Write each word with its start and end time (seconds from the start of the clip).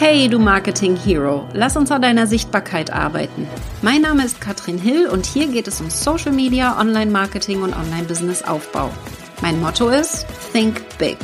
Hey, 0.00 0.28
du 0.28 0.38
Marketing 0.38 0.94
Hero, 0.94 1.48
lass 1.54 1.76
uns 1.76 1.90
an 1.90 2.02
deiner 2.02 2.28
Sichtbarkeit 2.28 2.92
arbeiten. 2.92 3.48
Mein 3.82 4.02
Name 4.02 4.24
ist 4.24 4.40
Katrin 4.40 4.78
Hill 4.78 5.08
und 5.08 5.26
hier 5.26 5.48
geht 5.48 5.66
es 5.66 5.80
um 5.80 5.90
Social 5.90 6.30
Media, 6.30 6.80
Online 6.80 7.10
Marketing 7.10 7.62
und 7.62 7.74
Online 7.74 8.04
Business 8.04 8.44
Aufbau. 8.44 8.92
Mein 9.42 9.60
Motto 9.60 9.88
ist 9.88 10.24
Think 10.52 10.80
Big. 10.98 11.18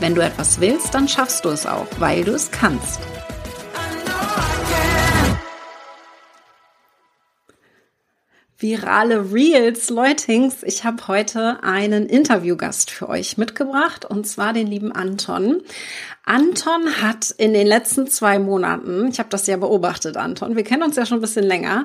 Wenn 0.00 0.14
du 0.14 0.22
etwas 0.22 0.58
willst, 0.58 0.94
dann 0.94 1.06
schaffst 1.06 1.44
du 1.44 1.50
es 1.50 1.66
auch, 1.66 1.86
weil 1.98 2.24
du 2.24 2.32
es 2.32 2.50
kannst. 2.50 2.98
Virale 8.56 9.30
Reels, 9.30 9.90
Leutings. 9.90 10.62
Ich 10.62 10.84
habe 10.84 11.08
heute 11.08 11.62
einen 11.62 12.06
Interviewgast 12.06 12.90
für 12.90 13.10
euch 13.10 13.36
mitgebracht 13.36 14.06
und 14.06 14.26
zwar 14.26 14.54
den 14.54 14.68
lieben 14.68 14.90
Anton. 14.90 15.60
Anton 16.26 17.02
hat 17.02 17.30
in 17.32 17.52
den 17.52 17.66
letzten 17.66 18.06
zwei 18.06 18.38
Monaten, 18.38 19.08
ich 19.08 19.18
habe 19.18 19.28
das 19.28 19.46
ja 19.46 19.58
beobachtet, 19.58 20.16
Anton, 20.16 20.56
wir 20.56 20.64
kennen 20.64 20.82
uns 20.82 20.96
ja 20.96 21.04
schon 21.04 21.18
ein 21.18 21.20
bisschen 21.20 21.44
länger, 21.44 21.84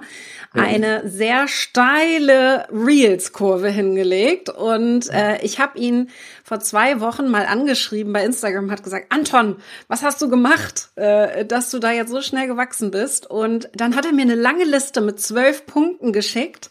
ja. 0.56 0.64
eine 0.64 1.10
sehr 1.10 1.50
steile 1.50 2.66
Reels-Kurve 2.72 3.70
hingelegt. 3.70 4.50
Und 4.50 5.10
äh, 5.10 5.42
ich 5.42 5.60
habe 5.60 5.78
ihn 5.78 6.10
vor 6.44 6.62
zwei 6.62 7.02
Wochen 7.02 7.28
mal 7.28 7.46
angeschrieben 7.46 8.14
bei 8.14 8.24
Instagram, 8.24 8.72
hat 8.72 8.84
gesagt, 8.84 9.08
Anton, 9.12 9.58
was 9.90 10.04
hast 10.04 10.22
du 10.22 10.30
gemacht, 10.30 10.90
äh, 10.96 11.46
dass 11.46 11.70
du 11.70 11.80
da 11.80 11.92
jetzt 11.92 12.12
so 12.12 12.22
schnell 12.22 12.48
gewachsen 12.48 12.92
bist? 12.92 13.30
Und 13.30 13.70
dann 13.76 13.96
hat 13.96 14.06
er 14.06 14.14
mir 14.14 14.22
eine 14.22 14.36
lange 14.36 14.64
Liste 14.64 15.02
mit 15.02 15.20
zwölf 15.20 15.66
Punkten 15.66 16.14
geschickt, 16.14 16.70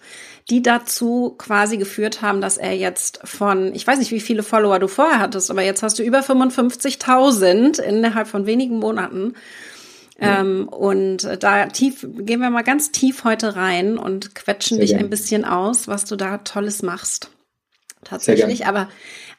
die 0.51 0.63
dazu 0.63 1.35
quasi 1.37 1.77
geführt 1.77 2.23
haben, 2.23 2.41
dass 2.41 2.57
er 2.57 2.75
jetzt 2.75 3.21
von, 3.25 3.75
ich 3.75 3.87
weiß 3.87 3.99
nicht, 3.99 4.13
wie 4.13 4.21
viele 4.21 4.43
Follower 4.43 4.79
du 4.79 4.89
vorher 4.89 5.19
hattest, 5.19 5.51
aber 5.51 5.63
jetzt 5.63 5.83
hast 5.83 5.99
du 5.99 6.03
über 6.03 6.21
55.000 6.21 7.81
innerhalb 7.81 8.29
von 8.29 8.47
wenigen 8.47 8.79
Monaten. 8.79 9.35
Ja. 10.21 10.41
Ähm, 10.41 10.69
und 10.69 11.29
da 11.41 11.67
tief, 11.67 12.07
gehen 12.19 12.41
wir 12.41 12.51
mal 12.51 12.63
ganz 12.63 12.91
tief 12.91 13.25
heute 13.25 13.57
rein 13.57 13.99
und 13.99 14.35
quetschen 14.35 14.77
Sehr 14.77 14.83
dich 14.83 14.91
gern. 14.93 15.05
ein 15.05 15.11
bisschen 15.11 15.45
aus, 15.45 15.87
was 15.87 16.07
du 16.07 16.17
da 16.17 16.39
Tolles 16.39 16.83
machst. 16.83 17.31
Tatsächlich, 18.05 18.67
aber 18.67 18.89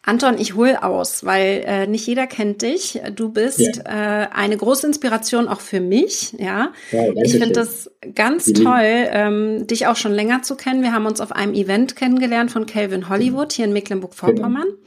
Anton, 0.01 0.37
ich 0.37 0.55
hol 0.55 0.77
aus, 0.77 1.25
weil 1.25 1.63
äh, 1.65 1.85
nicht 1.85 2.07
jeder 2.07 2.25
kennt 2.25 2.61
dich. 2.61 3.01
Du 3.15 3.29
bist 3.29 3.59
ja. 3.59 4.23
äh, 4.23 4.27
eine 4.33 4.55
große 4.55 4.87
Inspiration 4.87 5.47
auch 5.47 5.59
für 5.59 5.81
mich. 5.81 6.33
Ja, 6.37 6.71
ja 6.91 7.11
ich 7.21 7.33
finde 7.33 7.51
das 7.51 7.91
ganz 8.15 8.47
mhm. 8.47 8.53
toll, 8.53 9.07
ähm, 9.11 9.67
dich 9.67 9.87
auch 9.87 9.97
schon 9.97 10.13
länger 10.13 10.41
zu 10.41 10.55
kennen. 10.55 10.83
Wir 10.83 10.93
haben 10.93 11.05
uns 11.05 11.19
auf 11.19 11.33
einem 11.33 11.53
Event 11.53 11.95
kennengelernt 11.97 12.51
von 12.51 12.65
Calvin 12.65 13.09
Hollywood 13.09 13.51
hier 13.51 13.65
in 13.65 13.73
Mecklenburg-Vorpommern. 13.73 14.63
Genau. 14.63 14.77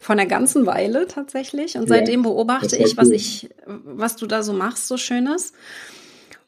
Von 0.00 0.16
der 0.16 0.26
ganzen 0.26 0.66
Weile 0.66 1.06
tatsächlich. 1.06 1.76
Und 1.76 1.88
seitdem 1.88 2.22
beobachte 2.22 2.76
ich, 2.76 2.96
was 2.96 3.10
ich, 3.10 3.50
was 3.66 4.16
du 4.16 4.26
da 4.26 4.42
so 4.42 4.52
machst, 4.52 4.88
so 4.88 4.96
Schönes 4.96 5.52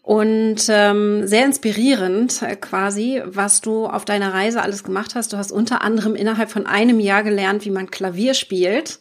und 0.04 0.56
ähm, 0.68 1.26
sehr 1.26 1.46
inspirierend 1.46 2.42
äh, 2.42 2.56
quasi, 2.56 3.22
was 3.24 3.62
du 3.62 3.86
auf 3.86 4.04
deiner 4.04 4.34
Reise 4.34 4.60
alles 4.60 4.84
gemacht 4.84 5.14
hast. 5.14 5.32
Du 5.32 5.38
hast 5.38 5.50
unter 5.50 5.80
anderem 5.80 6.14
innerhalb 6.14 6.50
von 6.50 6.66
einem 6.66 7.00
Jahr 7.00 7.22
gelernt, 7.22 7.64
wie 7.64 7.70
man 7.70 7.90
Klavier 7.90 8.34
spielt 8.34 8.98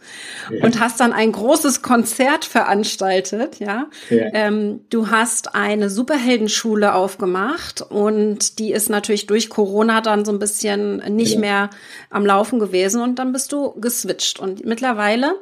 ja. 0.49 0.63
und 0.63 0.79
hast 0.79 1.01
dann 1.01 1.11
ein 1.11 1.33
großes 1.33 1.81
Konzert 1.81 2.45
veranstaltet. 2.45 3.59
Ja, 3.59 3.89
ja. 4.09 4.27
Ähm, 4.31 4.85
du 4.89 5.09
hast 5.11 5.55
eine 5.55 5.89
Superheldenschule 5.89 6.93
aufgemacht 6.93 7.81
und 7.81 8.57
die 8.59 8.71
ist 8.71 8.89
natürlich 8.89 9.27
durch 9.27 9.49
Corona 9.49 9.99
dann 9.99 10.23
so 10.23 10.31
ein 10.31 10.39
bisschen 10.39 11.03
nicht 11.13 11.33
ja. 11.33 11.39
mehr 11.41 11.69
am 12.11 12.25
Laufen 12.25 12.59
gewesen 12.59 13.01
und 13.01 13.19
dann 13.19 13.33
bist 13.33 13.51
du 13.51 13.73
geswitcht 13.73 14.39
und 14.39 14.65
mittlerweile 14.65 15.33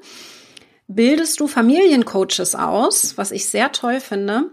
bildest 0.88 1.40
du 1.40 1.46
Familiencoaches 1.46 2.56
aus, 2.56 3.16
was 3.16 3.32
ich 3.32 3.48
sehr 3.48 3.72
toll 3.72 4.00
finde 4.00 4.50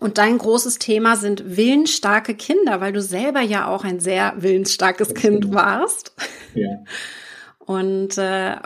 und 0.00 0.18
dein 0.18 0.38
großes 0.38 0.78
Thema 0.78 1.16
sind 1.16 1.56
willensstarke 1.56 2.34
Kinder, 2.34 2.80
weil 2.80 2.92
du 2.92 3.02
selber 3.02 3.40
ja 3.40 3.68
auch 3.68 3.84
ein 3.84 4.00
sehr 4.00 4.34
willensstarkes 4.38 5.14
Kind 5.14 5.52
warst. 5.52 6.14
Ja. 6.54 6.82
Und 7.58 8.18
äh, 8.18 8.56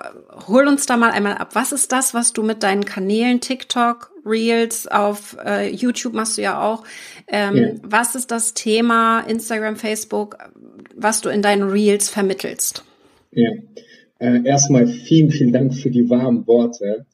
hol 0.49 0.67
uns 0.67 0.87
da 0.87 0.97
mal 0.97 1.11
einmal 1.11 1.35
ab. 1.35 1.51
Was 1.53 1.73
ist 1.73 1.93
das, 1.93 2.15
was 2.15 2.33
du 2.33 2.43
mit 2.43 2.63
deinen 2.63 2.87
Kanälen 2.87 3.41
TikTok, 3.41 4.15
Reels, 4.25 4.87
auf 4.87 5.37
äh, 5.45 5.71
YouTube 5.71 6.15
machst 6.15 6.39
du 6.39 6.43
ja 6.43 6.63
auch. 6.63 6.85
Ähm, 7.27 7.57
ja. 7.57 7.69
Was 7.83 8.15
ist 8.15 8.31
das 8.31 8.55
Thema 8.55 9.21
Instagram, 9.21 9.77
Facebook, 9.77 10.39
was 10.95 11.21
du 11.21 11.29
in 11.29 11.43
deinen 11.43 11.65
Reels 11.65 12.09
vermittelst? 12.09 12.85
Ja, 13.33 13.51
äh, 14.19 14.43
erstmal 14.45 14.87
vielen, 14.87 15.31
vielen 15.31 15.53
Dank 15.53 15.75
für 15.75 15.91
die 15.91 16.09
warmen 16.09 16.47
Worte. 16.47 17.05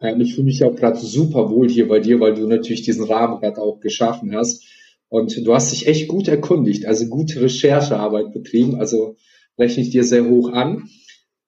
Ähm, 0.00 0.20
ich 0.20 0.34
fühle 0.34 0.46
mich 0.46 0.64
auch 0.64 0.74
gerade 0.74 0.98
super 0.98 1.50
wohl 1.50 1.68
hier 1.68 1.88
bei 1.88 2.00
dir, 2.00 2.20
weil 2.20 2.34
du 2.34 2.46
natürlich 2.46 2.82
diesen 2.82 3.04
Rahmen 3.04 3.40
gerade 3.40 3.60
auch 3.60 3.80
geschaffen 3.80 4.34
hast. 4.34 4.64
Und 5.08 5.44
du 5.44 5.54
hast 5.54 5.72
dich 5.72 5.88
echt 5.88 6.08
gut 6.08 6.28
erkundigt, 6.28 6.86
also 6.86 7.06
gute 7.06 7.42
Recherchearbeit 7.42 8.32
betrieben. 8.32 8.76
Also 8.76 9.16
rechne 9.58 9.82
ich 9.82 9.90
dir 9.90 10.04
sehr 10.04 10.28
hoch 10.28 10.52
an. 10.52 10.88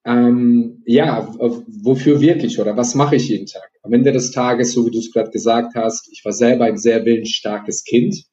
Ähm, 0.05 0.83
ja, 0.85 1.33
wofür 1.39 2.21
wirklich 2.21 2.59
oder 2.59 2.77
was 2.77 2.97
mache 2.97 3.17
ich 3.17 3.29
jeden 3.29 3.47
Tag? 3.47 3.71
Am 3.83 3.93
Ende 3.93 4.11
des 4.11 4.33
Tages, 4.33 4.73
so 4.73 4.85
wie 4.85 4.91
du 4.91 4.99
es 4.99 5.13
gerade 5.13 5.31
gesagt 5.31 5.77
hast, 5.77 6.09
ich 6.13 6.25
war 6.25 6.33
selber 6.33 6.65
ein 6.65 6.77
sehr 6.77 7.05
willensstarkes 7.05 7.85
Kind 7.85 8.25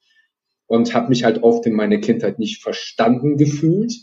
und 0.65 0.95
habe 0.95 1.09
mich 1.09 1.23
halt 1.23 1.43
oft 1.43 1.67
in 1.67 1.73
meiner 1.73 1.99
Kindheit 1.99 2.39
nicht 2.39 2.61
verstanden 2.61 3.37
gefühlt 3.37 3.93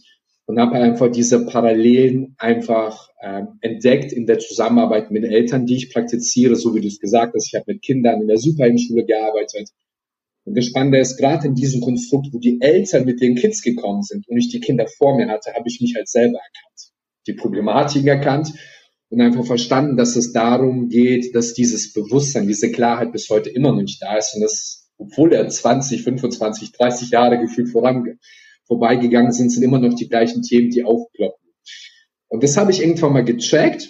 und 0.47 0.61
habe 0.61 0.77
einfach 0.77 1.11
diese 1.11 1.45
Parallelen 1.45 2.37
einfach 2.39 3.11
ähm, 3.21 3.59
entdeckt 3.61 4.13
in 4.13 4.27
der 4.27 4.39
Zusammenarbeit 4.39 5.11
mit 5.11 5.25
Eltern, 5.25 5.67
die 5.67 5.77
ich 5.77 5.93
praktiziere, 5.93 6.55
so 6.55 6.75
wie 6.75 6.81
du 6.81 6.87
es 6.87 7.01
gesagt 7.01 7.35
hast. 7.35 7.49
Ich 7.49 7.55
habe 7.55 7.73
mit 7.73 7.83
Kindern 7.83 8.23
in 8.23 8.29
der 8.29 8.39
Superheldenschule 8.39 9.05
gearbeitet. 9.05 9.71
Und 10.45 10.57
das 10.57 10.67
Spannende 10.67 10.99
ist, 10.99 11.17
gerade 11.17 11.49
in 11.49 11.57
diesem 11.57 11.81
Konstrukt, 11.81 12.29
wo 12.31 12.39
die 12.39 12.61
Eltern 12.61 13.05
mit 13.05 13.21
den 13.21 13.35
Kids 13.35 13.63
gekommen 13.63 14.05
sind 14.05 14.29
und 14.29 14.37
ich 14.37 14.49
die 14.49 14.61
Kinder 14.61 14.87
vor 14.87 15.17
mir 15.17 15.29
hatte, 15.29 15.53
habe 15.53 15.67
ich 15.67 15.81
mich 15.81 15.95
halt 15.97 16.09
selber 16.09 16.39
erkannt, 16.39 16.93
die 17.27 17.33
Problematiken 17.33 18.07
erkannt 18.07 18.53
und 19.09 19.21
einfach 19.21 19.45
verstanden, 19.45 19.97
dass 19.97 20.15
es 20.15 20.33
darum 20.33 20.89
geht, 20.89 21.35
dass 21.35 21.55
dieses 21.55 21.93
Bewusstsein, 21.93 22.47
diese 22.47 22.71
Klarheit 22.71 23.11
bis 23.11 23.29
heute 23.29 23.51
immer 23.51 23.73
noch 23.73 23.83
nicht 23.83 24.01
da 24.01 24.17
ist 24.17 24.37
und 24.37 24.43
das, 24.43 24.89
obwohl 24.99 25.33
er 25.33 25.49
20, 25.49 26.05
25, 26.05 26.71
30 26.71 27.11
Jahre 27.11 27.41
gefühlt 27.41 27.69
vorangeht 27.69 28.19
vorbeigegangen 28.67 29.33
sind, 29.33 29.51
sind 29.51 29.63
immer 29.63 29.79
noch 29.79 29.95
die 29.95 30.09
gleichen 30.09 30.43
Themen, 30.43 30.71
die 30.71 30.85
aufploppen. 30.85 31.53
Und 32.29 32.43
das 32.43 32.57
habe 32.57 32.71
ich 32.71 32.81
irgendwann 32.81 33.13
mal 33.13 33.25
gecheckt. 33.25 33.89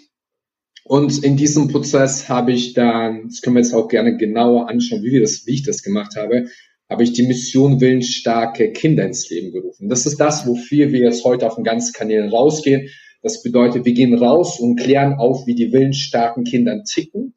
Und 0.84 1.24
in 1.24 1.36
diesem 1.36 1.68
Prozess 1.68 2.28
habe 2.28 2.52
ich 2.52 2.74
dann, 2.74 3.24
das 3.28 3.40
können 3.40 3.56
wir 3.56 3.62
jetzt 3.62 3.74
auch 3.74 3.88
gerne 3.88 4.16
genauer 4.16 4.68
anschauen, 4.68 5.02
wie 5.02 5.12
wir 5.12 5.20
das, 5.20 5.44
wie 5.46 5.54
ich 5.54 5.64
das 5.64 5.82
gemacht 5.82 6.14
habe, 6.16 6.46
habe 6.88 7.02
ich 7.02 7.12
die 7.12 7.26
Mission 7.26 7.80
willensstarke 7.80 8.70
Kinder 8.70 9.04
ins 9.04 9.28
Leben 9.28 9.52
gerufen. 9.52 9.88
Das 9.88 10.06
ist 10.06 10.18
das, 10.20 10.46
wofür 10.46 10.92
wir 10.92 11.00
jetzt 11.00 11.24
heute 11.24 11.46
auf 11.46 11.56
den 11.56 11.64
ganzen 11.64 11.92
Kanälen 11.92 12.28
rausgehen. 12.28 12.88
Das 13.22 13.42
bedeutet, 13.42 13.84
wir 13.84 13.94
gehen 13.94 14.14
raus 14.14 14.60
und 14.60 14.78
klären 14.78 15.14
auf, 15.14 15.46
wie 15.46 15.56
die 15.56 15.72
willensstarken 15.72 16.44
Kinder 16.44 16.80
ticken. 16.84 17.34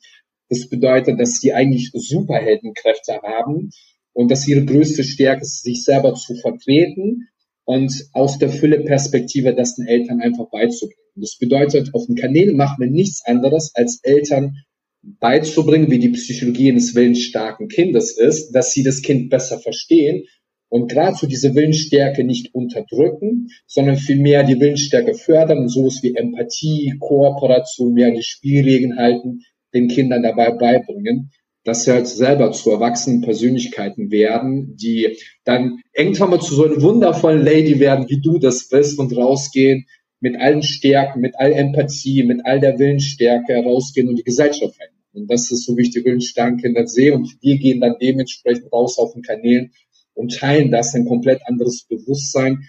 Das 0.50 0.70
bedeutet, 0.70 1.20
dass 1.20 1.40
sie 1.40 1.54
eigentlich 1.54 1.90
Superheldenkräfte 1.94 3.22
haben, 3.24 3.72
und 4.20 4.30
dass 4.30 4.46
ihre 4.50 4.66
größte 4.66 5.06
Stärke 5.06 5.44
ist, 5.44 5.64
sich 5.64 5.86
selber 5.86 6.14
zu 6.14 6.36
vertreten 6.36 7.30
und 7.64 8.10
aus 8.12 8.38
der 8.38 8.50
Fülle-Perspektive 8.50 9.56
das 9.56 9.76
den 9.76 9.88
Eltern 9.88 10.20
einfach 10.20 10.50
beizubringen. 10.50 11.00
Das 11.16 11.38
bedeutet, 11.38 11.96
auf 11.96 12.06
den 12.06 12.18
Kanälen 12.18 12.58
machen 12.58 12.82
wir 12.82 12.92
nichts 12.92 13.26
anderes, 13.26 13.72
als 13.76 14.02
Eltern 14.04 14.58
beizubringen, 15.02 15.90
wie 15.90 16.00
die 16.00 16.10
Psychologie 16.10 16.70
eines 16.70 16.96
willensstarken 16.96 17.70
Kindes 17.70 18.12
ist, 18.18 18.52
dass 18.52 18.74
sie 18.74 18.84
das 18.84 19.02
Kind 19.02 19.30
besser 19.30 19.58
verstehen 19.58 20.26
und 20.68 20.92
gerade 20.92 21.16
so 21.16 21.26
diese 21.26 21.56
Willensstärke 21.56 22.26
nicht 22.26 22.54
unterdrücken, 22.54 23.48
sondern 23.68 23.96
vielmehr 23.96 24.44
die 24.44 24.60
Willensstärke 24.60 25.14
fördern 25.14 25.60
und 25.60 25.70
sowas 25.70 26.04
wie 26.04 26.14
Empathie, 26.14 26.94
Kooperation, 27.00 27.94
mehr 27.94 28.12
die 28.12 28.24
Spielregeln 28.24 28.98
halten, 28.98 29.44
den 29.74 29.88
Kindern 29.88 30.24
dabei 30.24 30.52
beibringen 30.52 31.32
dass 31.70 31.84
sie 31.84 31.92
halt 31.92 32.08
selber 32.08 32.52
zu 32.52 32.72
erwachsenen 32.72 33.22
Persönlichkeiten 33.22 34.10
werden, 34.10 34.76
die 34.76 35.18
dann 35.44 35.82
irgendwann 35.94 36.32
mal 36.32 36.42
zu 36.42 36.56
so 36.56 36.66
einer 36.66 36.82
wundervollen 36.82 37.46
Lady 37.46 37.80
werden, 37.80 38.10
wie 38.10 38.20
du 38.20 38.40
das 38.40 38.70
bist 38.70 38.98
und 38.98 39.16
rausgehen 39.16 39.86
mit 40.20 40.36
allen 40.36 40.64
Stärken, 40.64 41.22
mit 41.22 41.36
all 41.38 41.54
Empathie, 41.54 42.24
mit 42.24 42.44
all 42.44 42.60
der 42.60 42.80
Willensstärke 42.80 43.56
rausgehen 43.64 44.10
und 44.10 44.16
die 44.16 44.24
Gesellschaft 44.24 44.76
verändern. 44.76 45.04
Und 45.14 45.30
das 45.30 45.52
ist 45.52 45.66
so 45.66 45.78
wie 45.78 45.84
ich 45.84 45.92
die 45.92 46.04
willensstarken 46.04 46.58
Kinder 46.58 46.88
sehe 46.88 47.14
und 47.14 47.38
wir 47.40 47.60
gehen 47.60 47.82
dann 47.82 47.98
dementsprechend 48.02 48.74
raus 48.74 48.98
auf 48.98 49.14
den 49.14 49.22
Kanälen 49.22 49.72
und 50.16 50.36
teilen 50.36 50.72
das 50.72 50.96
ein 50.96 51.06
komplett 51.06 51.42
anderes 51.46 51.84
Bewusstsein 51.88 52.64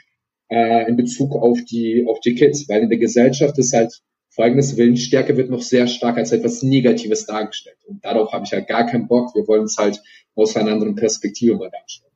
äh, 0.50 0.86
in 0.88 0.96
Bezug 0.96 1.34
auf 1.34 1.58
die 1.64 2.04
auf 2.06 2.20
die 2.20 2.34
Kids, 2.34 2.68
weil 2.68 2.82
in 2.82 2.90
der 2.90 2.98
Gesellschaft 2.98 3.56
ist 3.56 3.72
halt 3.72 3.98
folgendes 4.30 4.76
Willensstärke 4.76 5.36
wird 5.36 5.50
noch 5.50 5.62
sehr 5.62 5.86
stark 5.86 6.16
als 6.16 6.32
etwas 6.32 6.62
Negatives 6.62 7.26
dargestellt. 7.26 7.76
Und 7.86 8.04
darauf 8.04 8.32
habe 8.32 8.44
ich 8.46 8.52
halt 8.52 8.68
gar 8.68 8.86
keinen 8.86 9.08
Bock. 9.08 9.34
Wir 9.34 9.46
wollen 9.46 9.64
es 9.64 9.76
halt 9.76 10.00
aus 10.34 10.56
einer 10.56 10.72
anderen 10.72 10.94
Perspektive 10.94 11.56
mal 11.56 11.70
darstellen. 11.70 12.10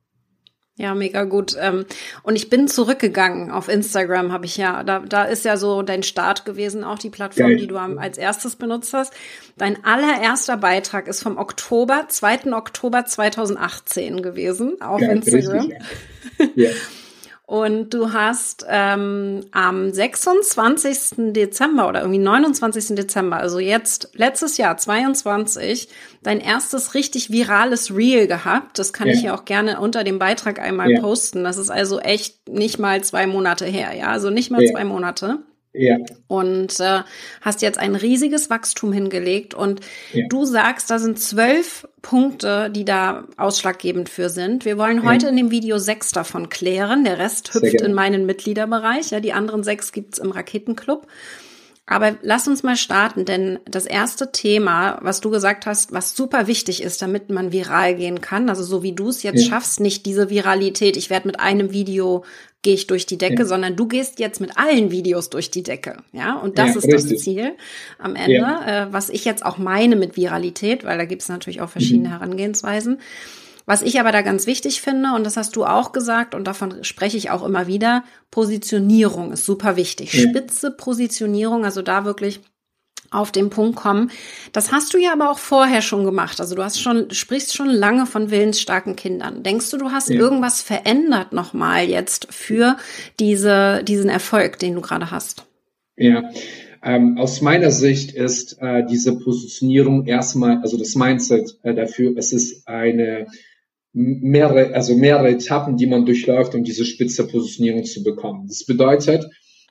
Ja, 0.76 0.94
mega 0.94 1.22
gut. 1.22 1.56
Ähm, 1.60 1.86
und 2.24 2.34
ich 2.34 2.50
bin 2.50 2.66
zurückgegangen 2.66 3.52
auf 3.52 3.68
Instagram, 3.68 4.32
habe 4.32 4.46
ich 4.46 4.56
ja. 4.56 4.82
Da, 4.82 5.00
da 5.00 5.22
ist 5.24 5.44
ja 5.44 5.56
so 5.56 5.82
dein 5.82 6.02
Start 6.02 6.44
gewesen, 6.44 6.82
auch 6.82 6.98
die 6.98 7.10
Plattform, 7.10 7.50
Geil. 7.50 7.58
die 7.58 7.66
du 7.68 7.76
als 7.76 8.18
erstes 8.18 8.56
benutzt 8.56 8.92
hast. 8.92 9.12
Dein 9.56 9.84
allererster 9.84 10.56
Beitrag 10.56 11.06
ist 11.06 11.22
vom 11.22 11.38
Oktober, 11.38 12.06
2. 12.08 12.52
Oktober 12.52 13.04
2018 13.04 14.20
gewesen 14.20 14.80
auf 14.80 15.00
Geil, 15.00 15.18
Instagram. 15.18 15.70
Richtig, 16.38 16.56
ja. 16.56 16.70
Und 17.46 17.92
du 17.92 18.14
hast 18.14 18.64
ähm, 18.70 19.44
am 19.52 19.92
26. 19.92 21.32
Dezember 21.34 21.88
oder 21.88 22.00
irgendwie 22.00 22.18
29. 22.18 22.94
Dezember, 22.96 23.36
also 23.36 23.58
jetzt 23.58 24.08
letztes 24.14 24.56
Jahr 24.56 24.78
22, 24.78 25.88
dein 26.22 26.40
erstes 26.40 26.94
richtig 26.94 27.30
virales 27.30 27.94
Reel 27.94 28.26
gehabt. 28.26 28.78
Das 28.78 28.94
kann 28.94 29.08
ja. 29.08 29.12
ich 29.12 29.22
ja 29.22 29.34
auch 29.34 29.44
gerne 29.44 29.78
unter 29.78 30.04
dem 30.04 30.18
Beitrag 30.18 30.58
einmal 30.58 30.90
ja. 30.90 31.00
posten. 31.00 31.44
Das 31.44 31.58
ist 31.58 31.68
also 31.68 32.00
echt 32.00 32.48
nicht 32.48 32.78
mal 32.78 33.04
zwei 33.04 33.26
Monate 33.26 33.66
her, 33.66 33.94
ja, 33.94 34.06
also 34.06 34.30
nicht 34.30 34.50
mal 34.50 34.62
ja. 34.62 34.72
zwei 34.72 34.84
Monate. 34.84 35.40
Ja. 35.74 35.98
Und 36.28 36.78
äh, 36.78 37.02
hast 37.40 37.60
jetzt 37.60 37.78
ein 37.78 37.96
riesiges 37.96 38.48
Wachstum 38.48 38.92
hingelegt. 38.92 39.54
Und 39.54 39.80
ja. 40.12 40.24
du 40.28 40.44
sagst, 40.44 40.88
da 40.88 41.00
sind 41.00 41.18
zwölf 41.18 41.88
Punkte, 42.00 42.70
die 42.70 42.84
da 42.84 43.24
ausschlaggebend 43.36 44.08
für 44.08 44.28
sind. 44.28 44.64
Wir 44.64 44.78
wollen 44.78 45.04
heute 45.04 45.26
ja. 45.26 45.30
in 45.30 45.36
dem 45.36 45.50
Video 45.50 45.78
sechs 45.78 46.12
davon 46.12 46.48
klären. 46.48 47.04
Der 47.04 47.18
Rest 47.18 47.52
hüpft 47.54 47.80
in 47.80 47.92
meinen 47.92 48.24
Mitgliederbereich. 48.24 49.10
Ja, 49.10 49.18
die 49.18 49.32
anderen 49.32 49.64
sechs 49.64 49.90
gibt's 49.90 50.18
im 50.18 50.30
Raketenclub. 50.30 51.08
Aber 51.86 52.16
lass 52.22 52.48
uns 52.48 52.62
mal 52.62 52.76
starten, 52.76 53.26
denn 53.26 53.58
das 53.66 53.84
erste 53.84 54.32
Thema, 54.32 54.98
was 55.02 55.20
du 55.20 55.28
gesagt 55.28 55.66
hast, 55.66 55.92
was 55.92 56.16
super 56.16 56.46
wichtig 56.46 56.82
ist, 56.82 57.02
damit 57.02 57.28
man 57.28 57.52
viral 57.52 57.94
gehen 57.94 58.22
kann, 58.22 58.48
also 58.48 58.62
so 58.62 58.82
wie 58.82 58.92
du 58.92 59.10
es 59.10 59.22
jetzt 59.22 59.42
ja. 59.42 59.50
schaffst, 59.50 59.80
nicht 59.80 60.06
diese 60.06 60.30
Viralität, 60.30 60.96
ich 60.96 61.10
werde 61.10 61.28
mit 61.28 61.40
einem 61.40 61.72
Video 61.72 62.24
gehe 62.62 62.72
ich 62.72 62.86
durch 62.86 63.04
die 63.04 63.18
Decke, 63.18 63.42
ja. 63.42 63.44
sondern 63.44 63.76
du 63.76 63.86
gehst 63.86 64.18
jetzt 64.18 64.40
mit 64.40 64.56
allen 64.56 64.90
Videos 64.90 65.28
durch 65.28 65.50
die 65.50 65.62
Decke, 65.62 65.98
ja, 66.12 66.36
und 66.36 66.58
das 66.58 66.70
ja, 66.70 66.76
ist 66.78 66.86
richtig. 66.86 67.10
das 67.10 67.22
Ziel 67.22 67.52
am 67.98 68.16
Ende, 68.16 68.46
äh, 68.66 68.86
was 68.90 69.10
ich 69.10 69.26
jetzt 69.26 69.44
auch 69.44 69.58
meine 69.58 69.96
mit 69.96 70.16
Viralität, 70.16 70.84
weil 70.84 70.96
da 70.96 71.04
gibt 71.04 71.20
es 71.20 71.28
natürlich 71.28 71.60
auch 71.60 71.68
verschiedene 71.68 72.08
mhm. 72.08 72.12
Herangehensweisen. 72.12 72.98
Was 73.66 73.82
ich 73.82 73.98
aber 73.98 74.12
da 74.12 74.22
ganz 74.22 74.46
wichtig 74.46 74.82
finde, 74.82 75.14
und 75.14 75.24
das 75.24 75.36
hast 75.36 75.56
du 75.56 75.64
auch 75.64 75.92
gesagt, 75.92 76.34
und 76.34 76.44
davon 76.44 76.84
spreche 76.84 77.16
ich 77.16 77.30
auch 77.30 77.44
immer 77.44 77.66
wieder, 77.66 78.04
Positionierung 78.30 79.32
ist 79.32 79.46
super 79.46 79.76
wichtig. 79.76 80.12
Ja. 80.12 80.28
Spitze 80.28 80.70
Positionierung, 80.70 81.64
also 81.64 81.80
da 81.80 82.04
wirklich 82.04 82.40
auf 83.10 83.32
den 83.32 83.48
Punkt 83.48 83.76
kommen. 83.76 84.10
Das 84.52 84.72
hast 84.72 84.92
du 84.92 84.98
ja 84.98 85.12
aber 85.12 85.30
auch 85.30 85.38
vorher 85.38 85.82
schon 85.82 86.04
gemacht. 86.04 86.40
Also 86.40 86.56
du 86.56 86.62
hast 86.62 86.80
schon, 86.80 87.10
sprichst 87.10 87.54
schon 87.54 87.68
lange 87.68 88.06
von 88.06 88.30
willensstarken 88.30 88.96
Kindern. 88.96 89.42
Denkst 89.42 89.70
du, 89.70 89.78
du 89.78 89.92
hast 89.92 90.10
ja. 90.10 90.16
irgendwas 90.16 90.62
verändert 90.62 91.32
nochmal 91.32 91.84
jetzt 91.84 92.26
für 92.30 92.76
diese, 93.20 93.82
diesen 93.84 94.10
Erfolg, 94.10 94.58
den 94.58 94.74
du 94.74 94.80
gerade 94.80 95.10
hast? 95.10 95.46
Ja, 95.96 96.24
ähm, 96.82 97.16
aus 97.16 97.40
meiner 97.40 97.70
Sicht 97.70 98.12
ist 98.12 98.58
äh, 98.60 98.84
diese 98.84 99.18
Positionierung 99.18 100.06
erstmal, 100.06 100.58
also 100.58 100.76
das 100.76 100.96
Mindset 100.96 101.58
äh, 101.62 101.72
dafür, 101.72 102.14
es 102.16 102.32
ist 102.32 102.66
eine 102.66 103.26
mehrere, 103.94 104.74
also 104.74 104.96
mehrere 104.96 105.30
Etappen, 105.30 105.76
die 105.76 105.86
man 105.86 106.04
durchläuft, 106.04 106.54
um 106.54 106.64
diese 106.64 106.84
spitze 106.84 107.26
Positionierung 107.26 107.84
zu 107.84 108.02
bekommen. 108.02 108.46
Das 108.48 108.66
bedeutet, 108.66 109.24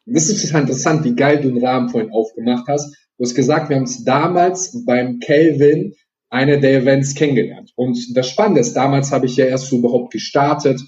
das 0.06 0.30
ist 0.30 0.46
total 0.46 0.62
interessant, 0.62 1.04
wie 1.04 1.16
geil 1.16 1.42
du 1.42 1.50
den 1.50 1.64
Rahmen 1.64 1.90
vorhin 1.90 2.12
aufgemacht 2.12 2.68
hast. 2.68 2.96
Du 3.18 3.26
hast 3.26 3.36
gesagt, 3.36 3.70
wir 3.70 3.76
haben 3.76 3.84
es 3.84 4.04
damals 4.04 4.84
beim 4.86 5.20
Kelvin 5.20 5.94
einer 6.30 6.58
der 6.58 6.82
Events 6.82 7.14
kennengelernt. 7.14 7.72
Und 7.76 7.98
das 8.16 8.28
Spannende 8.28 8.62
ist, 8.62 8.74
damals 8.74 9.12
habe 9.12 9.28
ich 9.28 9.36
ja 9.36 9.46
erst 9.46 9.68
so 9.68 9.78
überhaupt 9.78 10.12
gestartet 10.12 10.82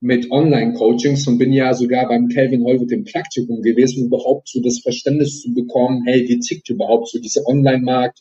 mit 0.00 0.30
Online-Coachings 0.30 1.26
und 1.26 1.38
bin 1.38 1.52
ja 1.52 1.74
sogar 1.74 2.08
beim 2.08 2.28
Kelvin 2.28 2.64
Holwood 2.64 2.92
im 2.92 3.04
Praktikum 3.04 3.62
gewesen, 3.62 4.02
um 4.02 4.06
überhaupt 4.06 4.48
so 4.48 4.60
das 4.62 4.80
Verständnis 4.80 5.42
zu 5.42 5.52
bekommen, 5.52 6.04
hey, 6.06 6.26
wie 6.28 6.38
tickt 6.38 6.68
überhaupt 6.70 7.08
so 7.08 7.18
dieser 7.18 7.46
Online-Markt? 7.46 8.20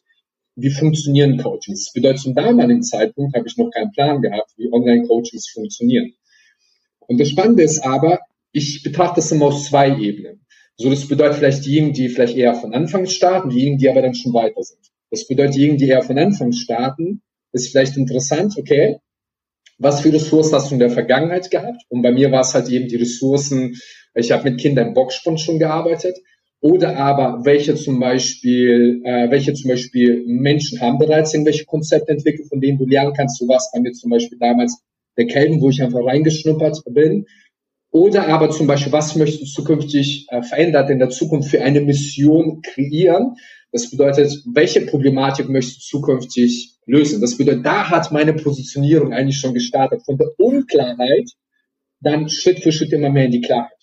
Wie 0.56 0.72
funktionieren 0.72 1.38
Coachings? 1.38 1.86
Das 1.86 1.94
bedeutet, 1.94 2.22
zum 2.22 2.34
damaligen 2.36 2.84
Zeitpunkt 2.84 3.36
habe 3.36 3.48
ich 3.48 3.58
noch 3.58 3.70
keinen 3.72 3.92
Plan 3.92 4.22
gehabt, 4.22 4.52
wie 4.58 4.72
Online-Coachings 4.72 5.50
funktionieren. 5.50 6.14
Und 7.00 7.20
das 7.20 7.30
Spannende 7.30 7.64
ist 7.64 7.80
aber, 7.86 8.20
ich 8.52 8.82
betrachte 8.84 9.20
es 9.20 9.32
immer 9.32 9.48
aus 9.48 9.66
zwei 9.66 9.98
Ebenen. 9.98 10.46
So, 10.78 10.90
das 10.90 11.08
bedeutet 11.08 11.38
vielleicht 11.38 11.66
diejenigen, 11.66 11.94
die 11.94 12.10
vielleicht 12.10 12.36
eher 12.36 12.56
von 12.56 12.74
Anfang 12.74 13.06
starten, 13.06 13.50
diejenigen, 13.50 13.78
die 13.78 13.90
aber 13.90 14.02
dann 14.02 14.16
schon 14.16 14.34
weiter 14.34 14.64
sind. 14.64 14.80
Das 15.12 15.28
bedeutet, 15.28 15.56
diejenigen, 15.56 15.78
die 15.78 15.88
eher 15.88 16.02
von 16.02 16.18
Anfang 16.18 16.52
starten, 16.52 17.22
ist 17.52 17.70
vielleicht 17.70 17.96
interessant, 17.96 18.56
okay, 18.58 18.98
was 19.78 20.02
für 20.02 20.12
Ressourcen 20.12 20.56
hast 20.56 20.72
du 20.72 20.76
in 20.76 20.80
der 20.80 20.90
Vergangenheit 20.90 21.52
gehabt? 21.52 21.82
Und 21.90 22.02
bei 22.02 22.12
mir 22.12 22.32
war 22.32 22.42
es 22.42 22.54
halt 22.54 22.70
eben 22.70 22.88
die 22.88 22.96
Ressourcen, 22.96 23.78
ich 24.14 24.32
habe 24.32 24.50
mit 24.50 24.60
Kindern 24.60 24.90
im 24.90 24.94
Boxsport 24.94 25.40
schon 25.40 25.60
gearbeitet, 25.60 26.18
oder 26.66 26.98
aber 26.98 27.46
welche 27.46 27.76
zum 27.76 28.00
Beispiel, 28.00 29.00
äh, 29.06 29.30
welche 29.30 29.54
zum 29.54 29.70
Beispiel 29.70 30.24
Menschen 30.26 30.82
haben 30.82 30.98
bereits 30.98 31.32
irgendwelche 31.32 31.64
Konzepte 31.66 32.12
entwickelt, 32.12 32.50
von 32.50 32.60
denen 32.60 32.80
du 32.80 32.88
lernen 32.88 33.14
kannst. 33.16 33.38
So 33.38 33.48
was 33.48 33.70
bei 33.72 33.82
mir 33.82 33.92
zum 33.92 34.10
Beispiel 34.10 34.40
damals 34.40 34.82
der 35.16 35.28
Kelvin, 35.28 35.62
wo 35.62 35.70
ich 35.70 35.84
einfach 35.84 36.04
reingeschnuppert 36.04 36.82
bin. 36.90 37.28
Oder 37.92 38.28
aber 38.30 38.50
zum 38.50 38.66
Beispiel, 38.66 38.92
was 38.92 39.16
möchtest 39.16 39.44
du 39.44 39.62
zukünftig 39.62 40.26
äh, 40.32 40.42
verändert 40.42 40.90
in 40.90 40.98
der 40.98 41.12
Zukunft 41.12 41.52
für 41.52 41.62
eine 41.62 41.82
Mission 41.82 42.64
kreieren? 42.64 43.36
Das 43.72 43.92
bedeutet, 43.92 44.36
welche 44.52 44.82
Problematik 44.82 45.48
möchtest 45.48 45.94
du 45.94 46.00
zukünftig 46.00 46.78
lösen? 46.88 47.22
Das 47.22 47.38
bedeutet, 47.38 47.64
da 47.64 47.92
hat 47.92 48.12
meine 48.12 48.34
Positionierung 48.34 49.14
eigentlich 49.14 49.38
schon 49.38 49.54
gestartet. 49.54 50.02
Von 50.04 50.18
der 50.18 50.30
Unklarheit 50.40 51.30
dann 52.02 52.28
Schritt 52.28 52.64
für 52.64 52.72
Schritt 52.72 52.92
immer 52.92 53.12
mehr 53.12 53.26
in 53.26 53.32
die 53.34 53.42
Klarheit. 53.42 53.75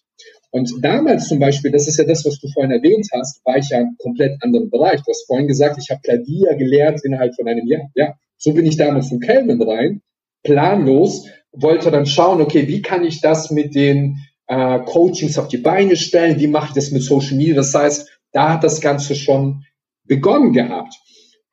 Und 0.52 0.70
damals 0.82 1.28
zum 1.28 1.38
Beispiel, 1.38 1.70
das 1.70 1.88
ist 1.88 1.98
ja 1.98 2.04
das, 2.04 2.26
was 2.26 2.38
du 2.38 2.46
vorhin 2.48 2.72
erwähnt 2.72 3.08
hast, 3.12 3.40
war 3.44 3.56
ich 3.56 3.70
ja 3.70 3.78
ein 3.78 3.96
komplett 3.98 4.36
anderen 4.42 4.68
Bereich. 4.68 5.00
Du 5.00 5.10
hast 5.10 5.26
vorhin 5.26 5.48
gesagt, 5.48 5.78
ich 5.82 5.90
habe 5.90 6.02
Klavier 6.02 6.54
gelernt 6.56 7.00
innerhalb 7.04 7.34
von 7.34 7.48
einem 7.48 7.66
Jahr. 7.66 7.90
Ja, 7.94 8.14
so 8.36 8.52
bin 8.52 8.66
ich 8.66 8.76
damals 8.76 9.10
in 9.10 9.20
Kelvin 9.20 9.62
rein, 9.62 10.02
planlos, 10.42 11.26
wollte 11.52 11.90
dann 11.90 12.04
schauen, 12.04 12.42
okay, 12.42 12.68
wie 12.68 12.82
kann 12.82 13.02
ich 13.02 13.22
das 13.22 13.50
mit 13.50 13.74
den 13.74 14.18
äh, 14.46 14.80
Coachings 14.80 15.38
auf 15.38 15.48
die 15.48 15.56
Beine 15.56 15.96
stellen? 15.96 16.38
Wie 16.38 16.48
mache 16.48 16.68
ich 16.68 16.74
das 16.74 16.90
mit 16.90 17.02
Social 17.02 17.36
Media? 17.36 17.54
Das 17.54 17.74
heißt, 17.74 18.10
da 18.32 18.52
hat 18.52 18.62
das 18.62 18.82
Ganze 18.82 19.14
schon 19.14 19.64
begonnen 20.04 20.52
gehabt. 20.52 20.94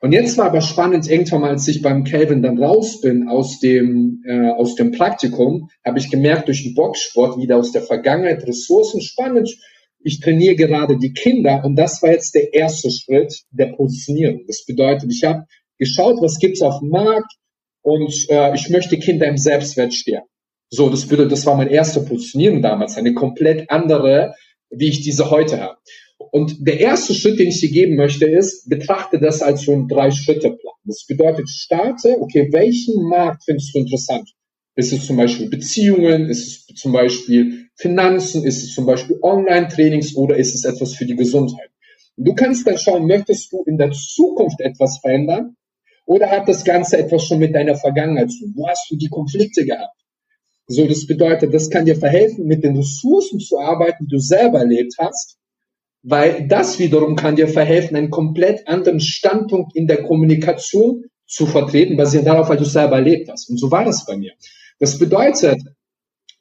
Und 0.02 0.14
jetzt 0.14 0.38
war 0.38 0.46
aber 0.46 0.62
spannend, 0.62 1.10
irgendwann 1.10 1.42
mal, 1.42 1.50
als 1.50 1.68
ich 1.68 1.82
beim 1.82 2.06
Calvin 2.06 2.42
dann 2.42 2.62
raus 2.62 3.02
bin 3.02 3.28
aus 3.28 3.60
dem, 3.60 4.24
äh, 4.26 4.50
aus 4.52 4.76
dem 4.76 4.92
Praktikum, 4.92 5.70
habe 5.86 6.00
ich 6.00 6.10
gemerkt, 6.10 6.48
durch 6.48 6.64
den 6.64 6.74
Boxsport 6.74 7.38
wieder 7.38 7.58
aus 7.58 7.74
der 7.74 7.82
Vergangenheit 7.82 8.48
Ressourcen 8.48 9.02
spannend. 9.02 9.50
Ich 10.02 10.22
trainiere 10.22 10.56
gerade 10.56 10.98
die 10.98 11.12
Kinder 11.12 11.64
und 11.66 11.76
das 11.76 12.02
war 12.02 12.12
jetzt 12.12 12.34
der 12.34 12.54
erste 12.54 12.90
Schritt 12.90 13.44
der 13.52 13.74
Positionierung. 13.74 14.46
Das 14.48 14.66
bedeutet, 14.66 15.12
ich 15.12 15.26
habe 15.26 15.44
geschaut, 15.78 16.22
was 16.22 16.40
gibt's 16.40 16.62
auf 16.62 16.80
dem 16.80 16.90
Markt 16.90 17.34
und 17.82 18.14
äh, 18.30 18.56
ich 18.56 18.70
möchte 18.70 18.98
Kinder 18.98 19.28
im 19.28 19.38
Selbstwert 19.38 19.94
stärken. 19.94 20.28
So, 20.70 20.90
das 20.90 21.08
bedeutet, 21.08 21.34
das 21.34 21.46
war 21.46 21.58
mein 21.58 21.68
erster 21.68 22.02
Positionierung 22.02 22.62
damals, 22.62 22.96
eine 22.96 23.14
komplett 23.14 23.70
andere, 23.70 24.36
wie 24.70 24.88
ich 24.88 25.02
diese 25.02 25.30
heute 25.30 25.60
habe. 25.60 25.78
Und 26.32 26.68
der 26.68 26.80
erste 26.80 27.14
Schritt, 27.14 27.40
den 27.40 27.48
ich 27.48 27.62
dir 27.62 27.72
geben 27.72 27.96
möchte, 27.96 28.30
ist, 28.30 28.70
betrachte 28.70 29.20
das 29.20 29.42
als 29.42 29.62
so 29.62 29.72
ein 29.72 29.88
Drei-Schritte-Plan. 29.88 30.76
Das 30.84 31.06
bedeutet, 31.08 31.50
starte, 31.50 32.18
okay, 32.20 32.50
welchen 32.52 33.04
Markt 33.08 33.44
findest 33.46 33.74
du 33.74 33.80
interessant? 33.80 34.30
Ist 34.76 34.94
es 34.94 35.08
zum 35.08 35.18
Beispiel 35.18 35.50
Beziehungen? 35.50 36.30
Ist 36.30 36.70
es 36.70 36.76
zum 36.76 36.92
Beispiel 36.92 37.68
Finanzen? 37.76 38.44
Ist 38.44 38.64
es 38.64 38.74
zum 38.76 38.86
Beispiel 38.86 39.18
Online-Trainings 39.22 40.16
oder 40.16 40.36
ist 40.36 40.54
es 40.54 40.66
etwas 40.66 40.94
für 40.94 41.06
die 41.06 41.16
Gesundheit? 41.16 41.70
Du 42.18 42.36
kannst 42.36 42.68
dann 42.68 42.78
schauen, 42.78 43.08
möchtest 43.08 43.52
du 43.52 43.64
in 43.64 43.78
der 43.78 43.92
Zukunft 43.92 44.60
etwas 44.60 45.00
verändern? 45.00 45.56
Oder 46.06 46.30
hat 46.30 46.50
das 46.50 46.66
Ganze 46.66 46.98
etwas 46.98 47.24
schon 47.26 47.40
mit 47.40 47.56
deiner 47.56 47.76
Vergangenheit 47.76 48.30
zu 48.32 48.46
tun? 48.46 48.54
Wo 48.58 48.68
hast 48.68 48.92
du 48.92 48.98
die 48.98 49.10
Konflikte 49.10 49.66
gehabt? 49.66 49.96
So, 50.68 50.86
das 50.86 51.08
bedeutet, 51.08 51.54
das 51.54 51.70
kann 51.70 51.86
dir 51.86 51.96
verhelfen, 51.96 52.46
mit 52.46 52.64
den 52.64 52.76
Ressourcen 52.76 53.40
zu 53.40 53.58
arbeiten, 53.58 54.06
die 54.06 54.16
du 54.16 54.20
selber 54.20 54.60
erlebt 54.60 54.96
hast 54.98 55.40
weil 56.02 56.48
das 56.48 56.80
wiederum 56.80 57.16
kann 57.16 57.36
dir 57.36 57.48
verhelfen, 57.48 57.98
einen 57.98 58.10
komplett 58.10 58.68
anderen 58.68 59.00
Standpunkt 59.00 59.76
in 59.76 59.88
der 59.88 60.04
Kommunikation 60.04 61.06
zu 61.28 61.46
vertreten, 61.46 61.98
basierend 61.98 62.28
darauf, 62.28 62.50
weil 62.50 62.58
du 62.58 62.64
es 62.64 62.74
selber 62.74 62.96
erlebt 62.96 63.30
hast. 63.30 63.50
Und 63.50 63.58
so 63.58 63.70
war 63.70 63.86
das 63.86 64.06
bei 64.06 64.18
mir. 64.18 64.34
Das 64.80 64.98
bedeutet, 64.98 65.62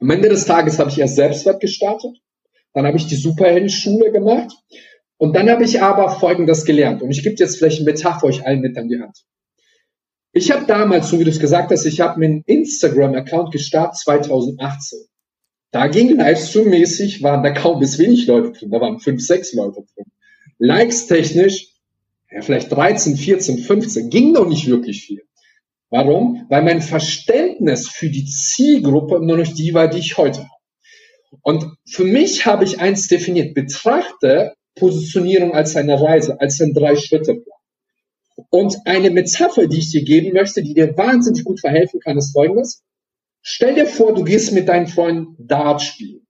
am 0.00 0.10
Ende 0.10 0.28
des 0.28 0.44
Tages 0.44 0.78
habe 0.78 0.90
ich 0.90 0.98
erst 0.98 1.16
Selbstwert 1.16 1.60
gestartet, 1.60 2.16
dann 2.72 2.86
habe 2.86 2.96
ich 2.96 3.06
die 3.06 3.16
Superheldenschule 3.16 4.12
gemacht 4.12 4.52
und 5.16 5.34
dann 5.34 5.50
habe 5.50 5.64
ich 5.64 5.82
aber 5.82 6.10
Folgendes 6.10 6.64
gelernt. 6.64 7.02
Und 7.02 7.10
ich 7.10 7.22
gebe 7.22 7.34
jetzt 7.36 7.58
vielleicht 7.58 7.80
eine 7.80 7.90
Metapher 7.90 8.24
euch 8.24 8.46
allen 8.46 8.60
mit 8.60 8.78
an 8.78 8.88
die 8.88 9.00
Hand. 9.00 9.24
Ich 10.32 10.52
habe 10.52 10.66
damals, 10.66 11.08
so 11.08 11.18
wie 11.18 11.24
du 11.24 11.30
es 11.30 11.40
gesagt 11.40 11.72
hast, 11.72 11.84
ich 11.84 12.00
habe 12.00 12.20
meinen 12.20 12.42
Instagram-Account 12.46 13.50
gestartet 13.50 13.98
2018. 13.98 15.07
Da 15.70 15.86
ging 15.86 16.18
Livestream-mäßig, 16.18 17.22
waren 17.22 17.42
da 17.42 17.50
kaum 17.50 17.80
bis 17.80 17.98
wenig 17.98 18.26
Leute 18.26 18.52
drin. 18.52 18.70
Da 18.70 18.80
waren 18.80 19.00
fünf, 19.00 19.24
sechs 19.24 19.52
Leute 19.52 19.84
drin. 19.94 20.06
Likes 20.58 21.06
technisch, 21.06 21.68
ja, 22.30 22.42
vielleicht 22.42 22.72
13, 22.72 23.16
14, 23.16 23.58
15, 23.58 24.10
ging 24.10 24.32
noch 24.32 24.48
nicht 24.48 24.66
wirklich 24.66 25.02
viel. 25.02 25.22
Warum? 25.90 26.46
Weil 26.48 26.62
mein 26.62 26.82
Verständnis 26.82 27.88
für 27.88 28.10
die 28.10 28.26
Zielgruppe 28.26 29.20
nur 29.20 29.38
noch 29.38 29.52
die 29.52 29.72
war, 29.72 29.88
die 29.88 29.98
ich 29.98 30.16
heute 30.18 30.40
habe. 30.40 30.50
Und 31.42 31.66
für 31.86 32.04
mich 32.04 32.46
habe 32.46 32.64
ich 32.64 32.80
eins 32.80 33.08
definiert. 33.08 33.54
Betrachte 33.54 34.54
Positionierung 34.74 35.54
als 35.54 35.76
eine 35.76 36.00
Reise, 36.00 36.40
als 36.40 36.60
ein 36.60 36.74
Drei-Schritte-Plan. 36.74 37.58
Und 38.50 38.76
eine 38.84 39.10
Metapher, 39.10 39.66
die 39.66 39.78
ich 39.78 39.90
dir 39.90 40.04
geben 40.04 40.32
möchte, 40.32 40.62
die 40.62 40.74
dir 40.74 40.96
wahnsinnig 40.96 41.44
gut 41.44 41.60
verhelfen 41.60 42.00
kann, 42.00 42.16
ist 42.16 42.32
folgendes. 42.32 42.82
Stell 43.50 43.76
dir 43.76 43.86
vor, 43.86 44.12
du 44.12 44.24
gehst 44.24 44.52
mit 44.52 44.68
deinen 44.68 44.88
Freunden 44.88 45.34
Dart 45.38 45.80
spielen. 45.80 46.26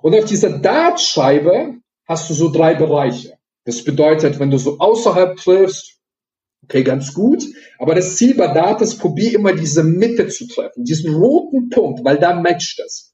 Und 0.00 0.14
auf 0.14 0.26
dieser 0.26 0.60
Dartscheibe 0.60 1.78
hast 2.06 2.30
du 2.30 2.34
so 2.34 2.52
drei 2.52 2.74
Bereiche. 2.74 3.36
Das 3.64 3.82
bedeutet, 3.82 4.38
wenn 4.38 4.52
du 4.52 4.56
so 4.56 4.78
außerhalb 4.78 5.36
triffst, 5.38 5.98
okay, 6.62 6.84
ganz 6.84 7.12
gut. 7.14 7.44
Aber 7.80 7.96
das 7.96 8.14
Ziel 8.14 8.36
bei 8.36 8.46
Dart 8.46 8.80
ist, 8.80 8.98
probier 8.98 9.34
immer 9.34 9.54
diese 9.54 9.82
Mitte 9.82 10.28
zu 10.28 10.46
treffen, 10.46 10.84
diesen 10.84 11.16
roten 11.16 11.68
Punkt, 11.68 12.04
weil 12.04 12.20
da 12.20 12.40
matcht 12.40 12.78
es. 12.78 13.12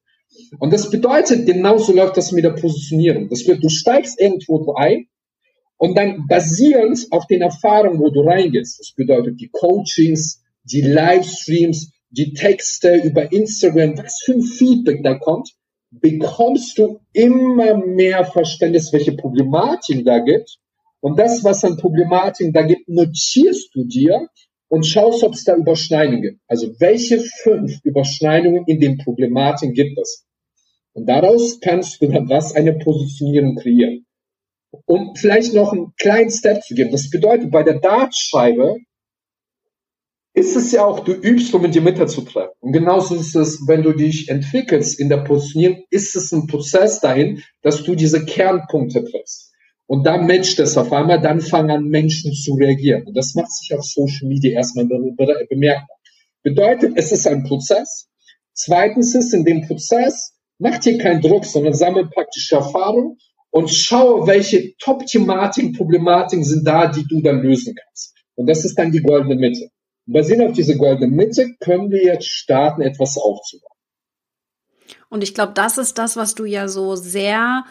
Und 0.59 0.71
das 0.71 0.91
bedeutet, 0.91 1.47
genauso 1.47 1.95
läuft 1.95 2.19
das 2.19 2.33
mit 2.33 2.45
der 2.45 2.51
Positionierung. 2.51 3.31
Das 3.31 3.47
wird, 3.47 3.65
du 3.65 3.71
steigst 3.71 4.21
irgendwo 4.21 4.75
ein 4.75 5.07
und 5.79 5.97
dann 5.97 6.27
basierend 6.29 7.07
auf 7.11 7.27
den 7.29 7.41
Erfahrungen, 7.41 7.99
wo 7.99 8.11
du 8.11 8.21
reingehst, 8.21 8.79
das 8.79 8.93
bedeutet 8.95 9.41
die 9.41 9.49
Coachings, 9.49 10.43
die 10.65 10.83
Livestreams, 10.83 11.93
die 12.13 12.35
Texte 12.35 12.97
über 12.97 13.33
Instagram, 13.33 13.99
was 13.99 14.21
für 14.25 14.33
ein 14.33 14.43
Feedback 14.43 15.03
da 15.03 15.15
kommt, 15.15 15.51
bekommst 15.91 16.79
du 16.79 17.01
immer 17.13 17.77
mehr 17.77 18.25
Verständnis, 18.25 18.93
welche 18.93 19.13
Problematiken 19.13 20.05
da 20.05 20.19
gibt. 20.19 20.59
Und 21.01 21.19
das, 21.19 21.43
was 21.43 21.65
an 21.65 21.77
Problematiken 21.77 22.53
da 22.53 22.63
gibt, 22.63 22.89
notierst 22.89 23.75
du 23.75 23.85
dir 23.85 24.29
und 24.69 24.87
schaust, 24.87 25.25
ob 25.25 25.35
es 25.35 25.45
da 25.45 25.57
Überschneidungen 25.57 26.23
gibt. 26.23 26.41
Also 26.47 26.69
welche 26.79 27.21
fünf 27.21 27.79
Überschneidungen 27.83 28.65
in 28.67 28.79
den 28.79 28.99
Problematiken 28.99 29.75
gibt 29.75 29.99
es? 29.99 30.25
Und 30.95 31.07
daraus 31.07 31.61
kannst 31.61 32.01
du 32.01 32.09
dann 32.09 32.29
was 32.29 32.55
eine 32.55 32.75
Positionierung 32.75 33.57
kreieren. 33.57 34.07
Um 34.87 35.15
vielleicht 35.17 35.55
noch 35.55 35.73
einen 35.73 35.93
kleinen 35.99 36.31
Step 36.31 36.63
zu 36.63 36.75
geben. 36.75 36.93
Das 36.93 37.11
bedeutet, 37.11 37.51
bei 37.51 37.63
der 37.63 37.81
Dartscheibe 37.81 38.77
ist 40.35 40.57
es 40.57 40.73
ja 40.73 40.85
auch, 40.85 41.01
du 41.01 41.13
übst, 41.13 41.55
um 41.55 41.65
in 41.65 41.73
die 41.73 41.81
Mitte 41.81 42.07
zu 42.07 42.23
treffen. 42.23 42.55
Und 42.61 42.73
genauso 42.73 43.15
ist 43.15 43.37
es, 43.37 43.67
wenn 43.67 43.83
du 43.83 43.93
dich 43.93 44.29
entwickelst 44.29 44.99
in 44.99 45.09
der 45.09 45.19
Positionierung, 45.19 45.85
ist 45.91 46.17
es 46.17 46.33
ein 46.33 46.47
Prozess 46.47 47.01
dahin, 47.01 47.43
dass 47.61 47.83
du 47.83 47.95
diese 47.95 48.25
Kernpunkte 48.25 49.05
triffst. 49.05 49.53
Und 49.87 50.07
da 50.07 50.17
matcht 50.17 50.59
es 50.59 50.79
auf 50.79 50.91
einmal, 50.91 51.21
dann 51.21 51.43
fangen 51.43 51.71
an 51.71 51.85
Menschen 51.85 52.33
zu 52.33 52.55
reagieren. 52.55 53.07
Und 53.07 53.15
das 53.15 53.35
macht 53.35 53.53
sich 53.53 53.75
auf 53.75 53.85
Social 53.85 54.27
Media 54.27 54.53
erstmal 54.53 54.87
bemerkbar. 54.87 55.99
Bedeutet, 56.43 56.93
es 56.97 57.13
ist 57.13 57.27
ein 57.27 57.45
Prozess. 57.45 58.09
Zweitens 58.55 59.15
ist 59.15 59.35
in 59.35 59.45
dem 59.45 59.67
Prozess, 59.67 60.33
mach 60.59 60.79
dir 60.79 60.97
keinen 60.97 61.21
Druck, 61.21 61.45
sondern 61.45 61.75
sammle 61.75 62.07
praktische 62.07 62.57
Erfahrung 62.57 63.19
und 63.51 63.69
schaue, 63.69 64.27
welche 64.27 64.75
Top-Thematiken, 64.79 65.75
Problematiken 65.75 66.45
sind 66.45 66.67
da, 66.67 66.87
die 66.87 67.05
du 67.07 67.21
dann 67.21 67.43
lösen 67.43 67.75
kannst. 67.75 68.15
Und 68.35 68.47
das 68.49 68.65
ist 68.65 68.79
dann 68.79 68.93
die 68.93 69.03
goldene 69.03 69.37
Mitte. 69.37 69.69
Basierend 70.07 70.51
auf 70.51 70.57
dieser 70.57 70.75
goldenen 70.75 71.15
Mitte 71.15 71.55
können 71.61 71.91
wir 71.91 72.03
jetzt 72.03 72.29
starten, 72.29 72.83
etwas 72.83 73.17
aufzubauen. 73.17 73.73
Und 75.09 75.23
ich 75.23 75.35
glaube, 75.35 75.53
das 75.55 75.79
ist 75.79 75.99
das, 75.99 76.17
was 76.17 76.35
du 76.35 76.45
ja 76.45 76.69
so 76.69 76.97
sehr 76.97 77.65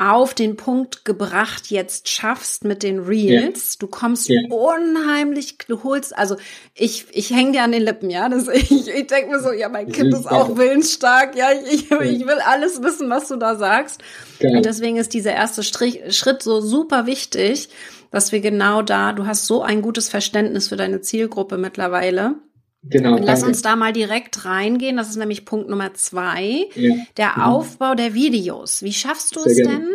auf 0.00 0.32
den 0.32 0.54
Punkt 0.54 1.04
gebracht 1.04 1.70
jetzt 1.70 2.08
schaffst 2.08 2.64
mit 2.64 2.84
den 2.84 3.00
Reels. 3.00 3.72
Ja. 3.72 3.76
Du 3.80 3.86
kommst 3.88 4.28
ja. 4.28 4.40
unheimlich, 4.48 5.58
du 5.66 5.82
holst, 5.82 6.16
also 6.16 6.36
ich, 6.74 7.06
ich 7.10 7.30
hänge 7.30 7.52
dir 7.52 7.62
an 7.64 7.72
den 7.72 7.82
Lippen, 7.82 8.08
ja. 8.08 8.28
Das, 8.28 8.46
ich 8.52 8.70
ich 8.70 9.06
denke 9.08 9.32
mir 9.32 9.40
so, 9.40 9.50
ja, 9.50 9.68
mein 9.68 9.90
Kind 9.90 10.14
ist 10.14 10.30
auch 10.30 10.56
willensstark, 10.56 11.34
ja. 11.34 11.48
Ich, 11.52 11.90
ich, 11.90 12.00
ich 12.00 12.26
will 12.26 12.38
alles 12.46 12.80
wissen, 12.80 13.10
was 13.10 13.26
du 13.26 13.36
da 13.36 13.56
sagst. 13.56 14.00
Genau. 14.38 14.58
Und 14.58 14.66
deswegen 14.66 14.98
ist 14.98 15.14
dieser 15.14 15.32
erste 15.32 15.64
Strich, 15.64 16.16
Schritt 16.16 16.42
so 16.42 16.60
super 16.60 17.06
wichtig 17.06 17.68
dass 18.10 18.32
wir 18.32 18.40
genau 18.40 18.82
da, 18.82 19.12
du 19.12 19.26
hast 19.26 19.46
so 19.46 19.62
ein 19.62 19.82
gutes 19.82 20.08
Verständnis 20.08 20.68
für 20.68 20.76
deine 20.76 21.00
Zielgruppe 21.00 21.58
mittlerweile. 21.58 22.36
Genau. 22.82 23.16
Und 23.16 23.24
lass 23.24 23.40
danke. 23.40 23.52
uns 23.52 23.62
da 23.62 23.76
mal 23.76 23.92
direkt 23.92 24.44
reingehen. 24.44 24.96
Das 24.96 25.08
ist 25.08 25.16
nämlich 25.16 25.44
Punkt 25.44 25.68
Nummer 25.68 25.94
zwei. 25.94 26.68
Ja. 26.74 26.94
Der 27.16 27.32
mhm. 27.36 27.42
Aufbau 27.42 27.94
der 27.94 28.14
Videos. 28.14 28.82
Wie 28.82 28.92
schaffst 28.92 29.36
du 29.36 29.40
Sehr 29.40 29.50
es 29.50 29.56
gerne. 29.58 29.72
denn, 29.72 29.88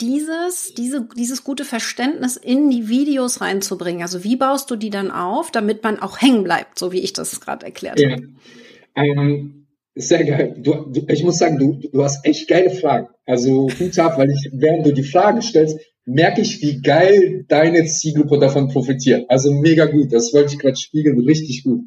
dieses, 0.00 0.74
diese, 0.76 1.08
dieses 1.16 1.44
gute 1.44 1.64
Verständnis 1.64 2.36
in 2.36 2.70
die 2.70 2.88
Videos 2.88 3.40
reinzubringen? 3.40 4.02
Also 4.02 4.24
wie 4.24 4.36
baust 4.36 4.70
du 4.70 4.76
die 4.76 4.90
dann 4.90 5.10
auf, 5.10 5.52
damit 5.52 5.82
man 5.84 6.00
auch 6.00 6.20
hängen 6.20 6.42
bleibt, 6.42 6.78
so 6.78 6.92
wie 6.92 7.00
ich 7.00 7.12
das 7.12 7.40
gerade 7.40 7.64
erklärt 7.64 8.00
ja. 8.00 8.10
habe? 8.10 8.28
Ähm, 8.96 9.66
sehr 9.94 10.24
geil. 10.24 10.56
Du, 10.58 10.86
du, 10.90 11.06
ich 11.08 11.22
muss 11.22 11.38
sagen, 11.38 11.58
du, 11.58 11.88
du 11.88 12.02
hast 12.02 12.26
echt 12.26 12.48
geile 12.48 12.70
Fragen. 12.70 13.08
Also 13.26 13.70
Hut 13.78 13.98
ab, 13.98 14.18
weil 14.18 14.30
ich, 14.30 14.50
während 14.52 14.84
du 14.84 14.92
die 14.92 15.04
Fragen 15.04 15.40
stellst, 15.40 15.78
merke 16.06 16.40
ich, 16.40 16.60
wie 16.62 16.80
geil 16.80 17.44
deine 17.48 17.84
Zielgruppe 17.84 18.38
davon 18.38 18.68
profitiert. 18.68 19.24
Also 19.28 19.52
mega 19.52 19.86
gut, 19.86 20.12
das 20.12 20.32
wollte 20.32 20.54
ich 20.54 20.58
gerade 20.58 20.76
spiegeln, 20.76 21.18
richtig 21.20 21.64
gut. 21.64 21.84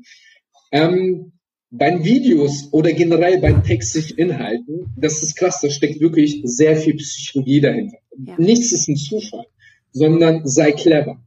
Ähm, 0.72 1.34
bei 1.70 2.04
Videos 2.04 2.70
oder 2.72 2.94
generell 2.94 3.40
bei 3.40 3.52
textlichen 3.54 4.18
Inhalten, 4.18 4.94
das 4.96 5.22
ist 5.22 5.36
krass, 5.36 5.60
da 5.62 5.70
steckt 5.70 6.00
wirklich 6.00 6.42
sehr 6.44 6.78
viel 6.78 6.96
Psychologie 6.96 7.62
dahinter. 7.62 7.98
Ja. 8.26 8.36
Nichts 8.38 8.72
ist 8.72 8.88
ein 8.88 8.96
Zufall, 8.96 9.46
sondern 9.92 10.48
sei 10.48 10.72
clever. 10.72 11.22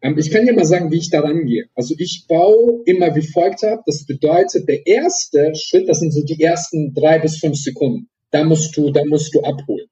Ähm, 0.00 0.18
ich 0.18 0.30
kann 0.30 0.46
dir 0.46 0.54
mal 0.54 0.64
sagen, 0.64 0.90
wie 0.90 0.98
ich 0.98 1.10
da 1.10 1.20
rangehe. 1.20 1.66
Also 1.74 1.94
ich 1.98 2.26
baue 2.28 2.82
immer 2.86 3.14
wie 3.14 3.26
folgt 3.26 3.62
ab. 3.64 3.82
Das 3.86 4.04
bedeutet, 4.06 4.68
der 4.68 4.86
erste 4.86 5.52
Schritt, 5.54 5.88
das 5.88 6.00
sind 6.00 6.12
so 6.12 6.22
die 6.24 6.40
ersten 6.40 6.94
drei 6.94 7.18
bis 7.18 7.38
fünf 7.38 7.56
Sekunden. 7.56 8.08
Da 8.30 8.44
musst 8.44 8.76
du, 8.76 8.90
da 8.90 9.04
musst 9.04 9.34
du 9.34 9.42
abholen. 9.42 9.86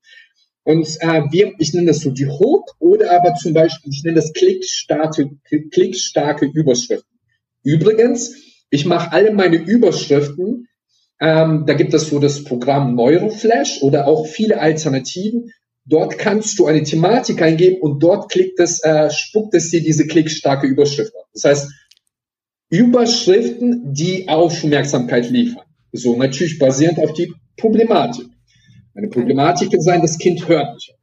Und 0.65 0.87
äh, 1.01 1.23
wir, 1.31 1.53
ich 1.59 1.75
nenne 1.75 1.89
das 1.89 2.01
so 2.01 2.11
die 2.11 2.29
Hook 2.29 2.71
oder 2.79 3.11
aber 3.13 3.35
zum 3.35 3.53
Beispiel, 3.53 3.93
ich 3.93 4.05
nenne 4.05 4.17
das 4.17 4.33
klickstarke, 4.33 5.31
klickstarke 5.71 6.47
Überschriften. 6.47 7.19
Übrigens, 7.65 8.35
ich 8.71 8.87
mache 8.87 9.13
alle 9.13 9.33
meine 9.33 9.57
Überschriften, 9.57 10.69
ähm, 11.23 11.67
da 11.67 11.75
gibt 11.75 11.95
es 11.95 12.09
so 12.09 12.19
das 12.19 12.43
Programm 12.43 12.97
Neuroflash 12.97 13.81
oder 13.83 14.09
auch 14.09 14.27
viele 14.27 14.61
Alternativen. 14.61 15.53
Dort 15.85 16.19
kannst 16.19 16.59
du 16.59 16.67
eine 16.67 16.83
Thematik 16.83 17.43
eingeben 17.43 17.81
und 17.81 18.03
dort 18.03 18.31
klickt 18.31 18.59
es, 18.59 18.83
äh, 18.83 19.09
spuckt 19.11 19.55
es 19.55 19.71
dir 19.71 19.83
diese 19.83 20.09
klickstarke 20.09 20.67
Überschrift 20.67 21.15
an. 21.15 21.23
Das 21.33 21.45
heißt, 21.45 21.71
Überschriften, 22.71 23.93
die 23.93 24.29
Aufmerksamkeit 24.29 25.31
liefern. 25.31 25.63
So 25.93 26.17
natürlich 26.17 26.59
basierend 26.59 26.99
auf 26.99 27.13
die 27.13 27.33
Problematik. 27.57 28.27
Eine 28.95 29.09
Problematik 29.09 29.71
kann 29.71 29.81
sein, 29.81 30.03
das 30.03 30.19
Kind 30.19 30.49
hört 30.49 30.75
nicht. 30.75 30.95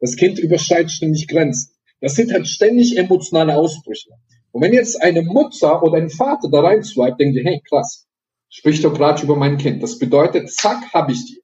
Das 0.00 0.16
Kind 0.16 0.38
überschreitet 0.38 0.90
ständig 0.90 1.28
Grenzen. 1.28 1.72
Das 2.00 2.14
sind 2.14 2.32
halt 2.32 2.46
ständig 2.48 2.96
emotionale 2.96 3.56
Ausbrüche. 3.56 4.10
Und 4.52 4.62
wenn 4.62 4.72
jetzt 4.72 5.00
eine 5.00 5.22
Mutter 5.22 5.82
oder 5.82 5.98
ein 5.98 6.10
Vater 6.10 6.48
da 6.50 6.60
rein 6.60 6.82
swipet, 6.82 7.20
denkt 7.20 7.36
ihr, 7.36 7.44
hey, 7.44 7.62
krass, 7.68 8.06
spricht 8.48 8.84
doch 8.84 8.94
gerade 8.94 9.22
über 9.22 9.36
mein 9.36 9.56
Kind. 9.56 9.82
Das 9.82 9.98
bedeutet, 9.98 10.52
zack, 10.52 10.92
habe 10.92 11.12
ich 11.12 11.24
die. 11.24 11.42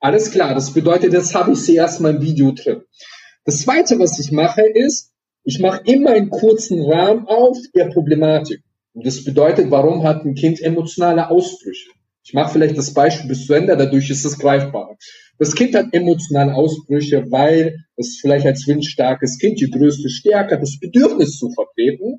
Alles 0.00 0.30
klar, 0.30 0.54
das 0.54 0.72
bedeutet, 0.72 1.12
jetzt 1.12 1.34
habe 1.34 1.52
ich 1.52 1.58
sie 1.58 1.74
erstmal 1.74 2.16
im 2.16 2.22
Video 2.22 2.52
drin. 2.52 2.82
Das 3.44 3.62
zweite, 3.62 3.98
was 3.98 4.18
ich 4.18 4.30
mache, 4.30 4.62
ist, 4.62 5.12
ich 5.44 5.58
mache 5.60 5.82
immer 5.84 6.10
einen 6.10 6.30
kurzen 6.30 6.82
Rahmen 6.82 7.26
auf 7.26 7.56
der 7.74 7.86
Problematik. 7.86 8.62
Und 8.92 9.06
das 9.06 9.24
bedeutet, 9.24 9.70
warum 9.70 10.02
hat 10.02 10.24
ein 10.24 10.34
Kind 10.34 10.60
emotionale 10.60 11.30
Ausbrüche? 11.30 11.90
Ich 12.24 12.34
mache 12.34 12.52
vielleicht 12.52 12.76
das 12.76 12.92
Beispiel 12.92 13.28
bis 13.28 13.46
zu 13.46 13.54
Ende, 13.54 13.76
dadurch 13.76 14.10
ist 14.10 14.24
es 14.24 14.38
greifbarer. 14.38 14.96
Das 15.38 15.54
Kind 15.54 15.74
hat 15.74 15.92
emotionale 15.92 16.54
Ausbrüche, 16.54 17.30
weil 17.30 17.76
es 17.96 18.18
vielleicht 18.20 18.46
als 18.46 18.66
windstarkes 18.66 19.38
Kind 19.38 19.60
die 19.60 19.70
größte 19.70 20.08
Stärke 20.08 20.54
hat, 20.54 20.62
das 20.62 20.78
Bedürfnis 20.80 21.38
zu 21.38 21.50
vertreten. 21.50 22.18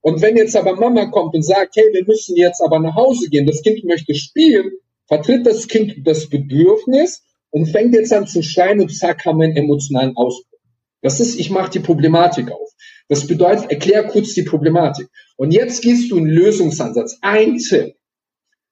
Und 0.00 0.20
wenn 0.20 0.36
jetzt 0.36 0.56
aber 0.56 0.76
Mama 0.76 1.06
kommt 1.06 1.34
und 1.34 1.42
sagt, 1.42 1.76
hey, 1.76 1.84
wir 1.92 2.04
müssen 2.06 2.36
jetzt 2.36 2.60
aber 2.60 2.78
nach 2.78 2.94
Hause 2.94 3.28
gehen, 3.28 3.46
das 3.46 3.62
Kind 3.62 3.84
möchte 3.84 4.14
spielen, 4.14 4.70
vertritt 5.06 5.46
das 5.46 5.68
Kind 5.68 6.06
das 6.06 6.28
Bedürfnis 6.28 7.22
und 7.50 7.66
fängt 7.66 7.94
jetzt 7.94 8.12
an 8.12 8.26
zu 8.26 8.42
schreien 8.42 8.80
und 8.80 8.94
zack, 8.94 9.24
haben 9.24 9.38
wir 9.38 9.46
einen 9.46 9.56
emotionalen 9.56 10.16
Ausbruch. 10.16 10.58
Das 11.02 11.20
ist, 11.20 11.38
ich 11.38 11.50
mache 11.50 11.70
die 11.70 11.80
Problematik 11.80 12.50
auf. 12.50 12.70
Das 13.08 13.26
bedeutet, 13.26 13.70
erklär 13.70 14.04
kurz 14.04 14.34
die 14.34 14.42
Problematik. 14.42 15.08
Und 15.36 15.52
jetzt 15.52 15.82
gehst 15.82 16.10
du 16.10 16.16
einen 16.16 16.26
Lösungsansatz. 16.26 17.18
Ein 17.20 17.58
Tipp, 17.58 17.94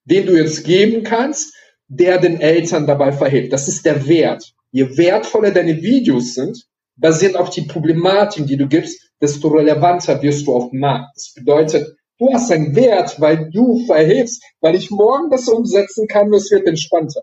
den 0.05 0.27
du 0.27 0.37
jetzt 0.37 0.65
geben 0.65 1.03
kannst, 1.03 1.55
der 1.91 2.19
den 2.19 2.41
Eltern 2.41 2.87
dabei 2.87 3.13
verhilft. 3.13 3.53
Das 3.53 3.69
ist 3.69 3.85
der 3.85 4.07
Wert. 4.07 4.55
Je 4.71 4.97
wertvoller 4.97 5.51
deine 5.51 5.83
Videos 5.83 6.35
sind, 6.35 6.67
basierend 6.97 7.37
auf 7.37 7.51
die 7.51 7.63
Problematik, 7.63 8.47
die 8.47 8.57
du 8.57 8.69
gibst, 8.69 9.11
desto 9.21 9.49
relevanter 9.49 10.23
wirst 10.23 10.47
du 10.47 10.55
auf 10.55 10.71
dem 10.71 10.81
Markt. 10.81 11.17
Das 11.17 11.35
bedeutet, 11.35 11.97
du 12.19 12.33
hast 12.33 12.53
einen 12.53 12.77
Wert, 12.77 13.21
weil 13.21 13.51
du 13.51 13.85
verhilfst, 13.87 14.43
weil 14.61 14.77
ich 14.77 14.91
morgen 14.91 15.31
das 15.31 15.49
umsetzen 15.49 16.07
kann, 16.07 16.33
es 16.33 16.51
wird 16.53 16.67
entspannter. 16.69 17.23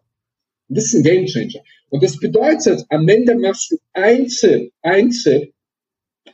Das 0.67 0.85
ist 0.85 0.95
ein 0.95 1.03
Game 1.03 1.25
Changer. 1.25 1.61
Und 1.89 2.03
das 2.03 2.17
bedeutet, 2.17 2.83
am 2.89 3.07
Ende 3.07 3.35
machst 3.35 3.71
du 3.71 3.77
ein 3.93 4.27
Tipp, 4.27 4.73
ein 4.81 5.11
Tipp, 5.11 5.53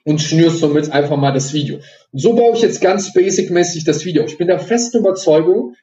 und 0.05 0.19
schnürst 0.19 0.59
somit 0.59 0.91
einfach 0.91 1.17
mal 1.17 1.31
das 1.31 1.53
Video. 1.53 1.75
Und 2.11 2.19
so 2.19 2.33
baue 2.33 2.55
ich 2.55 2.63
jetzt 2.63 2.81
ganz 2.81 3.13
basic-mäßig 3.13 3.83
das 3.83 4.03
Video. 4.05 4.25
Ich 4.25 4.39
bin 4.39 4.47
der 4.47 4.59
festen 4.59 4.97
Überzeugung, 4.97 5.75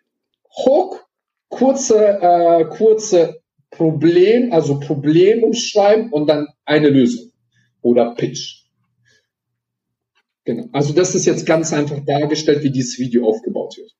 Hook, 0.66 0.99
kurze, 1.60 2.18
äh, 2.20 2.64
kurze 2.64 3.40
Problem, 3.70 4.52
also 4.52 4.80
Problem 4.80 5.44
umschreiben 5.44 6.10
und 6.10 6.26
dann 6.26 6.48
eine 6.64 6.88
Lösung 6.88 7.30
oder 7.82 8.14
Pitch. 8.14 8.64
Genau. 10.44 10.68
Also 10.72 10.92
das 10.94 11.14
ist 11.14 11.26
jetzt 11.26 11.46
ganz 11.46 11.72
einfach 11.72 12.00
dargestellt, 12.04 12.62
wie 12.62 12.70
dieses 12.70 12.98
Video 12.98 13.28
aufgebaut 13.28 13.76
wird. 13.76 13.92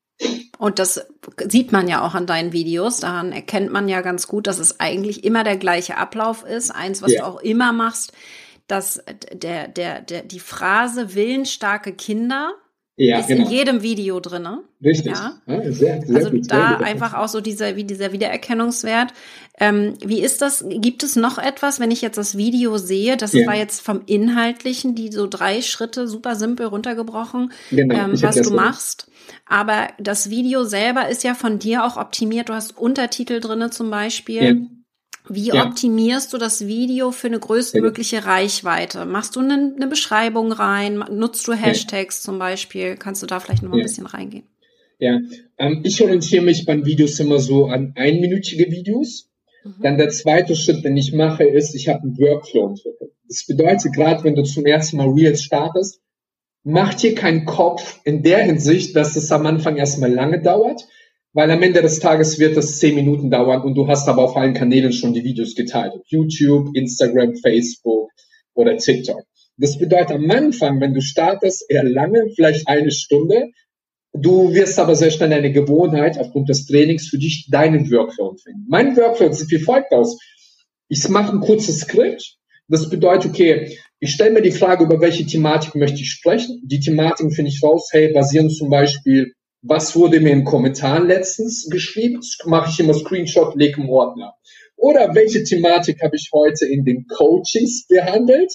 Und 0.59 0.79
das 0.79 1.07
sieht 1.49 1.73
man 1.73 1.89
ja 1.89 2.05
auch 2.05 2.15
an 2.15 2.27
deinen 2.27 2.53
Videos. 2.53 3.01
Daran 3.01 3.33
erkennt 3.33 3.71
man 3.73 3.89
ja 3.89 4.01
ganz 4.01 4.27
gut, 4.27 4.47
dass 4.47 4.59
es 4.59 4.81
eigentlich 4.81 5.25
immer 5.25 5.45
der 5.45 5.57
gleiche 5.57 5.97
Ablauf 5.97 6.45
ist. 6.45 6.71
Eins, 6.71 7.03
was 7.03 7.13
ja. 7.13 7.21
du 7.21 7.27
auch 7.27 7.41
immer 7.41 7.73
machst, 7.73 8.13
dass 8.67 9.03
der, 9.33 9.69
der, 9.69 10.01
der, 10.01 10.23
die 10.23 10.41
Phrase 10.41 11.15
willensstarke 11.15 11.93
Kinder 11.93 12.55
ja, 13.07 13.21
ist 13.21 13.29
genau. 13.29 13.47
in 13.47 13.51
jedem 13.51 13.83
Video 13.83 14.21
drin. 14.21 14.47
Richtig. 14.85 15.13
Ja? 15.13 15.41
ja 15.47 15.73
sehr, 15.73 16.03
sehr 16.03 16.17
also 16.17 16.31
gut, 16.31 16.51
da 16.51 16.77
einfach 16.77 17.15
auch 17.15 17.29
so 17.29 17.41
dieser, 17.41 17.77
wie 17.77 17.85
dieser 17.85 18.13
Wiedererkennungswert. 18.13 19.15
Ähm, 19.59 19.95
wie 20.05 20.21
ist 20.21 20.43
das? 20.43 20.65
Gibt 20.69 21.03
es 21.03 21.17
noch 21.17 21.39
etwas, 21.39 21.81
wenn 21.81 21.91
ich 21.91 22.03
jetzt 22.03 22.19
das 22.19 22.37
Video 22.37 22.77
sehe? 22.77 23.17
Das 23.17 23.33
ja. 23.33 23.47
war 23.47 23.57
jetzt 23.57 23.81
vom 23.81 24.03
Inhaltlichen, 24.05 24.95
die 24.95 25.11
so 25.11 25.27
drei 25.27 25.63
Schritte 25.63 26.09
super 26.09 26.37
simpel 26.37 26.67
runtergebrochen, 26.67 27.53
genau, 27.71 27.95
ähm, 27.95 28.23
was 28.23 28.37
du 28.37 28.51
machst. 28.51 29.11
Aber 29.47 29.89
das 29.99 30.29
Video 30.29 30.65
selber 30.65 31.09
ist 31.09 31.25
ja 31.25 31.35
von 31.35 31.59
dir 31.59 31.85
auch 31.85 31.97
optimiert. 31.97 32.49
Du 32.51 32.55
hast 32.55 32.77
Untertitel 32.77 33.41
drinne 33.41 33.71
zum 33.71 33.91
Beispiel. 33.91 34.67
Ja. 35.29 35.35
Wie 35.35 35.49
ja. 35.49 35.67
optimierst 35.67 36.33
du 36.33 36.39
das 36.39 36.67
Video 36.67 37.13
für 37.13 37.29
eine 37.29 37.39
größtmögliche 37.39 38.17
ja. 38.17 38.23
Reichweite? 38.23 39.05
Machst 39.05 39.37
du 39.37 39.41
eine, 39.41 39.75
eine, 39.77 39.87
Beschreibung 39.87 40.53
rein? 40.53 41.05
Nutzt 41.11 41.47
du 41.47 41.53
Hashtags 41.53 42.19
ja. 42.19 42.25
zum 42.27 42.39
Beispiel? 42.39 42.97
Kannst 42.97 43.23
du 43.23 43.27
da 43.27 43.41
vielleicht 43.41 43.63
noch 43.63 43.71
mal 43.71 43.79
ein 43.79 43.83
bisschen 43.83 44.07
reingehen? 44.07 44.45
Ja, 44.99 45.19
ähm, 45.59 45.81
ich 45.83 46.03
orientiere 46.03 46.45
mich 46.45 46.67
bei 46.67 46.85
Videos 46.85 47.19
immer 47.21 47.39
so 47.39 47.67
an 47.67 47.95
einminütige 47.97 48.71
Videos. 48.71 49.31
Mhm. 49.65 49.75
Dann 49.83 49.99
der 49.99 50.11
zweite 50.11 50.55
Schritt, 50.57 50.85
den 50.85 50.97
ich 50.97 51.13
mache, 51.13 51.45
ist, 51.45 51.75
ich 51.75 51.89
habe 51.89 52.03
einen 52.03 52.19
Workflow 52.19 52.69
entwickelt. 52.69 53.13
Das 53.29 53.47
bedeutet, 53.47 53.95
gerade 53.95 54.25
wenn 54.25 54.35
du 54.35 54.43
zum 54.43 54.67
ersten 54.67 54.99
Mal 54.99 55.09
Reels 55.09 55.43
startest, 55.43 56.01
mach 56.65 56.95
dir 56.95 57.15
keinen 57.15 57.47
Kopf 57.47 58.01
in 58.05 58.23
der 58.23 58.43
Hinsicht, 58.43 58.95
dass 58.97 59.17
es 59.17 59.33
am 59.33 59.47
Anfang 59.47 59.77
erstmal 59.77 60.13
lange 60.13 60.43
dauert, 60.43 60.87
weil 61.33 61.51
am 61.51 61.63
Ende 61.63 61.83
des 61.83 62.01
Tages 62.01 62.39
wird 62.39 62.57
das 62.57 62.79
zehn 62.79 62.95
Minuten 62.95 63.31
dauern 63.31 63.63
und 63.63 63.75
du 63.75 63.87
hast 63.87 64.09
aber 64.09 64.25
auf 64.25 64.37
allen 64.37 64.55
Kanälen 64.55 64.93
schon 64.93 65.15
die 65.15 65.25
Videos 65.25 65.55
geteilt. 65.55 65.93
YouTube, 66.07 66.75
Instagram, 66.75 67.37
Facebook 67.37 68.11
oder 68.55 68.77
TikTok. 68.77 69.23
Das 69.57 69.79
bedeutet 69.79 70.17
am 70.17 70.31
Anfang, 70.31 70.81
wenn 70.81 70.95
du 70.95 71.01
startest, 71.01 71.65
eher 71.69 71.85
lange, 71.85 72.31
vielleicht 72.35 72.67
eine 72.67 72.91
Stunde. 72.91 73.51
Du 74.13 74.53
wirst 74.55 74.79
aber 74.79 74.97
sehr 74.97 75.11
schnell 75.11 75.33
eine 75.33 75.53
Gewohnheit 75.53 76.19
aufgrund 76.19 76.49
des 76.49 76.67
Trainings 76.67 77.09
für 77.09 77.19
dich 77.19 77.49
deinen 77.51 77.91
Workflow 77.91 78.37
finden. 78.43 78.67
Mein 78.69 78.97
Workflow 78.97 79.31
sieht 79.33 79.51
wie 79.51 79.63
folgt 79.63 79.93
aus. 79.93 80.19
Ich 80.89 81.09
mache 81.09 81.33
ein 81.33 81.41
kurzes 81.41 81.81
Skript. 81.81 82.39
Das 82.67 82.89
bedeutet, 82.89 83.31
okay, 83.31 83.77
ich 84.01 84.13
stelle 84.13 84.33
mir 84.33 84.43
die 84.43 84.51
Frage, 84.51 84.85
über 84.85 85.01
welche 85.01 85.27
Thematik 85.27 85.75
möchte 85.75 86.01
ich 86.01 86.11
sprechen. 86.11 86.63
Die 86.65 86.81
Thematiken 86.81 87.31
finde 87.31 87.51
ich 87.51 87.63
raus, 87.63 87.91
hey, 87.93 88.13
basieren 88.13 88.49
zum 88.51 88.71
Beispiel 88.71 89.35
was 89.63 89.95
wurde 89.95 90.21
mir 90.21 90.33
in 90.33 90.45
Kommentaren 90.45 91.07
letztens 91.07 91.69
geschrieben? 91.71 92.21
Mache 92.47 92.71
ich 92.71 92.81
immer 92.81 92.95
Screenshot, 92.95 93.55
lege 93.57 93.81
im 93.81 93.91
Ordner. 93.91 94.35
Oder 94.77 95.15
welche 95.15 95.45
Thematik 95.45 96.03
habe 96.03 96.17
ich 96.17 96.31
heute 96.33 96.67
in 96.67 96.85
den 96.85 97.07
Coachings 97.07 97.87
behandelt? 97.87 98.53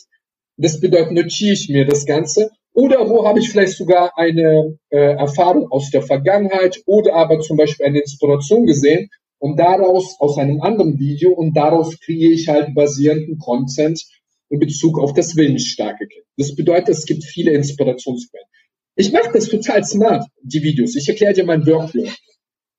Das 0.58 0.80
bedeutet, 0.80 1.12
notiere 1.12 1.54
ich 1.54 1.70
mir 1.70 1.86
das 1.86 2.06
Ganze. 2.06 2.50
Oder 2.74 3.10
wo 3.10 3.28
habe 3.28 3.40
ich 3.40 3.50
vielleicht 3.50 3.74
sogar 3.74 4.18
eine 4.18 4.78
äh, 4.90 4.98
Erfahrung 4.98 5.72
aus 5.72 5.92
der 5.92 6.02
Vergangenheit 6.02 6.82
oder 6.86 7.14
aber 7.14 7.40
zum 7.40 7.58
Beispiel 7.58 7.86
eine 7.86 8.00
Inspiration 8.00 8.66
gesehen 8.66 9.10
und 9.38 9.58
daraus 9.60 10.16
aus 10.20 10.38
einem 10.38 10.62
anderen 10.62 11.00
Video 11.00 11.32
und 11.34 11.56
daraus 11.56 12.00
kriege 12.00 12.32
ich 12.32 12.50
halt 12.50 12.74
basierenden 12.74 13.38
Content 13.38 14.04
in 14.50 14.60
Bezug 14.60 15.00
auf 15.00 15.14
das 15.14 15.36
willensstarke. 15.36 16.08
Das 16.38 16.56
bedeutet, 16.56 16.90
es 16.90 17.06
gibt 17.06 17.24
viele 17.24 17.52
Inspirationsquellen. 17.52 18.48
Ich 18.96 19.12
mache 19.12 19.32
das 19.34 19.50
total 19.50 19.84
smart, 19.84 20.26
die 20.42 20.64
Videos. 20.64 20.96
Ich 20.96 21.08
erkläre 21.08 21.34
dir 21.34 21.46
meinen 21.46 21.66
Workflow. 21.66 22.08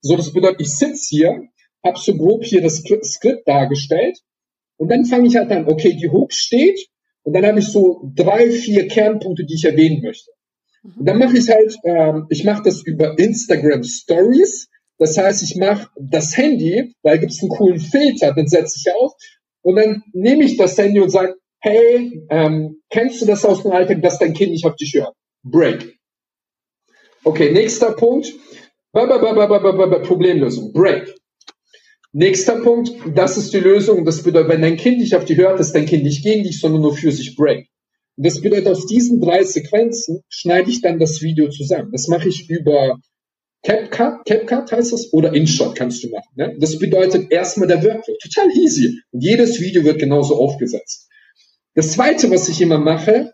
So, 0.01 0.15
das 0.15 0.33
bedeutet, 0.33 0.61
ich 0.61 0.75
sitze 0.75 1.07
hier, 1.09 1.43
habe 1.83 1.97
so 1.99 2.15
grob 2.15 2.43
hier 2.43 2.61
das 2.61 2.77
Skript 2.77 3.47
dargestellt 3.47 4.17
und 4.77 4.89
dann 4.89 5.05
fange 5.05 5.27
ich 5.27 5.35
halt 5.35 5.51
an, 5.51 5.67
okay, 5.67 5.93
die 5.93 6.09
Hook 6.09 6.33
steht 6.33 6.79
und 7.23 7.33
dann 7.33 7.45
habe 7.45 7.59
ich 7.59 7.67
so 7.67 8.11
drei, 8.15 8.49
vier 8.49 8.87
Kernpunkte, 8.87 9.45
die 9.45 9.55
ich 9.55 9.65
erwähnen 9.65 10.01
möchte. 10.01 10.31
Und 10.83 11.05
dann 11.05 11.17
mache 11.17 11.37
ich 11.37 11.49
halt, 11.49 11.75
ähm, 11.83 12.25
ich 12.29 12.43
mache 12.43 12.63
das 12.63 12.81
über 12.83 13.17
Instagram 13.19 13.83
Stories. 13.83 14.69
Das 14.97 15.17
heißt, 15.17 15.43
ich 15.43 15.55
mache 15.57 15.89
das 15.99 16.35
Handy, 16.37 16.95
weil 17.03 17.19
gibt 17.19 17.33
es 17.33 17.41
einen 17.41 17.49
coolen 17.49 17.79
Filter, 17.79 18.33
den 18.33 18.47
setze 18.47 18.79
ich 18.79 18.93
auf 18.93 19.13
und 19.61 19.75
dann 19.75 20.03
nehme 20.13 20.45
ich 20.45 20.57
das 20.57 20.77
Handy 20.77 20.99
und 20.99 21.09
sage, 21.09 21.35
hey, 21.59 22.25
ähm, 22.29 22.81
kennst 22.89 23.21
du 23.21 23.25
das 23.25 23.45
aus 23.45 23.63
dem 23.63 23.71
Alltag, 23.71 24.01
dass 24.01 24.19
dein 24.19 24.33
Kind 24.33 24.51
nicht 24.51 24.65
auf 24.65 24.75
dich 24.75 24.93
hört? 24.93 25.13
Break. 25.43 25.96
Okay, 27.27 27.51
nächster 27.51 27.91
Punkt. 27.91 28.33
Problemlösung. 28.93 30.71
Break. 30.71 31.13
Nächster 32.13 32.61
Punkt. 32.61 32.93
Das 33.15 33.35
ist 33.35 33.53
die 33.53 33.59
Lösung. 33.59 34.05
Das 34.05 34.23
bedeutet, 34.23 34.47
wenn 34.49 34.61
dein 34.61 34.77
Kind 34.77 34.99
nicht 34.99 35.13
auf 35.13 35.25
dich 35.25 35.37
hört, 35.37 35.59
ist 35.59 35.73
dein 35.73 35.85
Kind 35.85 36.03
nicht 36.03 36.23
gegen 36.23 36.43
dich, 36.43 36.61
sondern 36.61 36.81
nur 36.83 36.95
für 36.95 37.11
sich 37.11 37.35
Break. 37.35 37.67
das 38.15 38.39
bedeutet, 38.39 38.69
aus 38.69 38.85
diesen 38.85 39.19
drei 39.19 39.43
Sequenzen 39.43 40.21
schneide 40.29 40.71
ich 40.71 40.81
dann 40.81 40.99
das 40.99 41.21
Video 41.21 41.49
zusammen. 41.49 41.91
Das 41.91 42.07
mache 42.07 42.29
ich 42.29 42.49
über 42.49 42.97
CapCut, 43.63 44.25
CapCut 44.25 44.71
heißt 44.71 44.93
das, 44.93 45.11
oder 45.11 45.33
InShot 45.33 45.75
kannst 45.75 46.05
du 46.05 46.09
machen. 46.09 46.31
Ne? 46.35 46.55
Das 46.61 46.79
bedeutet 46.79 47.29
erstmal 47.29 47.67
der 47.67 47.83
Workflow. 47.83 48.15
Total 48.23 48.49
easy. 48.51 49.01
Und 49.11 49.21
jedes 49.21 49.59
Video 49.59 49.83
wird 49.83 49.99
genauso 49.99 50.37
aufgesetzt. 50.37 51.09
Das 51.75 51.91
zweite, 51.91 52.31
was 52.31 52.47
ich 52.47 52.61
immer 52.61 52.77
mache, 52.77 53.33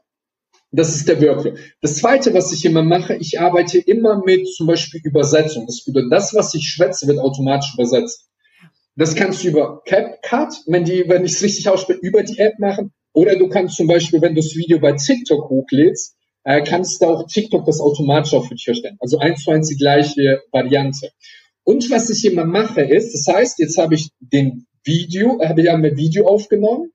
das 0.76 0.96
ist 0.96 1.08
der 1.08 1.22
Workflow. 1.22 1.54
Das 1.82 1.98
zweite, 1.98 2.34
was 2.34 2.52
ich 2.52 2.66
immer 2.66 2.82
mache, 2.82 3.16
ich 3.16 3.40
arbeite 3.40 3.78
immer 3.78 4.24
mit 4.26 4.48
zum 4.48 4.66
Beispiel 4.66 5.02
Übersetzung. 5.04 5.68
Das 5.68 5.84
bedeutet, 5.86 6.12
das, 6.12 6.34
was 6.34 6.54
ich 6.56 6.68
schwätze, 6.68 7.08
wird 7.08 7.20
automatisch 7.20 7.74
übersetzt. 7.76 8.28
Das 8.96 9.14
kannst 9.16 9.44
du 9.44 9.50
über 9.50 9.84
CapCut, 9.86 10.64
wenn 10.66 10.84
die, 10.84 11.08
wenn 11.08 11.26
ich 11.26 11.34
es 11.34 11.44
richtig 11.44 11.70
ausspreche, 11.70 12.00
über 12.02 12.24
die 12.24 12.40
App 12.40 12.58
machen. 12.58 12.92
Oder 13.14 13.38
du 13.38 13.48
kannst 13.50 13.76
zum 13.76 13.86
Beispiel, 13.86 14.22
wenn 14.22 14.34
du 14.34 14.42
das 14.42 14.56
Video 14.56 14.80
bei 14.80 14.94
TikTok 14.94 15.48
hochlädst, 15.50 16.16
äh, 16.44 16.64
kannst 16.64 17.02
du 17.02 17.06
auch 17.06 17.28
TikTok 17.28 17.66
das 17.66 17.80
automatisch 17.80 18.34
auch 18.34 18.48
für 18.48 18.56
dich 18.56 18.68
erstellen. 18.68 18.98
Also 19.00 19.20
eins 19.20 19.44
zu 19.44 19.52
eins 19.52 19.68
die 19.68 19.78
gleiche 19.78 20.42
Variante. 20.52 21.12
Und 21.64 21.90
was 21.92 22.10
ich 22.10 22.26
immer 22.26 22.46
mache 22.46 22.82
ist, 22.82 23.14
das 23.14 23.34
heißt, 23.34 23.60
jetzt 23.60 23.78
habe 23.78 23.94
ich 23.94 24.10
den 24.20 24.66
Video, 24.84 25.40
habe 25.40 25.62
ich 25.62 25.70
ein 25.70 25.84
Video 25.96 26.28
aufgenommen. 26.28 26.92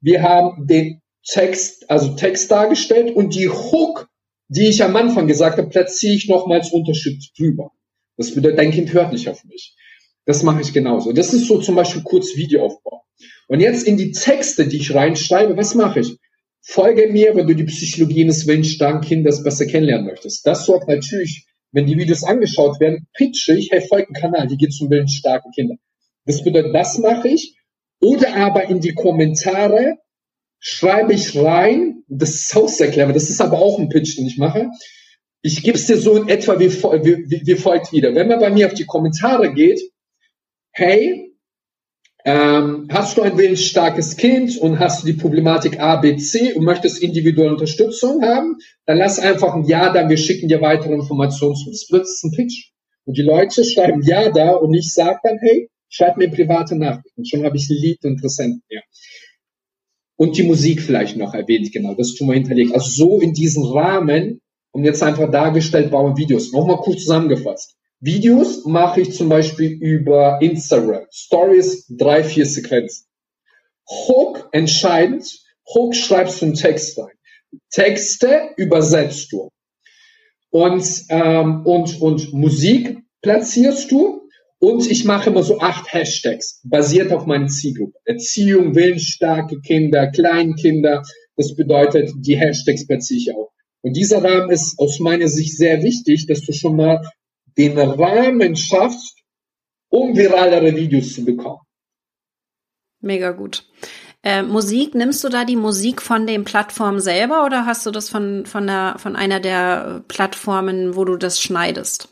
Wir 0.00 0.22
haben 0.22 0.66
den 0.66 0.99
Text, 1.26 1.90
also 1.90 2.14
Text 2.16 2.50
dargestellt 2.50 3.14
und 3.14 3.34
die 3.34 3.48
Hook, 3.48 4.08
die 4.48 4.68
ich 4.68 4.82
am 4.82 4.96
Anfang 4.96 5.26
gesagt 5.26 5.58
habe, 5.58 5.68
platziere 5.68 6.14
ich 6.14 6.28
nochmals 6.28 6.72
Unterschied 6.72 7.22
drüber. 7.38 7.72
Das 8.16 8.34
bedeutet, 8.34 8.58
dein 8.58 8.72
Kind 8.72 8.92
hört 8.92 9.12
nicht 9.12 9.28
auf 9.28 9.44
mich. 9.44 9.76
Das 10.26 10.42
mache 10.42 10.60
ich 10.60 10.72
genauso. 10.72 11.12
Das 11.12 11.32
ist 11.32 11.46
so 11.46 11.60
zum 11.60 11.76
Beispiel 11.76 12.02
kurz 12.02 12.36
Videoaufbau. 12.36 13.02
Und 13.48 13.60
jetzt 13.60 13.86
in 13.86 13.96
die 13.96 14.12
Texte, 14.12 14.66
die 14.66 14.78
ich 14.78 14.94
reinschreibe, 14.94 15.56
was 15.56 15.74
mache 15.74 16.00
ich? 16.00 16.16
Folge 16.62 17.08
mir, 17.08 17.34
wenn 17.34 17.46
du 17.46 17.54
die 17.54 17.64
Psychologie 17.64 18.24
des 18.24 18.46
willensstarken 18.46 19.00
Kindes 19.00 19.42
besser 19.42 19.66
kennenlernen 19.66 20.06
möchtest. 20.06 20.46
Das 20.46 20.66
sorgt 20.66 20.88
natürlich, 20.88 21.46
wenn 21.72 21.86
die 21.86 21.96
Videos 21.96 22.22
angeschaut 22.22 22.80
werden, 22.80 23.06
pitche 23.14 23.54
ich, 23.54 23.70
hey, 23.70 23.80
folgt 23.80 24.14
Kanal, 24.14 24.46
die 24.46 24.56
geht 24.56 24.72
zum 24.72 24.90
willensstarken 24.90 25.52
Kinder. 25.52 25.76
Das 26.26 26.44
bedeutet, 26.44 26.74
das 26.74 26.98
mache 26.98 27.28
ich. 27.28 27.56
Oder 28.00 28.36
aber 28.36 28.68
in 28.68 28.80
die 28.80 28.94
Kommentare 28.94 29.98
schreibe 30.60 31.14
ich 31.14 31.36
rein, 31.36 32.04
das 32.06 32.34
ist 32.34 32.56
auch 32.56 32.66
das 32.66 33.30
ist 33.30 33.40
aber 33.40 33.58
auch 33.58 33.78
ein 33.78 33.88
Pitch, 33.88 34.16
den 34.18 34.26
ich 34.26 34.38
mache. 34.38 34.68
Ich 35.42 35.62
gebe 35.62 35.78
es 35.78 35.86
dir 35.86 35.96
so 35.96 36.16
in 36.16 36.28
etwa 36.28 36.60
wie, 36.60 36.70
wie, 36.70 37.42
wie 37.46 37.54
folgt 37.56 37.92
wieder. 37.92 38.14
Wenn 38.14 38.28
man 38.28 38.40
bei 38.40 38.50
mir 38.50 38.66
auf 38.66 38.74
die 38.74 38.84
Kommentare 38.84 39.54
geht, 39.54 39.80
hey, 40.72 41.34
ähm, 42.26 42.86
hast 42.90 43.16
du 43.16 43.22
ein 43.22 43.38
willensstarkes 43.38 44.18
Kind 44.18 44.58
und 44.58 44.78
hast 44.78 45.02
du 45.02 45.06
die 45.06 45.14
Problematik 45.14 45.80
A, 45.80 45.96
B, 45.96 46.16
C 46.16 46.52
und 46.52 46.64
möchtest 46.64 47.02
individuelle 47.02 47.52
Unterstützung 47.52 48.22
haben, 48.22 48.58
dann 48.84 48.98
lass 48.98 49.18
einfach 49.18 49.54
ein 49.54 49.64
Ja 49.64 49.90
da, 49.90 50.06
wir 50.06 50.18
schicken 50.18 50.48
dir 50.48 50.60
weitere 50.60 50.92
Informationen 50.92 51.54
zu. 51.54 51.70
Das 51.74 52.10
ist 52.10 52.24
ein 52.24 52.32
Pitch. 52.32 52.72
Und 53.06 53.16
die 53.16 53.22
Leute 53.22 53.64
schreiben 53.64 54.02
Ja 54.02 54.30
da 54.30 54.50
und 54.50 54.74
ich 54.74 54.92
sage 54.92 55.20
dann, 55.22 55.38
hey, 55.40 55.70
schreib 55.88 56.18
mir 56.18 56.30
private 56.30 56.76
Nachrichten. 56.76 57.24
Schon 57.24 57.44
habe 57.44 57.56
ich 57.56 57.70
ein 57.70 57.76
Lied 57.76 58.04
Interessenten. 58.04 58.62
Ja 58.68 58.82
und 60.20 60.36
die 60.36 60.42
Musik 60.42 60.82
vielleicht 60.82 61.16
noch 61.16 61.32
erwähnt, 61.32 61.72
genau, 61.72 61.94
das 61.94 62.14
tun 62.14 62.28
wir 62.28 62.34
hinterlegt. 62.34 62.74
Also 62.74 62.90
so 62.90 63.20
in 63.22 63.32
diesem 63.32 63.62
Rahmen 63.62 64.42
und 64.70 64.84
jetzt 64.84 65.02
einfach 65.02 65.30
dargestellt, 65.30 65.90
bauen 65.90 66.18
Videos. 66.18 66.52
Nochmal 66.52 66.76
kurz 66.76 67.04
zusammengefasst. 67.04 67.74
Videos 68.00 68.66
mache 68.66 69.00
ich 69.00 69.14
zum 69.14 69.30
Beispiel 69.30 69.70
über 69.70 70.38
Instagram. 70.42 71.06
Stories, 71.10 71.86
drei, 71.88 72.22
vier 72.22 72.44
Sequenzen. 72.44 73.06
Hook, 73.88 74.50
entscheidend. 74.52 75.24
Hook 75.74 75.94
schreibst 75.94 76.42
du 76.42 76.46
einen 76.46 76.54
Text 76.54 76.98
rein. 76.98 77.16
Texte 77.70 78.50
übersetzt 78.58 79.32
du. 79.32 79.48
Und, 80.50 80.84
ähm, 81.08 81.64
und, 81.64 81.98
und 82.02 82.34
Musik 82.34 82.98
platzierst 83.22 83.90
du. 83.90 84.19
Und 84.60 84.90
ich 84.90 85.06
mache 85.06 85.30
immer 85.30 85.42
so 85.42 85.58
acht 85.58 85.92
Hashtags, 85.92 86.60
basiert 86.64 87.12
auf 87.12 87.24
meinen 87.24 87.48
Zielgruppe. 87.48 87.98
Erziehung, 88.04 88.74
willensstarke 88.74 89.60
Kinder, 89.60 90.08
Kleinkinder. 90.08 91.02
Das 91.36 91.56
bedeutet, 91.56 92.10
die 92.16 92.36
Hashtags 92.36 92.86
platziere 92.86 93.18
ich 93.18 93.34
auch. 93.34 93.52
Und 93.80 93.96
dieser 93.96 94.22
Rahmen 94.22 94.50
ist 94.50 94.78
aus 94.78 95.00
meiner 95.00 95.28
Sicht 95.28 95.56
sehr 95.56 95.82
wichtig, 95.82 96.26
dass 96.26 96.42
du 96.42 96.52
schon 96.52 96.76
mal 96.76 97.10
den 97.56 97.78
Rahmen 97.78 98.54
schaffst, 98.54 99.16
um 99.88 100.14
viralere 100.14 100.76
Videos 100.76 101.14
zu 101.14 101.24
bekommen. 101.24 101.60
Mega 103.00 103.30
gut. 103.30 103.66
Äh, 104.22 104.42
Musik, 104.42 104.94
nimmst 104.94 105.24
du 105.24 105.30
da 105.30 105.46
die 105.46 105.56
Musik 105.56 106.02
von 106.02 106.26
den 106.26 106.44
Plattformen 106.44 107.00
selber 107.00 107.46
oder 107.46 107.64
hast 107.64 107.86
du 107.86 107.90
das 107.90 108.10
von, 108.10 108.44
von, 108.44 108.66
der, 108.66 108.96
von 108.98 109.16
einer 109.16 109.40
der 109.40 110.04
Plattformen, 110.06 110.94
wo 110.94 111.06
du 111.06 111.16
das 111.16 111.40
schneidest? 111.40 112.10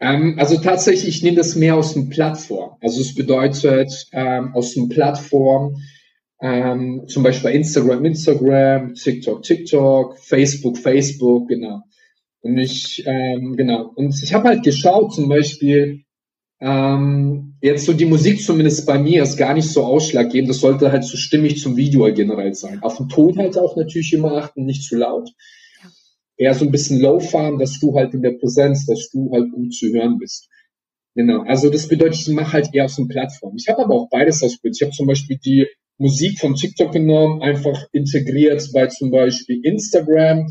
Ähm, 0.00 0.36
also 0.38 0.56
tatsächlich, 0.56 1.16
ich 1.16 1.22
nehme 1.22 1.36
das 1.36 1.56
mehr 1.56 1.76
aus 1.76 1.94
den 1.94 2.08
Plattformen. 2.08 2.76
Also 2.80 3.00
es 3.00 3.14
bedeutet 3.14 4.08
ähm, 4.12 4.54
aus 4.54 4.72
den 4.72 4.88
Plattformen, 4.88 5.82
ähm, 6.40 7.04
zum 7.06 7.22
Beispiel 7.22 7.50
Instagram, 7.50 8.04
Instagram, 8.04 8.94
TikTok, 8.94 9.42
TikTok, 9.42 10.18
Facebook, 10.18 10.78
Facebook, 10.78 11.48
genau. 11.48 11.82
Und 12.40 12.56
ich, 12.56 13.04
ähm, 13.06 13.56
genau. 13.56 13.92
Und 13.94 14.20
ich 14.22 14.32
habe 14.32 14.48
halt 14.48 14.62
geschaut, 14.62 15.14
zum 15.14 15.28
Beispiel, 15.28 16.04
ähm, 16.60 17.56
jetzt 17.60 17.84
so 17.84 17.92
die 17.92 18.06
Musik 18.06 18.42
zumindest 18.42 18.86
bei 18.86 18.98
mir 18.98 19.22
ist 19.22 19.36
gar 19.36 19.52
nicht 19.52 19.68
so 19.68 19.84
ausschlaggebend. 19.84 20.48
Das 20.48 20.60
sollte 20.60 20.92
halt 20.92 21.04
so 21.04 21.18
stimmig 21.18 21.60
zum 21.60 21.76
Video 21.76 22.10
generell 22.14 22.54
sein. 22.54 22.82
Auf 22.82 22.96
den 22.96 23.08
Ton 23.08 23.36
halt 23.36 23.58
auch 23.58 23.76
natürlich 23.76 24.14
immer 24.14 24.32
achten, 24.36 24.64
nicht 24.64 24.84
zu 24.84 24.96
laut. 24.96 25.30
Eher 26.40 26.54
so 26.54 26.64
ein 26.64 26.70
bisschen 26.70 27.00
low 27.00 27.20
fahren, 27.20 27.58
dass 27.58 27.78
du 27.78 27.94
halt 27.94 28.14
in 28.14 28.22
der 28.22 28.32
Präsenz, 28.32 28.86
dass 28.86 29.10
du 29.10 29.30
halt 29.30 29.52
gut 29.52 29.74
zu 29.74 29.88
hören 29.88 30.16
bist. 30.18 30.48
Genau. 31.14 31.42
Also 31.42 31.68
das 31.68 31.86
bedeutet, 31.86 32.20
ich 32.20 32.28
mache 32.28 32.54
halt 32.54 32.70
eher 32.72 32.86
auf 32.86 32.92
so 32.92 33.02
einer 33.02 33.10
Plattform. 33.10 33.56
Ich 33.56 33.68
habe 33.68 33.84
aber 33.84 33.94
auch 33.94 34.08
beides 34.08 34.42
ausprobiert. 34.42 34.76
Ich 34.76 34.82
habe 34.82 34.96
zum 34.96 35.06
Beispiel 35.06 35.38
die 35.44 35.66
Musik 35.98 36.40
von 36.40 36.54
TikTok 36.54 36.92
genommen, 36.92 37.42
einfach 37.42 37.86
integriert 37.92 38.66
bei 38.72 38.86
zum 38.86 39.10
Beispiel 39.10 39.60
Instagram 39.62 40.46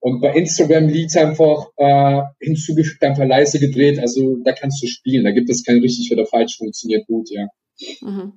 und 0.00 0.20
bei 0.20 0.34
Instagram 0.34 0.88
Leads 0.88 1.16
einfach 1.16 1.68
äh, 1.76 2.22
hinzugefügt, 2.40 3.02
einfach 3.04 3.24
leise 3.24 3.60
gedreht. 3.60 4.00
Also 4.00 4.38
da 4.44 4.52
kannst 4.52 4.82
du 4.82 4.88
spielen. 4.88 5.22
Da 5.22 5.30
gibt 5.30 5.50
es 5.50 5.62
kein 5.62 5.78
richtig 5.78 6.10
oder 6.10 6.26
falsch, 6.26 6.56
funktioniert 6.58 7.06
gut, 7.06 7.30
ja. 7.30 7.46
Mhm. 8.00 8.32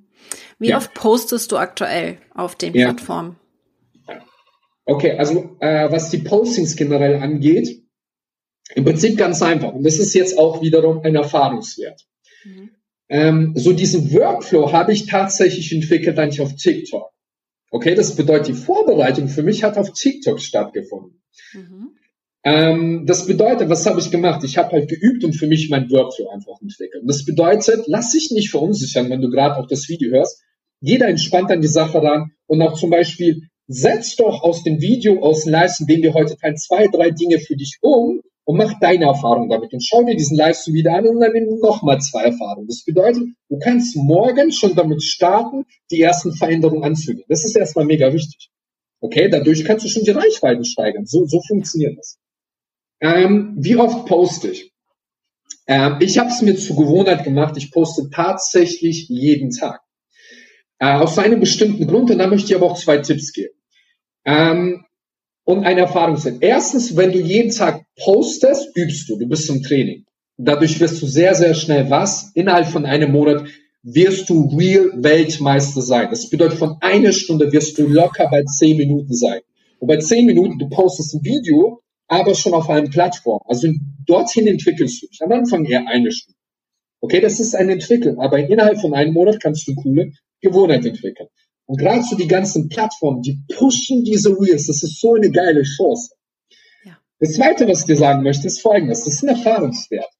Wie 0.60 0.68
ja. 0.68 0.76
oft 0.76 0.94
postest 0.94 1.50
du 1.50 1.56
aktuell 1.56 2.18
auf 2.32 2.54
den 2.54 2.74
ja. 2.74 2.86
Plattformen? 2.86 3.36
Okay, 4.84 5.12
also 5.12 5.56
äh, 5.60 5.90
was 5.90 6.10
die 6.10 6.18
Postings 6.18 6.76
generell 6.76 7.16
angeht, 7.16 7.82
im 8.74 8.84
Prinzip 8.84 9.16
ganz 9.16 9.42
einfach. 9.42 9.72
Und 9.72 9.84
das 9.84 9.98
ist 9.98 10.14
jetzt 10.14 10.38
auch 10.38 10.62
wiederum 10.62 11.00
ein 11.00 11.14
Erfahrungswert. 11.14 12.00
Mhm. 12.44 12.70
Ähm, 13.08 13.52
so 13.54 13.72
diesen 13.72 14.12
Workflow 14.12 14.72
habe 14.72 14.92
ich 14.92 15.06
tatsächlich 15.06 15.72
entwickelt 15.72 16.18
eigentlich 16.18 16.40
auf 16.40 16.54
TikTok. 16.56 17.10
Okay, 17.70 17.94
das 17.94 18.16
bedeutet, 18.16 18.48
die 18.48 18.54
Vorbereitung 18.54 19.28
für 19.28 19.42
mich 19.42 19.62
hat 19.62 19.78
auf 19.78 19.92
TikTok 19.92 20.40
stattgefunden. 20.40 21.22
Mhm. 21.52 21.96
Ähm, 22.44 23.06
das 23.06 23.26
bedeutet, 23.26 23.68
was 23.68 23.86
habe 23.86 24.00
ich 24.00 24.10
gemacht? 24.10 24.42
Ich 24.44 24.58
habe 24.58 24.72
halt 24.72 24.88
geübt 24.88 25.24
und 25.24 25.34
für 25.34 25.46
mich 25.46 25.70
mein 25.70 25.90
Workflow 25.90 26.28
einfach 26.30 26.60
entwickelt. 26.60 27.04
Das 27.06 27.24
bedeutet, 27.24 27.84
lass 27.86 28.10
dich 28.10 28.30
nicht 28.32 28.50
verunsichern, 28.50 29.10
wenn 29.10 29.20
du 29.20 29.30
gerade 29.30 29.56
auch 29.56 29.68
das 29.68 29.88
Video 29.88 30.10
hörst. 30.10 30.42
Jeder 30.80 31.06
entspannt 31.06 31.50
an 31.50 31.60
die 31.60 31.68
Sache 31.68 32.02
ran 32.02 32.32
und 32.46 32.60
auch 32.60 32.74
zum 32.74 32.90
Beispiel 32.90 33.48
setz 33.72 34.16
doch 34.16 34.42
aus 34.42 34.62
dem 34.62 34.80
Video, 34.80 35.22
aus 35.22 35.44
dem 35.44 35.52
Leisten, 35.52 35.86
den 35.86 36.02
wir 36.02 36.14
heute 36.14 36.36
teilen, 36.36 36.56
zwei, 36.56 36.88
drei 36.88 37.10
Dinge 37.10 37.38
für 37.38 37.56
dich 37.56 37.78
um 37.80 38.20
und 38.44 38.56
mach 38.56 38.78
deine 38.80 39.06
Erfahrung 39.06 39.48
damit 39.48 39.72
und 39.72 39.84
schau 39.84 40.02
dir 40.02 40.16
diesen 40.16 40.36
Livestream 40.36 40.74
wieder 40.74 40.94
an 40.94 41.06
und 41.06 41.20
dann 41.20 41.32
nimm 41.32 41.58
nochmal 41.60 42.00
zwei 42.00 42.24
Erfahrungen. 42.24 42.66
Das 42.66 42.84
bedeutet, 42.84 43.24
du 43.48 43.58
kannst 43.58 43.96
morgen 43.96 44.52
schon 44.52 44.74
damit 44.74 45.02
starten, 45.02 45.64
die 45.90 46.02
ersten 46.02 46.34
Veränderungen 46.34 46.84
anzugehen. 46.84 47.24
Das 47.28 47.44
ist 47.44 47.56
erstmal 47.56 47.84
mega 47.84 48.12
wichtig. 48.12 48.50
Okay, 49.00 49.28
dadurch 49.28 49.64
kannst 49.64 49.84
du 49.84 49.88
schon 49.88 50.04
die 50.04 50.10
Reichweiten 50.10 50.64
steigern. 50.64 51.06
So, 51.06 51.24
so 51.26 51.40
funktioniert 51.46 51.98
das. 51.98 52.18
Ähm, 53.00 53.56
wie 53.58 53.76
oft 53.76 54.06
poste 54.06 54.50
ich? 54.50 54.72
Ähm, 55.66 55.96
ich 56.00 56.18
habe 56.18 56.30
es 56.30 56.42
mir 56.42 56.56
zur 56.56 56.76
Gewohnheit 56.76 57.24
gemacht, 57.24 57.56
ich 57.56 57.70
poste 57.72 58.10
tatsächlich 58.10 59.08
jeden 59.08 59.50
Tag. 59.50 59.80
Äh, 60.78 60.94
aus 60.94 61.18
einem 61.18 61.40
bestimmten 61.40 61.86
Grund, 61.86 62.10
und 62.10 62.18
da 62.18 62.26
möchte 62.26 62.48
ich 62.48 62.56
aber 62.56 62.70
auch 62.70 62.78
zwei 62.78 62.98
Tipps 62.98 63.32
geben. 63.32 63.54
Ähm, 64.24 64.84
und 65.44 65.64
eine 65.64 65.80
Erfahrung 65.80 66.16
sind. 66.16 66.42
Erstens, 66.42 66.96
wenn 66.96 67.12
du 67.12 67.18
jeden 67.18 67.50
Tag 67.50 67.84
postest, 67.96 68.76
übst 68.76 69.08
du, 69.08 69.18
du 69.18 69.26
bist 69.26 69.50
im 69.50 69.62
Training. 69.62 70.04
Dadurch 70.38 70.78
wirst 70.80 71.02
du 71.02 71.06
sehr, 71.06 71.34
sehr 71.34 71.54
schnell 71.54 71.90
was? 71.90 72.30
Innerhalb 72.34 72.66
von 72.68 72.86
einem 72.86 73.12
Monat 73.12 73.44
wirst 73.82 74.30
du 74.30 74.56
Real 74.56 74.90
Weltmeister 74.94 75.82
sein. 75.82 76.08
Das 76.10 76.30
bedeutet, 76.30 76.58
von 76.58 76.76
einer 76.80 77.12
Stunde 77.12 77.52
wirst 77.52 77.76
du 77.78 77.86
locker 77.86 78.28
bei 78.30 78.44
zehn 78.44 78.76
Minuten 78.76 79.12
sein. 79.14 79.40
Und 79.80 79.88
bei 79.88 79.96
zehn 79.98 80.26
Minuten, 80.26 80.58
du 80.58 80.68
postest 80.68 81.14
ein 81.14 81.24
Video, 81.24 81.80
aber 82.06 82.34
schon 82.34 82.54
auf 82.54 82.70
einer 82.70 82.88
Plattform. 82.88 83.40
Also 83.46 83.68
dorthin 84.06 84.46
entwickelst 84.46 85.02
du 85.02 85.08
dich. 85.08 85.20
Am 85.22 85.32
Anfang 85.32 85.64
eher 85.64 85.86
eine 85.88 86.12
Stunde. 86.12 86.38
Okay, 87.00 87.20
das 87.20 87.40
ist 87.40 87.56
ein 87.56 87.68
Entwickeln, 87.68 88.20
aber 88.20 88.38
innerhalb 88.38 88.80
von 88.80 88.94
einem 88.94 89.12
Monat 89.12 89.42
kannst 89.42 89.66
du 89.66 89.74
coole 89.74 90.12
Gewohnheit 90.40 90.86
entwickeln. 90.86 91.28
Und 91.72 91.78
gerade 91.78 92.02
so 92.02 92.16
die 92.16 92.28
ganzen 92.28 92.68
Plattformen, 92.68 93.22
die 93.22 93.40
pushen 93.56 94.04
diese 94.04 94.28
Reels. 94.38 94.66
Das 94.66 94.82
ist 94.82 95.00
so 95.00 95.14
eine 95.14 95.30
geile 95.30 95.62
Chance. 95.62 96.14
Ja. 96.84 96.98
Das 97.18 97.32
zweite, 97.32 97.66
was 97.66 97.80
ich 97.80 97.86
dir 97.86 97.96
sagen 97.96 98.22
möchte, 98.22 98.46
ist 98.46 98.60
folgendes. 98.60 99.04
Das 99.04 99.14
ist 99.14 99.22
ein 99.22 99.30
Erfahrungswert. 99.30 100.10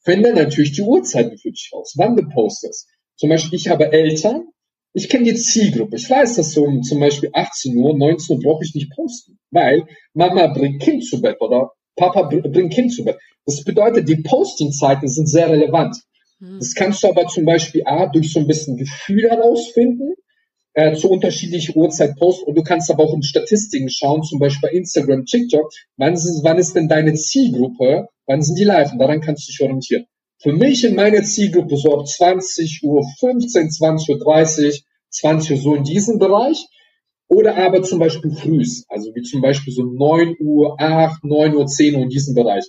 Finde 0.00 0.34
natürlich 0.34 0.72
die 0.72 0.82
Uhrzeiten 0.82 1.38
für 1.38 1.52
dich 1.52 1.70
raus, 1.72 1.94
wann 1.96 2.16
du 2.16 2.28
postest. 2.28 2.88
Zum 3.14 3.28
Beispiel, 3.28 3.60
ich 3.60 3.68
habe 3.68 3.92
Eltern, 3.92 4.48
ich 4.92 5.08
kenne 5.08 5.26
die 5.26 5.36
Zielgruppe. 5.36 5.94
Ich 5.94 6.10
weiß, 6.10 6.34
dass 6.34 6.50
so 6.50 6.64
um 6.64 6.82
zum 6.82 6.98
Beispiel 6.98 7.30
18 7.32 7.76
Uhr, 7.76 7.96
19 7.96 8.36
Uhr 8.36 8.42
brauche 8.42 8.64
ich 8.64 8.74
nicht 8.74 8.90
posten, 8.90 9.38
weil 9.52 9.86
Mama 10.14 10.48
bringt 10.48 10.82
Kind 10.82 11.06
zu 11.06 11.22
Bett 11.22 11.40
oder 11.40 11.74
Papa 11.94 12.22
bringt 12.24 12.72
Kind 12.72 12.92
zu 12.92 13.04
Bett. 13.04 13.18
Das 13.44 13.62
bedeutet, 13.62 14.08
die 14.08 14.16
Postingzeiten 14.16 15.06
sind 15.06 15.28
sehr 15.28 15.48
relevant. 15.48 15.96
Hm. 16.40 16.58
Das 16.58 16.74
kannst 16.74 17.04
du 17.04 17.08
aber 17.08 17.28
zum 17.28 17.44
Beispiel 17.44 17.84
A, 17.86 18.06
durch 18.06 18.32
so 18.32 18.40
ein 18.40 18.48
bisschen 18.48 18.76
Gefühl 18.76 19.30
herausfinden, 19.30 20.16
äh, 20.76 20.94
zu 20.94 21.10
unterschiedlichen 21.10 21.76
Uhrzeit 21.76 22.16
posten 22.16 22.48
und 22.48 22.56
du 22.56 22.62
kannst 22.62 22.90
aber 22.90 23.04
auch 23.04 23.14
in 23.14 23.22
Statistiken 23.22 23.90
schauen, 23.90 24.22
zum 24.22 24.38
Beispiel 24.38 24.70
bei 24.70 24.76
Instagram, 24.76 25.24
TikTok, 25.24 25.70
wann 25.96 26.14
ist, 26.14 26.40
wann 26.44 26.58
ist 26.58 26.74
denn 26.74 26.88
deine 26.88 27.14
Zielgruppe 27.14 28.08
Wann 28.26 28.42
sind 28.42 28.58
die 28.58 28.64
live? 28.64 28.92
Und 28.92 28.98
daran 28.98 29.20
kannst 29.20 29.46
du 29.46 29.52
dich 29.52 29.60
orientieren. 29.62 30.06
Für 30.38 30.52
mich 30.52 30.84
in 30.84 30.96
meiner 30.96 31.22
Zielgruppe 31.22 31.76
so 31.76 31.98
ab 31.98 32.06
20 32.06 32.80
Uhr 32.82 33.02
15, 33.20 33.70
20 33.70 34.08
Uhr 34.10 34.18
30, 34.18 34.84
20 35.10 35.50
Uhr 35.52 35.56
so 35.58 35.74
in 35.74 35.84
diesem 35.84 36.18
Bereich. 36.18 36.66
Oder 37.28 37.56
aber 37.56 37.82
zum 37.82 37.98
Beispiel 37.98 38.30
frühs, 38.30 38.84
also 38.88 39.12
wie 39.14 39.22
zum 39.22 39.40
Beispiel 39.40 39.72
so 39.72 39.82
9 39.82 40.36
Uhr, 40.38 40.80
8, 40.80 41.24
9 41.24 41.56
Uhr, 41.56 41.66
10 41.66 41.96
Uhr 41.96 42.02
in 42.02 42.08
diesem 42.08 42.34
Bereich. 42.34 42.64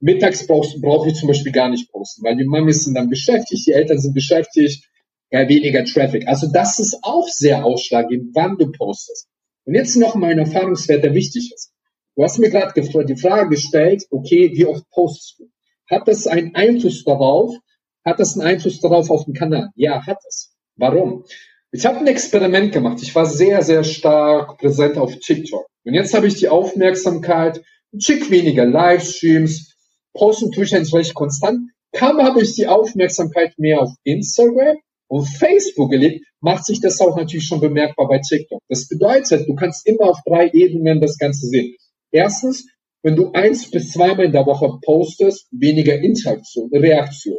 Mittags 0.00 0.46
brauche 0.46 1.08
ich 1.08 1.14
zum 1.14 1.28
Beispiel 1.28 1.52
gar 1.52 1.70
nicht 1.70 1.90
posten, 1.90 2.24
weil 2.24 2.36
die 2.36 2.44
Mamis 2.44 2.84
sind 2.84 2.94
dann 2.94 3.08
beschäftigt, 3.08 3.66
die 3.66 3.72
Eltern 3.72 3.98
sind 3.98 4.12
beschäftigt, 4.14 4.84
ja, 5.32 5.48
weniger 5.48 5.84
Traffic. 5.84 6.28
Also 6.28 6.46
das 6.52 6.78
ist 6.78 6.98
auch 7.02 7.26
sehr 7.26 7.64
ausschlaggebend, 7.64 8.34
wann 8.34 8.58
du 8.58 8.70
postest. 8.70 9.28
Und 9.64 9.74
jetzt 9.74 9.96
noch 9.96 10.14
mal 10.14 10.30
ein 10.30 10.38
Erfahrungswert, 10.38 11.02
der 11.02 11.14
wichtig 11.14 11.52
ist. 11.54 11.72
Du 12.14 12.22
hast 12.22 12.38
mir 12.38 12.50
gerade 12.50 12.72
die 13.06 13.16
Frage 13.16 13.48
gestellt, 13.48 14.04
okay, 14.10 14.50
wie 14.54 14.66
oft 14.66 14.88
postest 14.90 15.38
du? 15.38 15.48
Hat 15.90 16.06
das 16.06 16.26
einen 16.26 16.54
Einfluss 16.54 17.04
darauf? 17.04 17.56
Hat 18.04 18.20
das 18.20 18.34
einen 18.34 18.46
Einfluss 18.46 18.80
darauf 18.80 19.10
auf 19.10 19.24
den 19.24 19.32
Kanal? 19.32 19.70
Ja, 19.74 20.04
hat 20.04 20.18
es. 20.28 20.54
Warum? 20.76 21.24
Ich 21.70 21.86
habe 21.86 21.98
ein 21.98 22.06
Experiment 22.06 22.72
gemacht. 22.72 22.98
Ich 23.02 23.14
war 23.14 23.24
sehr, 23.24 23.62
sehr 23.62 23.84
stark 23.84 24.58
präsent 24.58 24.98
auf 24.98 25.16
TikTok. 25.18 25.66
Und 25.84 25.94
jetzt 25.94 26.12
habe 26.12 26.26
ich 26.26 26.34
die 26.34 26.48
Aufmerksamkeit, 26.48 27.62
ein 27.94 28.00
Schick 28.00 28.30
weniger 28.30 28.66
Livestreams, 28.66 29.74
posten 30.12 30.50
eigentlich 30.54 30.92
recht 30.92 31.14
konstant. 31.14 31.70
Kaum 31.92 32.20
habe 32.22 32.42
ich 32.42 32.54
die 32.54 32.66
Aufmerksamkeit 32.66 33.58
mehr 33.58 33.80
auf 33.80 33.90
Instagram 34.04 34.76
und 35.12 35.26
Facebook 35.26 35.90
gelegt, 35.90 36.24
macht 36.40 36.64
sich 36.64 36.80
das 36.80 36.98
auch 37.02 37.14
natürlich 37.14 37.44
schon 37.44 37.60
bemerkbar 37.60 38.08
bei 38.08 38.18
TikTok. 38.26 38.62
Das 38.70 38.88
bedeutet, 38.88 39.46
du 39.46 39.54
kannst 39.54 39.86
immer 39.86 40.08
auf 40.08 40.18
drei 40.24 40.48
Ebenen 40.54 41.02
das 41.02 41.18
Ganze 41.18 41.48
sehen. 41.48 41.76
Erstens, 42.10 42.66
wenn 43.02 43.14
du 43.14 43.30
eins 43.32 43.70
bis 43.70 43.90
zweimal 43.90 44.24
in 44.24 44.32
der 44.32 44.46
Woche 44.46 44.78
postest, 44.82 45.48
weniger 45.50 45.98
Interaktion, 45.98 46.70
Reaktion. 46.72 47.36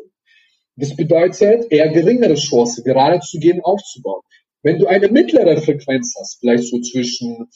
Das 0.75 0.95
bedeutet 0.95 1.71
eher 1.71 1.89
geringere 1.89 2.36
Chance, 2.36 2.83
gerade 2.83 3.19
zu 3.21 3.39
gehen, 3.39 3.62
aufzubauen. 3.63 4.21
Wenn 4.62 4.77
du 4.77 4.86
eine 4.86 5.07
mittlere 5.07 5.59
Frequenz 5.59 6.13
hast, 6.19 6.41
vielleicht 6.41 6.65
so 6.65 6.79
zwischen 6.79 7.47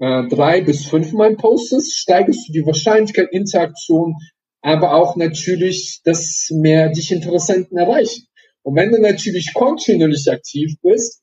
äh, 0.00 0.26
drei 0.30 0.62
bis 0.62 0.84
fünfmal 0.86 1.36
postest, 1.36 1.92
steigerst 1.92 2.48
du 2.48 2.52
die 2.52 2.66
Wahrscheinlichkeit 2.66 3.28
Interaktion, 3.30 4.16
aber 4.62 4.94
auch 4.94 5.14
natürlich, 5.14 6.00
dass 6.02 6.48
mehr 6.50 6.88
dich 6.88 7.12
Interessenten 7.12 7.78
erreichen. 7.78 8.26
Und 8.64 8.76
wenn 8.76 8.90
du 8.90 9.00
natürlich 9.00 9.52
kontinuierlich 9.52 10.30
aktiv 10.30 10.76
bist, 10.82 11.22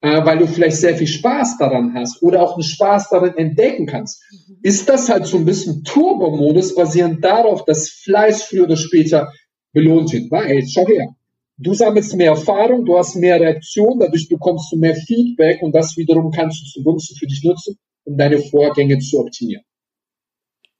äh, 0.00 0.24
weil 0.24 0.38
du 0.38 0.46
vielleicht 0.46 0.76
sehr 0.76 0.96
viel 0.96 1.08
Spaß 1.08 1.58
daran 1.58 1.92
hast 1.94 2.22
oder 2.22 2.40
auch 2.40 2.54
einen 2.54 2.62
Spaß 2.62 3.10
darin 3.10 3.36
entdecken 3.36 3.86
kannst, 3.86 4.22
mhm. 4.30 4.58
ist 4.62 4.88
das 4.88 5.08
halt 5.08 5.26
so 5.26 5.38
ein 5.38 5.44
bisschen 5.44 5.82
Turbo-Modus 5.82 6.76
basierend 6.76 7.24
darauf, 7.24 7.64
dass 7.64 7.88
Fleiß 7.90 8.44
früher 8.44 8.64
oder 8.64 8.76
später 8.76 9.32
belohnt 9.72 10.12
wird. 10.12 10.30
Weil, 10.30 10.64
schau 10.68 10.86
her, 10.86 11.08
du 11.56 11.74
sammelst 11.74 12.14
mehr 12.14 12.30
Erfahrung, 12.30 12.84
du 12.84 12.96
hast 12.96 13.16
mehr 13.16 13.40
Reaktion, 13.40 13.98
dadurch 13.98 14.28
bekommst 14.28 14.72
du 14.72 14.76
mehr 14.76 14.94
Feedback 14.94 15.60
und 15.62 15.74
das 15.74 15.96
wiederum 15.96 16.30
kannst 16.30 16.60
du 16.62 16.80
zugunsten 16.80 17.16
für 17.16 17.26
dich 17.26 17.42
nutzen, 17.42 17.76
um 18.04 18.16
deine 18.16 18.38
Vorgänge 18.38 19.00
zu 19.00 19.18
optimieren. 19.18 19.64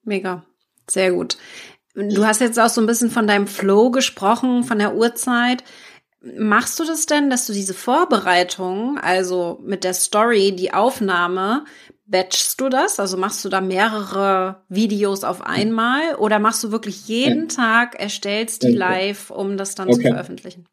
Mega, 0.04 0.44
sehr 0.88 1.10
gut. 1.10 1.36
Du 1.94 2.24
hast 2.24 2.40
jetzt 2.40 2.60
auch 2.60 2.68
so 2.68 2.80
ein 2.80 2.86
bisschen 2.86 3.10
von 3.10 3.26
deinem 3.26 3.48
Flow 3.48 3.90
gesprochen, 3.90 4.62
von 4.62 4.78
der 4.78 4.94
Uhrzeit. 4.94 5.64
Machst 6.20 6.80
du 6.80 6.84
das 6.84 7.06
denn, 7.06 7.30
dass 7.30 7.46
du 7.46 7.52
diese 7.52 7.74
Vorbereitung, 7.74 8.98
also 8.98 9.60
mit 9.62 9.84
der 9.84 9.94
Story, 9.94 10.54
die 10.54 10.74
Aufnahme, 10.74 11.64
batchst 12.06 12.60
du 12.60 12.68
das? 12.68 12.98
Also 12.98 13.16
machst 13.16 13.44
du 13.44 13.48
da 13.48 13.60
mehrere 13.60 14.62
Videos 14.68 15.22
auf 15.22 15.42
einmal 15.42 16.16
oder 16.16 16.38
machst 16.38 16.64
du 16.64 16.72
wirklich 16.72 17.06
jeden 17.06 17.48
Tag, 17.48 18.00
erstellst 18.00 18.64
die 18.64 18.72
live, 18.72 19.30
um 19.30 19.56
das 19.56 19.74
dann 19.74 19.88
okay. 19.88 19.96
zu 19.96 20.08
veröffentlichen? 20.08 20.64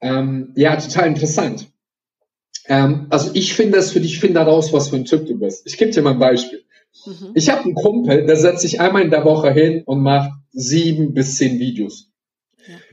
Ähm, 0.00 0.52
ja, 0.56 0.76
total 0.76 1.08
interessant. 1.08 1.68
Ähm, 2.66 3.06
also 3.10 3.30
ich 3.34 3.54
finde 3.54 3.78
es 3.78 3.92
für 3.92 4.00
dich, 4.00 4.18
finde 4.18 4.34
daraus, 4.34 4.72
was 4.72 4.88
für 4.88 4.96
ein 4.96 5.04
Typ 5.04 5.26
du 5.26 5.38
bist. 5.38 5.66
Ich 5.66 5.76
gebe 5.76 5.90
dir 5.90 6.02
mal 6.02 6.12
ein 6.12 6.18
Beispiel. 6.18 6.64
Mhm. 7.06 7.30
Ich 7.34 7.50
habe 7.50 7.62
einen 7.62 7.74
Kumpel, 7.74 8.26
der 8.26 8.36
setzt 8.36 8.62
sich 8.62 8.80
einmal 8.80 9.02
in 9.02 9.10
der 9.10 9.24
Woche 9.24 9.52
hin 9.52 9.82
und 9.84 10.02
macht 10.02 10.32
sieben 10.50 11.14
bis 11.14 11.36
zehn 11.36 11.58
Videos. 11.58 12.07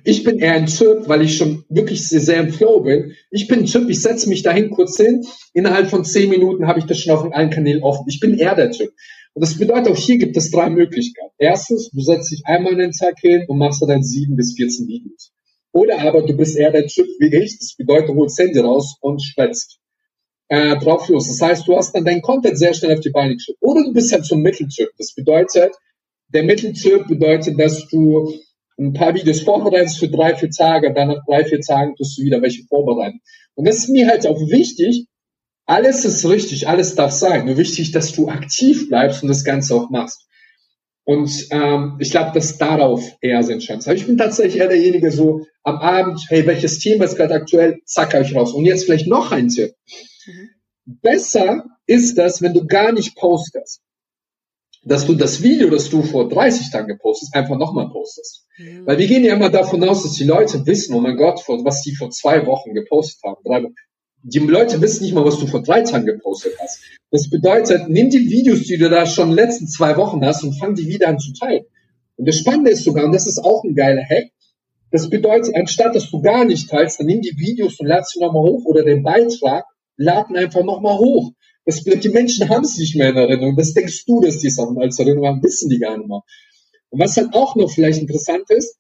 Ich 0.08 0.24
bin 0.24 0.38
eher 0.38 0.54
ein 0.54 0.68
Typ, 0.68 1.10
weil 1.10 1.24
ich 1.24 1.36
schon 1.36 1.66
wirklich 1.68 2.08
sehr, 2.08 2.22
sehr 2.22 2.40
im 2.40 2.52
Flow 2.52 2.82
bin. 2.82 3.14
Ich 3.32 3.48
bin 3.48 3.62
ein 3.62 3.66
Typ, 3.66 3.90
ich 3.90 4.02
setze 4.02 4.30
mich 4.30 4.44
dahin 4.44 4.70
kurz 4.70 4.98
hin. 4.98 5.26
Innerhalb 5.54 5.90
von 5.90 6.06
zehn 6.06 6.30
Minuten 6.30 6.68
habe 6.68 6.78
ich 6.78 6.86
das 6.86 7.00
schon 7.00 7.12
auf 7.12 7.34
allen 7.34 7.50
Kanälen 7.50 7.82
offen. 7.82 8.06
Ich 8.08 8.20
bin 8.20 8.38
eher 8.38 8.54
der 8.54 8.72
Typ. 8.72 8.92
Und 9.34 9.42
das 9.42 9.58
bedeutet 9.58 9.92
auch 9.92 9.98
hier 9.98 10.20
gibt 10.20 10.38
es 10.38 10.52
drei 10.52 10.70
Möglichkeiten. 10.70 11.34
Erstens, 11.40 11.90
du 11.90 12.02
setzt 12.02 12.32
dich 12.32 12.44
einmal 12.46 12.74
in 12.74 12.80
den 12.80 12.92
Tag 12.92 13.16
hin 13.20 13.46
und 13.48 13.58
machst 13.58 13.82
dann 13.82 14.04
sieben 14.04 14.36
bis 14.36 14.56
14 14.56 14.88
Videos. 14.88 15.32
Oder 15.72 16.00
aber 16.00 16.22
du 16.22 16.38
bist 16.38 16.56
eher 16.56 16.72
der 16.72 16.86
Typ 16.86 17.08
wie 17.20 17.36
ich. 17.36 17.58
Das 17.58 17.76
bedeutet, 17.76 18.10
du 18.10 18.16
holst 18.16 18.40
Handy 18.40 18.60
raus 18.60 18.98
und 19.02 19.24
schwätzt 19.24 19.80
äh, 20.50 20.78
drauf 20.78 21.10
los. 21.10 21.28
Das 21.28 21.42
heißt, 21.42 21.68
du 21.68 21.76
hast 21.76 21.96
dann 21.96 22.06
deinen 22.06 22.22
Content 22.22 22.60
sehr 22.60 22.76
schnell 22.76 22.94
auf 22.94 23.02
die 23.02 23.10
Beine 23.10 23.34
gestellt. 23.34 23.58
Oder 23.60 23.84
du 23.84 23.92
bist 23.92 24.14
halt 24.14 24.24
so 24.26 24.36
ein 24.36 24.42
Mitteltyp. 24.42 24.90
Das 25.00 25.16
bedeutet, 25.16 25.74
der 26.28 26.44
Mitteltyp 26.44 27.08
bedeutet, 27.08 27.60
dass 27.60 27.88
du 27.88 28.34
ein 28.78 28.94
paar 28.94 29.14
Videos 29.14 29.42
vorbereitest 29.42 30.00
für 30.00 30.10
drei, 30.10 30.36
vier 30.36 30.50
Tage, 30.50 30.94
dann 30.94 31.10
nach 31.10 31.26
drei, 31.26 31.46
vier 31.46 31.62
Tagen 31.62 31.96
tust 31.96 32.18
du 32.18 32.24
wieder 32.24 32.42
welche 32.42 32.64
vorbereiten. 32.64 33.22
Und 33.56 33.68
das 33.68 33.78
ist 33.78 33.90
mir 33.90 34.08
halt 34.08 34.28
auch 34.28 34.40
wichtig. 34.50 35.08
Alles 35.66 36.06
ist 36.06 36.28
richtig, 36.28 36.68
alles 36.68 36.96
darf 36.96 37.12
sein. 37.12 37.46
Nur 37.46 37.58
wichtig, 37.58 37.92
dass 37.92 38.12
du 38.12 38.28
aktiv 38.28 38.90
bleibst 38.90 39.24
und 39.24 39.30
das 39.30 39.44
Ganze 39.44 39.76
auch 39.76 39.90
machst. 39.90 40.28
Und 41.06 41.48
ähm, 41.52 41.98
ich 42.00 42.12
glaube, 42.12 42.32
dass 42.34 42.58
darauf 42.58 43.04
eher 43.22 43.44
sind 43.44 43.62
Chance. 43.62 43.90
Aber 43.90 43.98
ich 43.98 44.08
bin 44.08 44.18
tatsächlich 44.18 44.58
eher 44.58 44.68
derjenige 44.68 45.12
so 45.12 45.46
am 45.64 45.78
Abend, 45.78 46.20
hey, 46.30 46.46
welches 46.46 46.80
Thema 46.80 47.06
ist 47.06 47.16
gerade 47.16 47.36
aktuell, 47.36 47.80
zack, 47.86 48.14
euch 48.16 48.36
raus. 48.36 48.54
Und 48.54 48.66
jetzt 48.66 48.86
vielleicht 48.86 49.08
noch 49.08 49.32
ein 49.32 49.50
Tipp. 49.50 49.74
Mhm. 50.26 50.50
Besser 51.02 51.66
ist 51.88 52.18
das, 52.18 52.42
wenn 52.42 52.54
du 52.54 52.66
gar 52.66 52.92
nicht 52.92 53.16
postest 53.16 53.85
dass 54.86 55.08
du 55.08 55.16
das 55.16 55.42
Video, 55.42 55.70
das 55.70 55.90
du 55.90 56.04
vor 56.04 56.30
30 56.30 56.70
Tagen 56.72 56.88
gepostet 56.88 57.30
hast, 57.34 57.36
einfach 57.36 57.58
nochmal 57.58 57.90
postest. 57.90 58.46
Mhm. 58.58 58.86
Weil 58.86 59.00
wir 59.00 59.08
gehen 59.08 59.24
ja 59.24 59.34
immer 59.34 59.50
davon 59.50 59.84
aus, 59.84 60.04
dass 60.04 60.14
die 60.14 60.24
Leute 60.24 60.66
wissen, 60.66 60.94
oh 60.96 61.02
mein 61.02 61.18
Gott, 61.18 61.42
was 61.48 61.82
die 61.82 61.96
vor 61.96 62.12
zwei 62.12 62.46
Wochen 62.46 62.74
gepostet 62.74 63.22
haben. 63.24 63.42
Drei 63.44 63.64
Wochen. 63.64 63.74
Die 64.22 64.40
Leute 64.40 64.82
wissen 64.82 65.04
nicht 65.04 65.14
mal, 65.14 65.26
was 65.26 65.40
du 65.40 65.48
vor 65.48 65.62
drei 65.62 65.82
Tagen 65.82 66.06
gepostet 66.06 66.54
hast. 66.60 66.80
Das 67.12 67.30
bedeutet, 67.30 67.90
nimm 67.90 68.10
die 68.10 68.30
Videos, 68.30 68.64
die 68.64 68.78
du 68.78 68.90
da 68.90 69.06
schon 69.06 69.32
in 69.32 69.36
den 69.36 69.46
letzten 69.46 69.68
zwei 69.68 69.98
Wochen 69.98 70.24
hast 70.26 70.44
und 70.44 70.58
fang 70.58 70.76
die 70.76 70.88
wieder 70.88 71.08
an 71.10 71.20
zu 71.20 71.34
teilen. 71.34 71.66
Und 72.18 72.28
das 72.28 72.38
Spannende 72.38 72.72
ist 72.72 72.84
sogar, 72.84 73.06
und 73.06 73.12
das 73.12 73.28
ist 73.28 73.40
auch 73.40 73.64
ein 73.64 73.76
geiler 73.76 74.04
Hack, 74.04 74.32
das 74.92 75.10
bedeutet, 75.10 75.56
anstatt 75.56 75.96
dass 75.96 76.10
du 76.10 76.22
gar 76.22 76.46
nicht 76.46 76.70
teilst, 76.70 77.00
dann 77.00 77.08
nimm 77.08 77.22
die 77.22 77.38
Videos 77.38 77.80
und 77.80 77.88
lad 77.88 78.08
sie 78.08 78.20
nochmal 78.20 78.44
hoch 78.44 78.66
oder 78.66 78.84
den 78.84 79.04
Beitrag, 79.04 79.66
laden 79.98 80.38
einfach 80.38 80.64
nochmal 80.64 80.98
hoch. 80.98 81.32
Das, 81.66 81.84
die 81.84 82.10
Menschen 82.10 82.50
haben 82.50 82.64
es 82.64 82.78
nicht 82.78 82.96
mehr 82.96 83.10
in 83.10 83.18
Erinnerung. 83.18 83.56
Das 83.56 83.74
denkst 83.74 84.06
du, 84.06 84.22
dass 84.22 84.38
die 84.40 84.50
Sachen 84.50 84.78
als 84.80 85.00
Erinnerung 85.00 85.28
haben, 85.28 85.44
wissen 85.44 85.70
die 85.70 85.80
gar 85.80 85.98
nicht 85.98 86.08
mehr. 86.08 86.22
Und 86.90 87.00
was 87.00 87.18
halt 87.18 87.34
auch 87.34 87.56
noch 87.56 87.72
vielleicht 87.72 88.00
interessant 88.00 88.50
ist, 88.50 88.78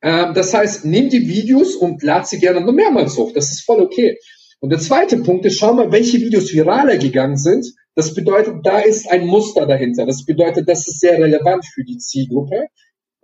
äh, 0.00 0.32
das 0.32 0.52
heißt, 0.54 0.84
nimm 0.84 1.08
die 1.08 1.28
Videos 1.28 1.76
und 1.76 2.02
lad 2.02 2.26
sie 2.26 2.38
gerne 2.38 2.60
noch 2.60 2.72
mehrmals 2.72 3.16
hoch. 3.16 3.32
Das 3.32 3.50
ist 3.50 3.64
voll 3.64 3.80
okay. 3.80 4.18
Und 4.60 4.70
der 4.70 4.78
zweite 4.78 5.18
Punkt 5.18 5.44
ist, 5.44 5.58
schau 5.58 5.74
mal, 5.74 5.92
welche 5.92 6.18
Videos 6.18 6.52
viraler 6.52 6.96
gegangen 6.96 7.36
sind. 7.36 7.66
Das 7.94 8.14
bedeutet, 8.14 8.64
da 8.64 8.78
ist 8.80 9.10
ein 9.10 9.26
Muster 9.26 9.66
dahinter. 9.66 10.06
Das 10.06 10.24
bedeutet, 10.24 10.68
das 10.68 10.88
ist 10.88 11.00
sehr 11.00 11.18
relevant 11.18 11.64
für 11.66 11.84
die 11.84 11.98
Zielgruppe. 11.98 12.68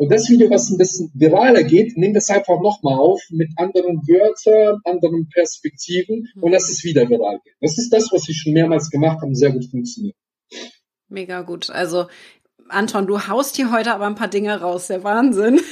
Und 0.00 0.10
das 0.10 0.30
Video, 0.30 0.48
was 0.48 0.70
ein 0.70 0.78
bisschen 0.78 1.10
viraler 1.12 1.62
geht, 1.62 1.98
nimm 1.98 2.14
das 2.14 2.30
einfach 2.30 2.58
nochmal 2.62 2.98
auf 2.98 3.20
mit 3.28 3.50
anderen 3.56 3.98
Wörtern, 4.08 4.80
anderen 4.84 5.28
Perspektiven 5.28 6.26
mhm. 6.34 6.42
und 6.42 6.52
lass 6.52 6.70
es 6.70 6.84
wieder 6.84 7.06
viral 7.06 7.38
gehen. 7.44 7.54
Das 7.60 7.76
ist 7.76 7.92
das, 7.92 8.10
was 8.10 8.26
ich 8.30 8.38
schon 8.38 8.54
mehrmals 8.54 8.88
gemacht 8.88 9.18
habe 9.18 9.26
und 9.26 9.34
sehr 9.34 9.50
gut 9.50 9.66
funktioniert. 9.70 10.16
Mega 11.10 11.42
gut. 11.42 11.68
Also 11.68 12.06
Anton, 12.70 13.06
du 13.06 13.28
haust 13.28 13.56
hier 13.56 13.70
heute 13.72 13.92
aber 13.92 14.06
ein 14.06 14.14
paar 14.14 14.28
Dinge 14.28 14.58
raus. 14.58 14.86
Der 14.86 15.04
Wahnsinn. 15.04 15.60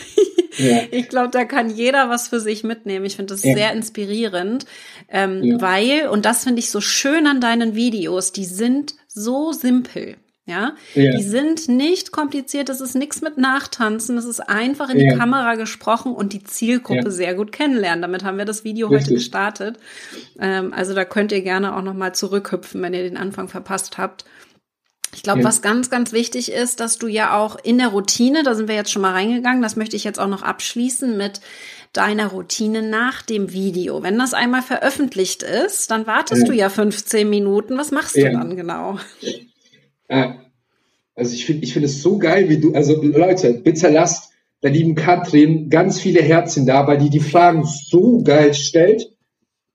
Ja. 0.60 0.80
Ich 0.90 1.08
glaube, 1.08 1.28
da 1.30 1.44
kann 1.44 1.70
jeder 1.70 2.08
was 2.08 2.26
für 2.26 2.40
sich 2.40 2.64
mitnehmen. 2.64 3.04
Ich 3.04 3.14
finde 3.14 3.32
das 3.32 3.44
ja. 3.44 3.54
sehr 3.54 3.72
inspirierend, 3.72 4.66
ähm, 5.08 5.44
ja. 5.44 5.60
weil, 5.60 6.08
und 6.08 6.24
das 6.24 6.42
finde 6.42 6.58
ich 6.58 6.70
so 6.70 6.80
schön 6.80 7.28
an 7.28 7.40
deinen 7.40 7.76
Videos, 7.76 8.32
die 8.32 8.44
sind 8.44 8.96
so 9.06 9.52
simpel. 9.52 10.16
Ja? 10.48 10.74
ja? 10.94 11.16
die 11.16 11.22
sind 11.22 11.68
nicht 11.68 12.10
kompliziert, 12.10 12.68
das 12.70 12.80
ist 12.80 12.94
nichts 12.94 13.20
mit 13.20 13.36
Nachtanzen, 13.36 14.16
das 14.16 14.24
ist 14.24 14.40
einfach 14.40 14.88
in 14.88 14.98
ja. 14.98 15.12
die 15.12 15.18
Kamera 15.18 15.56
gesprochen 15.56 16.12
und 16.12 16.32
die 16.32 16.42
Zielgruppe 16.42 17.04
ja. 17.04 17.10
sehr 17.10 17.34
gut 17.34 17.52
kennenlernen. 17.52 18.00
Damit 18.00 18.24
haben 18.24 18.38
wir 18.38 18.46
das 18.46 18.64
Video 18.64 18.88
Richtig. 18.88 19.06
heute 19.06 19.14
gestartet. 19.14 19.78
Ähm, 20.40 20.72
also 20.72 20.94
da 20.94 21.04
könnt 21.04 21.32
ihr 21.32 21.42
gerne 21.42 21.76
auch 21.76 21.82
nochmal 21.82 22.14
zurückhüpfen, 22.14 22.80
wenn 22.80 22.94
ihr 22.94 23.02
den 23.02 23.18
Anfang 23.18 23.48
verpasst 23.48 23.98
habt. 23.98 24.24
Ich 25.14 25.22
glaube, 25.22 25.42
was 25.42 25.62
ganz, 25.62 25.90
ganz 25.90 26.12
wichtig 26.12 26.52
ist, 26.52 26.80
dass 26.80 26.98
du 26.98 27.06
ja 27.06 27.36
auch 27.36 27.56
in 27.62 27.78
der 27.78 27.88
Routine, 27.88 28.42
da 28.42 28.54
sind 28.54 28.68
wir 28.68 28.74
jetzt 28.74 28.90
schon 28.90 29.02
mal 29.02 29.12
reingegangen, 29.12 29.62
das 29.62 29.74
möchte 29.76 29.96
ich 29.96 30.04
jetzt 30.04 30.20
auch 30.20 30.28
noch 30.28 30.42
abschließen 30.42 31.16
mit 31.16 31.40
deiner 31.92 32.28
Routine 32.28 32.82
nach 32.82 33.22
dem 33.22 33.52
Video. 33.52 34.02
Wenn 34.02 34.18
das 34.18 34.34
einmal 34.34 34.62
veröffentlicht 34.62 35.42
ist, 35.42 35.90
dann 35.90 36.06
wartest 36.06 36.46
du 36.46 36.52
ja 36.52 36.68
15 36.68 37.28
Minuten. 37.28 37.78
Was 37.78 37.90
machst 37.90 38.16
du 38.16 38.30
dann 38.30 38.56
genau? 38.56 38.98
Äh, 40.08 40.30
also 41.14 41.34
ich 41.34 41.46
finde 41.46 41.64
ich 41.64 41.72
finde 41.72 41.86
es 41.86 42.02
so 42.02 42.18
geil, 42.18 42.48
wie 42.48 42.58
du, 42.58 42.72
also 42.74 43.02
Leute, 43.02 43.54
bitte 43.54 43.88
lasst 43.88 44.32
der 44.62 44.70
lieben 44.70 44.94
Katrin 44.94 45.70
ganz 45.70 46.00
viele 46.00 46.22
Herzen 46.22 46.66
da, 46.66 46.86
weil 46.86 46.98
die 46.98 47.10
die 47.10 47.20
Fragen 47.20 47.64
so 47.64 48.22
geil 48.22 48.54
stellt, 48.54 49.08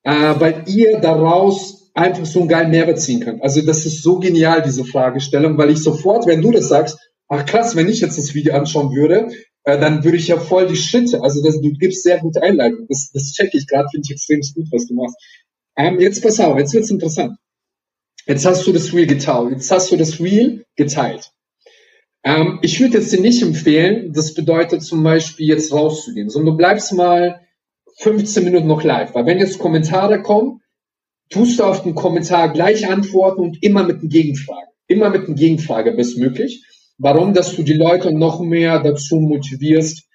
äh, 0.04 0.34
weil 0.40 0.64
ihr 0.68 1.00
daraus 1.00 1.92
einfach 1.94 2.26
so 2.26 2.40
einen 2.40 2.50
geilen 2.50 2.72
Mehrwert 2.72 3.00
ziehen 3.00 3.20
könnt. 3.22 3.42
Also 3.44 3.62
das 3.62 3.86
ist 3.86 4.02
so 4.02 4.20
genial, 4.20 4.62
diese 4.62 4.84
Fragestellung, 4.84 5.58
weil 5.58 5.70
ich 5.70 5.80
sofort, 5.80 6.26
wenn 6.28 6.42
du 6.42 6.52
das 6.52 6.68
sagst, 6.68 6.98
ach 7.28 7.46
krass, 7.46 7.76
wenn 7.76 7.90
ich 7.90 8.02
jetzt 8.02 8.18
das 8.18 8.34
Video 8.34 8.56
anschauen 8.56 8.96
würde, 8.96 9.30
äh, 9.64 9.80
dann 9.80 10.04
würde 10.04 10.18
ich 10.18 10.28
ja 10.28 10.40
voll 10.40 10.68
die 10.68 10.76
Schritte, 10.76 11.22
also 11.22 11.42
das, 11.44 11.62
du 11.62 11.72
gibst 11.74 12.04
sehr 12.04 12.20
gute 12.20 12.42
Einleitung. 12.42 12.86
Das, 12.90 13.12
das 13.14 13.32
check 13.34 13.54
ich 13.54 13.68
gerade, 13.68 13.88
finde 13.92 14.06
ich 14.06 14.12
extrem 14.12 14.42
gut, 14.56 14.72
was 14.72 14.88
du 14.88 14.96
machst. 14.96 15.16
Ähm, 15.78 16.00
jetzt 16.00 16.22
pass 16.22 16.40
auf, 16.40 16.58
jetzt 16.58 16.74
wird's 16.74 16.92
interessant. 16.92 17.38
Jetzt 18.26 18.46
hast 18.46 18.66
du 18.66 18.72
das 18.72 18.94
Reel 18.94 19.08
geteilt. 19.08 19.52
Jetzt 19.52 19.72
hast 19.72 19.92
du 19.92 19.98
das 19.98 20.20
Reel 20.20 20.66
geteilt. 20.76 21.32
Ähm, 22.24 22.60
ich 22.62 22.80
würde 22.80 22.98
jetzt 22.98 23.12
dir 23.12 23.20
nicht 23.20 23.42
empfehlen, 23.42 24.14
das 24.14 24.34
bedeutet 24.34 24.82
zum 24.82 25.04
Beispiel 25.04 25.48
jetzt 25.48 25.74
rauszugehen, 25.74 26.30
sondern 26.30 26.54
du 26.54 26.58
bleibst 26.58 26.94
mal 26.94 27.42
15 27.98 28.44
Minuten 28.44 28.68
noch 28.68 28.84
live. 28.84 29.14
Weil 29.14 29.26
wenn 29.26 29.40
jetzt 29.40 29.60
Kommentare 29.60 30.22
kommen, 30.22 30.62
tust 31.30 31.60
du 31.60 31.64
auf 31.64 31.84
den 31.84 31.96
Kommentar 31.96 32.54
gleich 32.54 32.90
antworten 32.90 33.42
und 33.42 33.62
immer 33.62 33.84
mit 33.84 34.00
einer 34.00 34.10
Gegenfrage. 34.10 34.68
Immer 34.88 35.10
mit 35.10 35.28
einer 35.28 35.36
Gegenfrage 35.36 35.92
bestmöglich. 35.92 36.66
Warum? 36.98 37.34
Dass 37.34 37.56
du 37.56 37.64
die 37.64 37.74
Leute 37.74 38.14
noch 38.14 38.40
mehr 38.40 38.80
dazu 38.80 39.20
motivierst, 39.20 40.08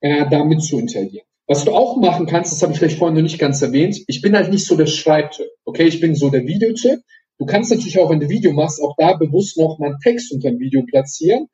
äh, 0.00 0.26
damit 0.30 0.62
zu 0.62 0.78
interagieren. 0.78 1.26
Was 1.46 1.64
du 1.64 1.72
auch 1.72 1.96
machen 1.96 2.26
kannst, 2.26 2.52
das 2.52 2.62
habe 2.62 2.72
ich 2.72 2.78
vielleicht 2.78 2.98
vorhin 2.98 3.16
noch 3.16 3.22
nicht 3.22 3.38
ganz 3.38 3.60
erwähnt, 3.60 3.98
ich 4.06 4.22
bin 4.22 4.34
halt 4.34 4.50
nicht 4.50 4.64
so 4.64 4.76
der 4.76 4.86
Schreibtyp. 4.86 5.48
Okay, 5.64 5.84
ich 5.84 6.00
bin 6.00 6.14
so 6.14 6.30
der 6.30 6.46
Videotyp. 6.46 7.00
Du 7.42 7.46
kannst 7.46 7.72
natürlich 7.72 7.98
auch, 7.98 8.08
wenn 8.08 8.20
du 8.20 8.28
Video 8.28 8.52
machst, 8.52 8.80
auch 8.80 8.94
da 8.96 9.14
bewusst 9.14 9.58
noch 9.58 9.76
mal 9.80 9.86
einen 9.86 9.98
Text 9.98 10.30
unter 10.32 10.50
dem 10.50 10.60
Video 10.60 10.84
platzieren. 10.84 11.48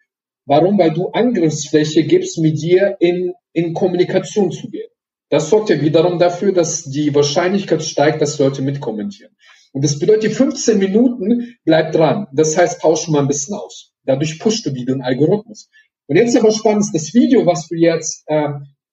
Warum? 0.45 0.79
Weil 0.79 0.93
du 0.93 1.09
Angriffsfläche 1.09 2.05
gibst, 2.05 2.37
mit 2.37 2.61
dir 2.61 2.99
in, 3.01 3.33
in 3.55 3.73
Kommunikation 3.73 4.51
zu 4.51 4.69
gehen. 4.69 4.91
Das 5.31 5.49
sorgt 5.49 5.71
ja 5.71 5.81
wiederum 5.81 6.19
dafür, 6.19 6.53
dass 6.53 6.85
die 6.85 7.15
Wahrscheinlichkeit 7.15 7.83
steigt, 7.83 8.21
dass 8.21 8.39
Leute 8.39 8.61
mitkommentieren. 8.61 9.33
Und 9.73 9.83
das 9.83 9.99
bedeutet, 9.99 10.25
die 10.25 10.35
15 10.35 10.79
Minuten 10.79 11.57
bleib 11.65 11.93
dran. 11.93 12.27
Das 12.35 12.59
heißt, 12.59 12.83
tausche 12.83 13.11
mal 13.11 13.21
ein 13.21 13.29
bisschen 13.29 13.55
aus. 13.55 13.95
Dadurch 14.05 14.39
pusht 14.39 14.67
du 14.67 14.75
wieder 14.75 14.93
einen 14.93 15.01
Algorithmus. 15.01 15.71
Und 16.07 16.17
jetzt 16.17 16.37
aber 16.37 16.51
spannend, 16.51 16.85
das 16.93 17.15
Video, 17.15 17.47
was 17.47 17.67
du 17.67 17.77
jetzt, 17.77 18.25
äh, 18.27 18.51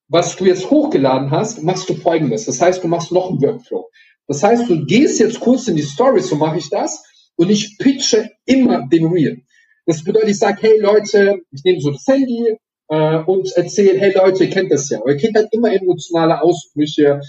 was 0.08 0.38
du 0.38 0.45
jetzt 0.45 0.71
hochgeladen 0.71 1.29
hast, 1.29 1.62
machst 1.62 1.89
du 1.89 1.93
folgendes. 1.95 2.45
Das 2.45 2.62
heißt, 2.62 2.81
du 2.81 2.88
machst 2.88 3.12
noch 3.12 3.29
einen 3.29 3.41
Workflow. 3.41 3.89
Das 4.27 4.43
heißt, 4.43 4.69
du 4.69 4.85
gehst 4.85 5.19
jetzt 5.19 5.39
kurz 5.39 5.67
in 5.67 5.75
die 5.75 5.81
Story, 5.81 6.21
so 6.21 6.35
mache 6.35 6.57
ich 6.57 6.69
das, 6.69 7.03
und 7.35 7.49
ich 7.49 7.77
pitche 7.77 8.29
immer 8.45 8.88
den 8.88 9.05
Reel. 9.05 9.41
Das 9.85 10.03
bedeutet, 10.03 10.29
ich 10.29 10.39
sage, 10.39 10.57
hey 10.61 10.79
Leute, 10.79 11.41
ich 11.51 11.63
nehme 11.63 11.79
so 11.79 11.91
das 11.91 12.07
Handy 12.07 12.57
äh, 12.89 13.17
und 13.19 13.51
erzähle, 13.55 13.99
hey 13.99 14.13
Leute, 14.15 14.45
ihr 14.45 14.49
kennt 14.49 14.71
das 14.71 14.89
ja. 14.89 14.99
Ihr 15.05 15.17
kennt 15.17 15.35
halt 15.35 15.49
immer 15.51 15.71
emotionale 15.71 16.41
Ausbrüche 16.41 17.21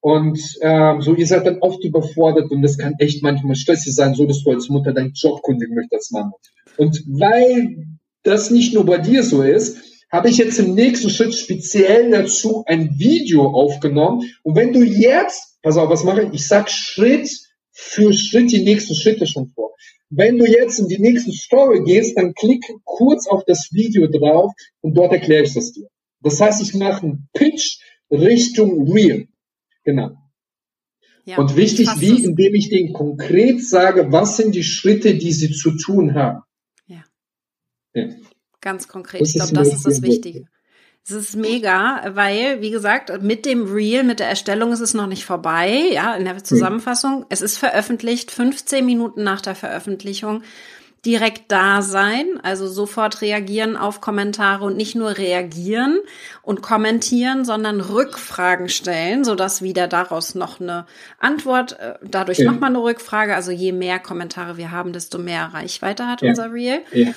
und 0.00 0.40
ähm, 0.62 1.02
so, 1.02 1.14
ihr 1.14 1.26
seid 1.26 1.46
dann 1.46 1.58
oft 1.58 1.84
überfordert 1.84 2.50
und 2.50 2.62
das 2.62 2.78
kann 2.78 2.94
echt 2.98 3.22
manchmal 3.22 3.56
stressig 3.56 3.94
sein, 3.94 4.14
so 4.14 4.26
dass 4.26 4.42
du 4.42 4.52
als 4.52 4.68
Mutter 4.68 4.92
deinen 4.92 5.12
Job 5.12 5.42
kündigen 5.42 5.74
möchtest, 5.74 6.12
Mann. 6.12 6.30
Und 6.76 7.02
weil 7.08 7.86
das 8.22 8.50
nicht 8.50 8.74
nur 8.74 8.86
bei 8.86 8.98
dir 8.98 9.22
so 9.22 9.42
ist, 9.42 9.78
habe 10.10 10.30
ich 10.30 10.38
jetzt 10.38 10.58
im 10.58 10.74
nächsten 10.74 11.10
Schritt 11.10 11.34
speziell 11.34 12.10
dazu 12.10 12.64
ein 12.66 12.98
Video 12.98 13.48
aufgenommen. 13.48 14.22
Und 14.42 14.56
wenn 14.56 14.72
du 14.72 14.82
jetzt, 14.82 15.47
pass 15.68 15.76
auf, 15.76 15.90
was 15.90 16.04
mache 16.04 16.22
ich? 16.22 16.32
Ich 16.32 16.48
sag 16.48 16.70
Schritt 16.70 17.28
für 17.72 18.12
Schritt 18.14 18.50
die 18.50 18.64
nächsten 18.64 18.94
Schritte 18.94 19.26
schon 19.26 19.50
vor. 19.50 19.74
Wenn 20.08 20.38
du 20.38 20.46
jetzt 20.46 20.78
in 20.78 20.88
die 20.88 20.98
nächste 20.98 21.30
Story 21.32 21.82
gehst, 21.84 22.16
dann 22.16 22.32
klick 22.32 22.64
kurz 22.84 23.26
auf 23.26 23.44
das 23.44 23.68
Video 23.72 24.06
drauf 24.06 24.52
und 24.80 24.94
dort 24.94 25.12
erkläre 25.12 25.44
ich 25.44 25.52
das 25.52 25.72
dir. 25.72 25.86
Das 26.20 26.40
heißt, 26.40 26.62
ich 26.62 26.74
mache 26.74 27.02
einen 27.02 27.28
Pitch 27.34 27.80
Richtung 28.10 28.90
Real. 28.90 29.26
Genau. 29.84 30.16
Ja, 31.26 31.36
und 31.36 31.56
wichtig, 31.56 31.86
wie, 31.98 32.24
indem 32.24 32.54
ich 32.54 32.70
denen 32.70 32.94
konkret 32.94 33.62
sage, 33.62 34.10
was 34.10 34.38
sind 34.38 34.54
die 34.54 34.62
Schritte, 34.62 35.16
die 35.16 35.32
sie 35.32 35.50
zu 35.50 35.76
tun 35.76 36.14
haben. 36.14 36.40
Ja. 36.86 37.04
ja. 37.92 38.08
Ganz 38.62 38.88
konkret. 38.88 39.20
Das 39.20 39.28
ich 39.28 39.34
glaube, 39.34 39.52
das 39.52 39.74
ist 39.74 39.84
das 39.84 40.00
Wichtige. 40.00 40.46
Es 41.08 41.14
ist 41.14 41.36
mega, 41.36 42.02
weil, 42.14 42.60
wie 42.60 42.70
gesagt, 42.70 43.22
mit 43.22 43.46
dem 43.46 43.72
Reel, 43.72 44.04
mit 44.04 44.20
der 44.20 44.28
Erstellung 44.28 44.72
ist 44.72 44.80
es 44.80 44.92
noch 44.92 45.06
nicht 45.06 45.24
vorbei, 45.24 45.84
ja, 45.90 46.14
in 46.14 46.26
der 46.26 46.44
Zusammenfassung. 46.44 47.24
Es 47.30 47.40
ist 47.40 47.56
veröffentlicht, 47.56 48.30
15 48.30 48.84
Minuten 48.84 49.22
nach 49.22 49.40
der 49.40 49.54
Veröffentlichung 49.54 50.42
direkt 51.06 51.50
da 51.50 51.80
sein, 51.80 52.26
also 52.42 52.66
sofort 52.66 53.22
reagieren 53.22 53.78
auf 53.78 54.02
Kommentare 54.02 54.64
und 54.64 54.76
nicht 54.76 54.96
nur 54.96 55.16
reagieren 55.16 55.98
und 56.42 56.60
kommentieren, 56.60 57.46
sondern 57.46 57.80
Rückfragen 57.80 58.68
stellen, 58.68 59.24
so 59.24 59.34
dass 59.34 59.62
wieder 59.62 59.88
daraus 59.88 60.34
noch 60.34 60.60
eine 60.60 60.84
Antwort, 61.18 61.78
äh, 61.78 61.94
dadurch 62.02 62.38
ja. 62.40 62.50
nochmal 62.50 62.70
eine 62.70 62.82
Rückfrage. 62.82 63.34
Also 63.34 63.50
je 63.50 63.72
mehr 63.72 63.98
Kommentare 63.98 64.58
wir 64.58 64.72
haben, 64.72 64.92
desto 64.92 65.16
mehr 65.18 65.46
Reichweite 65.54 66.06
hat 66.06 66.20
ja. 66.20 66.28
unser 66.30 66.52
Reel. 66.52 66.80
Ja. 66.92 67.14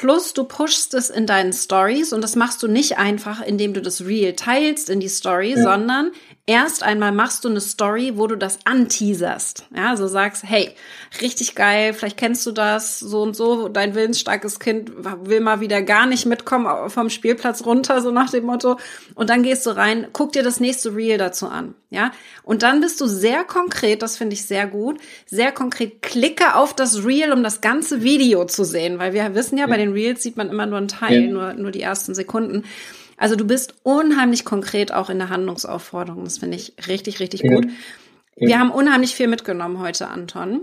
Plus 0.00 0.32
du 0.32 0.44
pushst 0.44 0.94
es 0.94 1.10
in 1.10 1.26
deinen 1.26 1.52
Stories 1.52 2.14
und 2.14 2.22
das 2.22 2.34
machst 2.34 2.62
du 2.62 2.68
nicht 2.68 2.96
einfach, 2.96 3.42
indem 3.42 3.74
du 3.74 3.82
das 3.82 4.06
Reel 4.06 4.34
teilst 4.34 4.88
in 4.88 4.98
die 4.98 5.10
Story, 5.10 5.50
ja. 5.50 5.62
sondern 5.62 6.12
erst 6.46 6.82
einmal 6.82 7.12
machst 7.12 7.44
du 7.44 7.48
eine 7.48 7.60
Story, 7.60 8.12
wo 8.16 8.26
du 8.26 8.36
das 8.36 8.58
anteaserst. 8.64 9.66
Ja, 9.74 9.96
so 9.96 10.08
sagst, 10.08 10.42
hey, 10.44 10.74
richtig 11.20 11.54
geil, 11.54 11.92
vielleicht 11.94 12.16
kennst 12.16 12.44
du 12.46 12.52
das, 12.52 12.98
so 12.98 13.22
und 13.22 13.36
so, 13.36 13.68
dein 13.68 13.94
willensstarkes 13.94 14.58
Kind 14.58 14.92
will 15.22 15.40
mal 15.40 15.60
wieder 15.60 15.82
gar 15.82 16.06
nicht 16.06 16.26
mitkommen 16.26 16.90
vom 16.90 17.10
Spielplatz 17.10 17.64
runter, 17.64 18.02
so 18.02 18.10
nach 18.10 18.30
dem 18.30 18.44
Motto. 18.44 18.78
Und 19.14 19.30
dann 19.30 19.42
gehst 19.42 19.66
du 19.66 19.70
rein, 19.70 20.08
guck 20.12 20.32
dir 20.32 20.42
das 20.42 20.60
nächste 20.60 20.94
Reel 20.94 21.18
dazu 21.18 21.46
an. 21.46 21.74
Ja, 21.92 22.12
und 22.44 22.62
dann 22.62 22.80
bist 22.80 23.00
du 23.00 23.06
sehr 23.06 23.42
konkret, 23.42 24.02
das 24.02 24.16
finde 24.16 24.34
ich 24.34 24.44
sehr 24.44 24.68
gut, 24.68 25.00
sehr 25.26 25.50
konkret, 25.50 26.02
klicke 26.02 26.54
auf 26.54 26.72
das 26.72 27.04
Reel, 27.04 27.32
um 27.32 27.42
das 27.42 27.60
ganze 27.60 28.02
Video 28.04 28.44
zu 28.44 28.62
sehen, 28.62 29.00
weil 29.00 29.12
wir 29.12 29.34
wissen 29.34 29.58
ja, 29.58 29.66
bei 29.66 29.76
den 29.76 29.92
Reels 29.92 30.22
sieht 30.22 30.36
man 30.36 30.50
immer 30.50 30.66
nur 30.66 30.78
einen 30.78 30.86
Teil, 30.86 31.24
ja. 31.24 31.30
nur, 31.32 31.54
nur 31.54 31.70
die 31.72 31.82
ersten 31.82 32.14
Sekunden. 32.14 32.64
Also 33.20 33.36
du 33.36 33.44
bist 33.44 33.74
unheimlich 33.82 34.46
konkret 34.46 34.92
auch 34.92 35.10
in 35.10 35.18
der 35.18 35.28
Handlungsaufforderung. 35.28 36.24
Das 36.24 36.38
finde 36.38 36.56
ich 36.56 36.72
richtig, 36.88 37.20
richtig 37.20 37.42
ja. 37.42 37.54
gut. 37.54 37.68
Wir 38.34 38.58
haben 38.58 38.70
unheimlich 38.70 39.14
viel 39.14 39.28
mitgenommen 39.28 39.78
heute, 39.78 40.08
Anton. 40.08 40.62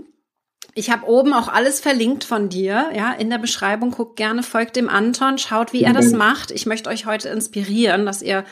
Ich 0.74 0.90
habe 0.90 1.06
oben 1.06 1.32
auch 1.32 1.46
alles 1.46 1.78
verlinkt 1.78 2.24
von 2.24 2.48
dir, 2.48 2.90
ja, 2.94 3.12
in 3.12 3.30
der 3.30 3.38
Beschreibung. 3.38 3.92
Guckt 3.92 4.16
gerne, 4.16 4.42
folgt 4.42 4.74
dem 4.74 4.88
Anton, 4.88 5.38
schaut, 5.38 5.72
wie 5.72 5.82
er 5.82 5.92
das 5.92 6.12
macht. 6.12 6.50
Ich 6.50 6.66
möchte 6.66 6.90
euch 6.90 7.06
heute 7.06 7.28
inspirieren, 7.28 8.04
dass 8.04 8.22
ihr 8.22 8.44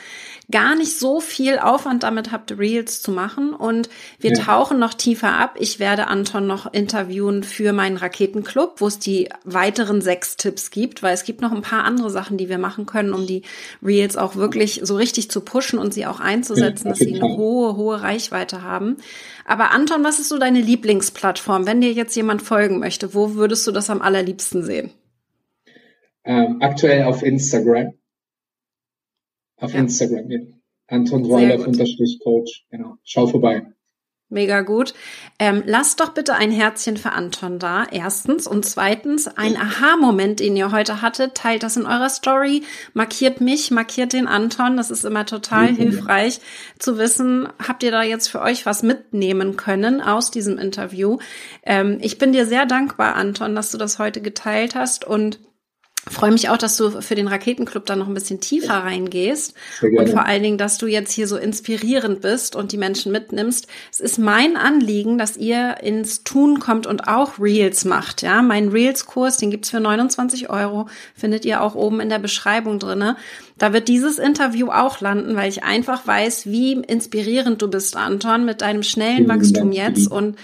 gar 0.49 0.75
nicht 0.75 0.97
so 0.97 1.19
viel 1.19 1.59
Aufwand 1.59 2.03
damit 2.03 2.31
habt, 2.31 2.57
Reels 2.57 3.01
zu 3.01 3.11
machen. 3.11 3.53
Und 3.53 3.89
wir 4.19 4.31
ja. 4.31 4.43
tauchen 4.43 4.79
noch 4.79 4.93
tiefer 4.93 5.33
ab. 5.33 5.55
Ich 5.59 5.79
werde 5.79 6.07
Anton 6.07 6.47
noch 6.47 6.71
interviewen 6.71 7.43
für 7.43 7.73
meinen 7.73 7.97
Raketenclub, 7.97 8.75
wo 8.77 8.87
es 8.87 8.97
die 8.97 9.29
weiteren 9.43 10.01
sechs 10.01 10.37
Tipps 10.37 10.71
gibt, 10.71 11.03
weil 11.03 11.13
es 11.13 11.25
gibt 11.25 11.41
noch 11.41 11.51
ein 11.51 11.61
paar 11.61 11.83
andere 11.83 12.09
Sachen, 12.09 12.37
die 12.37 12.47
wir 12.47 12.59
machen 12.59 12.85
können, 12.85 13.13
um 13.13 13.27
die 13.27 13.41
Reels 13.83 14.15
auch 14.15 14.35
wirklich 14.35 14.79
so 14.83 14.95
richtig 14.95 15.29
zu 15.29 15.41
pushen 15.41 15.79
und 15.79 15.93
sie 15.93 16.05
auch 16.05 16.21
einzusetzen, 16.21 16.87
ja, 16.87 16.91
dass 16.91 16.99
sie 16.99 17.21
eine 17.21 17.35
hohe, 17.35 17.75
hohe 17.75 18.01
Reichweite 18.01 18.63
haben. 18.63 18.97
Aber 19.45 19.71
Anton, 19.71 20.03
was 20.05 20.19
ist 20.19 20.29
so 20.29 20.37
deine 20.37 20.61
Lieblingsplattform? 20.61 21.67
Wenn 21.67 21.81
dir 21.81 21.91
jetzt 21.91 22.15
jemand 22.15 22.41
folgen 22.41 22.79
möchte, 22.79 23.13
wo 23.13 23.35
würdest 23.35 23.67
du 23.67 23.71
das 23.71 23.89
am 23.89 24.01
allerliebsten 24.01 24.63
sehen? 24.63 24.91
Ähm, 26.23 26.57
aktuell 26.61 27.03
auf 27.03 27.21
Instagram. 27.21 27.93
Auf 29.57 29.73
ja. 29.73 29.79
Instagram, 29.79 30.29
ja. 30.29 30.39
Anton 30.87 31.25
Roiler 31.25 31.59
unterstrich 31.67 32.19
Coach. 32.23 32.65
Genau. 32.69 32.97
Schau 33.03 33.27
vorbei. 33.27 33.65
Mega 34.29 34.59
gut. 34.59 34.93
Ähm, 35.39 35.63
lasst 35.65 36.01
doch 36.01 36.09
bitte 36.09 36.33
ein 36.33 36.51
Herzchen 36.51 36.97
für 36.97 37.13
Anton 37.13 37.59
da, 37.59 37.85
erstens. 37.89 38.45
Und 38.45 38.65
zweitens, 38.65 39.29
ein 39.29 39.55
Aha-Moment, 39.55 40.41
den 40.41 40.57
ihr 40.57 40.73
heute 40.73 41.01
hattet, 41.01 41.35
teilt 41.35 41.63
das 41.63 41.77
in 41.77 41.85
eurer 41.85 42.09
Story, 42.09 42.63
markiert 42.93 43.39
mich, 43.39 43.71
markiert 43.71 44.11
den 44.11 44.27
Anton. 44.27 44.75
Das 44.75 44.91
ist 44.91 45.05
immer 45.05 45.25
total 45.25 45.71
mhm. 45.71 45.75
hilfreich 45.77 46.41
zu 46.77 46.97
wissen, 46.97 47.47
habt 47.65 47.83
ihr 47.83 47.91
da 47.91 48.03
jetzt 48.03 48.27
für 48.27 48.41
euch 48.41 48.65
was 48.65 48.83
mitnehmen 48.83 49.55
können 49.55 50.01
aus 50.01 50.29
diesem 50.29 50.57
Interview. 50.57 51.19
Ähm, 51.63 51.99
ich 52.01 52.17
bin 52.17 52.33
dir 52.33 52.45
sehr 52.45 52.65
dankbar, 52.65 53.15
Anton, 53.15 53.55
dass 53.55 53.71
du 53.71 53.77
das 53.77 53.97
heute 53.97 54.21
geteilt 54.21 54.75
hast 54.75 55.05
und 55.05 55.39
freue 56.09 56.31
mich 56.31 56.49
auch, 56.49 56.57
dass 56.57 56.77
du 56.77 57.01
für 57.01 57.15
den 57.15 57.27
Raketenclub 57.27 57.85
da 57.85 57.95
noch 57.95 58.07
ein 58.07 58.13
bisschen 58.13 58.39
tiefer 58.39 58.73
reingehst 58.73 59.53
und 59.81 60.09
vor 60.09 60.25
allen 60.25 60.43
Dingen, 60.43 60.57
dass 60.57 60.77
du 60.77 60.87
jetzt 60.87 61.11
hier 61.11 61.27
so 61.27 61.37
inspirierend 61.37 62.21
bist 62.21 62.55
und 62.55 62.71
die 62.71 62.77
Menschen 62.77 63.11
mitnimmst. 63.11 63.67
Es 63.91 63.99
ist 63.99 64.17
mein 64.17 64.57
Anliegen, 64.57 65.17
dass 65.17 65.37
ihr 65.37 65.77
ins 65.81 66.23
Tun 66.23 66.59
kommt 66.59 66.87
und 66.87 67.07
auch 67.07 67.39
Reels 67.39 67.85
macht. 67.85 68.21
Ja, 68.21 68.41
mein 68.41 68.69
Reels-Kurs, 68.69 69.37
den 69.37 69.51
gibt's 69.51 69.69
für 69.69 69.79
29 69.79 70.49
Euro, 70.49 70.87
findet 71.15 71.45
ihr 71.45 71.61
auch 71.61 71.75
oben 71.75 71.99
in 71.99 72.09
der 72.09 72.19
Beschreibung 72.19 72.79
drinne. 72.79 73.17
Da 73.57 73.73
wird 73.73 73.87
dieses 73.87 74.19
Interview 74.19 74.69
auch 74.69 75.01
landen, 75.01 75.35
weil 75.35 75.49
ich 75.49 75.63
einfach 75.63 76.05
weiß, 76.05 76.45
wie 76.45 76.73
inspirierend 76.73 77.61
du 77.61 77.67
bist, 77.67 77.95
Anton, 77.95 78.45
mit 78.45 78.61
deinem 78.61 78.83
schnellen 78.83 79.27
Wachstum 79.27 79.71
jetzt 79.71 80.11
und 80.11 80.37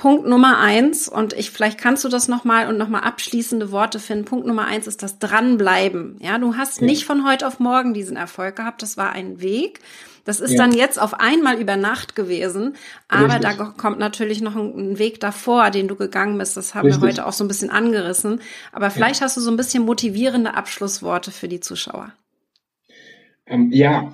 Punkt 0.00 0.26
Nummer 0.26 0.58
eins, 0.58 1.08
und 1.08 1.34
ich, 1.34 1.50
vielleicht 1.50 1.76
kannst 1.76 2.04
du 2.04 2.08
das 2.08 2.26
nochmal 2.26 2.68
und 2.68 2.78
nochmal 2.78 3.02
abschließende 3.02 3.70
Worte 3.70 3.98
finden. 3.98 4.24
Punkt 4.24 4.46
Nummer 4.46 4.64
eins 4.64 4.86
ist 4.86 5.02
das 5.02 5.18
Dranbleiben. 5.18 6.16
Ja, 6.20 6.38
du 6.38 6.56
hast 6.56 6.80
ja. 6.80 6.86
nicht 6.86 7.04
von 7.04 7.28
heute 7.28 7.46
auf 7.46 7.60
morgen 7.60 7.92
diesen 7.92 8.16
Erfolg 8.16 8.56
gehabt. 8.56 8.80
Das 8.80 8.96
war 8.96 9.12
ein 9.12 9.42
Weg. 9.42 9.80
Das 10.24 10.40
ist 10.40 10.52
ja. 10.52 10.56
dann 10.56 10.72
jetzt 10.72 10.98
auf 10.98 11.20
einmal 11.20 11.60
über 11.60 11.76
Nacht 11.76 12.16
gewesen. 12.16 12.76
Aber 13.08 13.34
Richtig. 13.34 13.58
da 13.58 13.64
kommt 13.76 13.98
natürlich 13.98 14.40
noch 14.40 14.56
ein, 14.56 14.98
Weg 14.98 15.20
davor, 15.20 15.68
den 15.68 15.86
du 15.86 15.96
gegangen 15.96 16.38
bist. 16.38 16.56
Das 16.56 16.74
haben 16.74 16.86
Richtig. 16.86 17.02
wir 17.02 17.08
heute 17.08 17.26
auch 17.26 17.34
so 17.34 17.44
ein 17.44 17.48
bisschen 17.48 17.68
angerissen. 17.68 18.40
Aber 18.72 18.90
vielleicht 18.90 19.20
ja. 19.20 19.26
hast 19.26 19.36
du 19.36 19.42
so 19.42 19.50
ein 19.50 19.58
bisschen 19.58 19.84
motivierende 19.84 20.54
Abschlussworte 20.54 21.30
für 21.30 21.48
die 21.48 21.60
Zuschauer. 21.60 22.10
Ähm, 23.46 23.70
ja, 23.70 24.12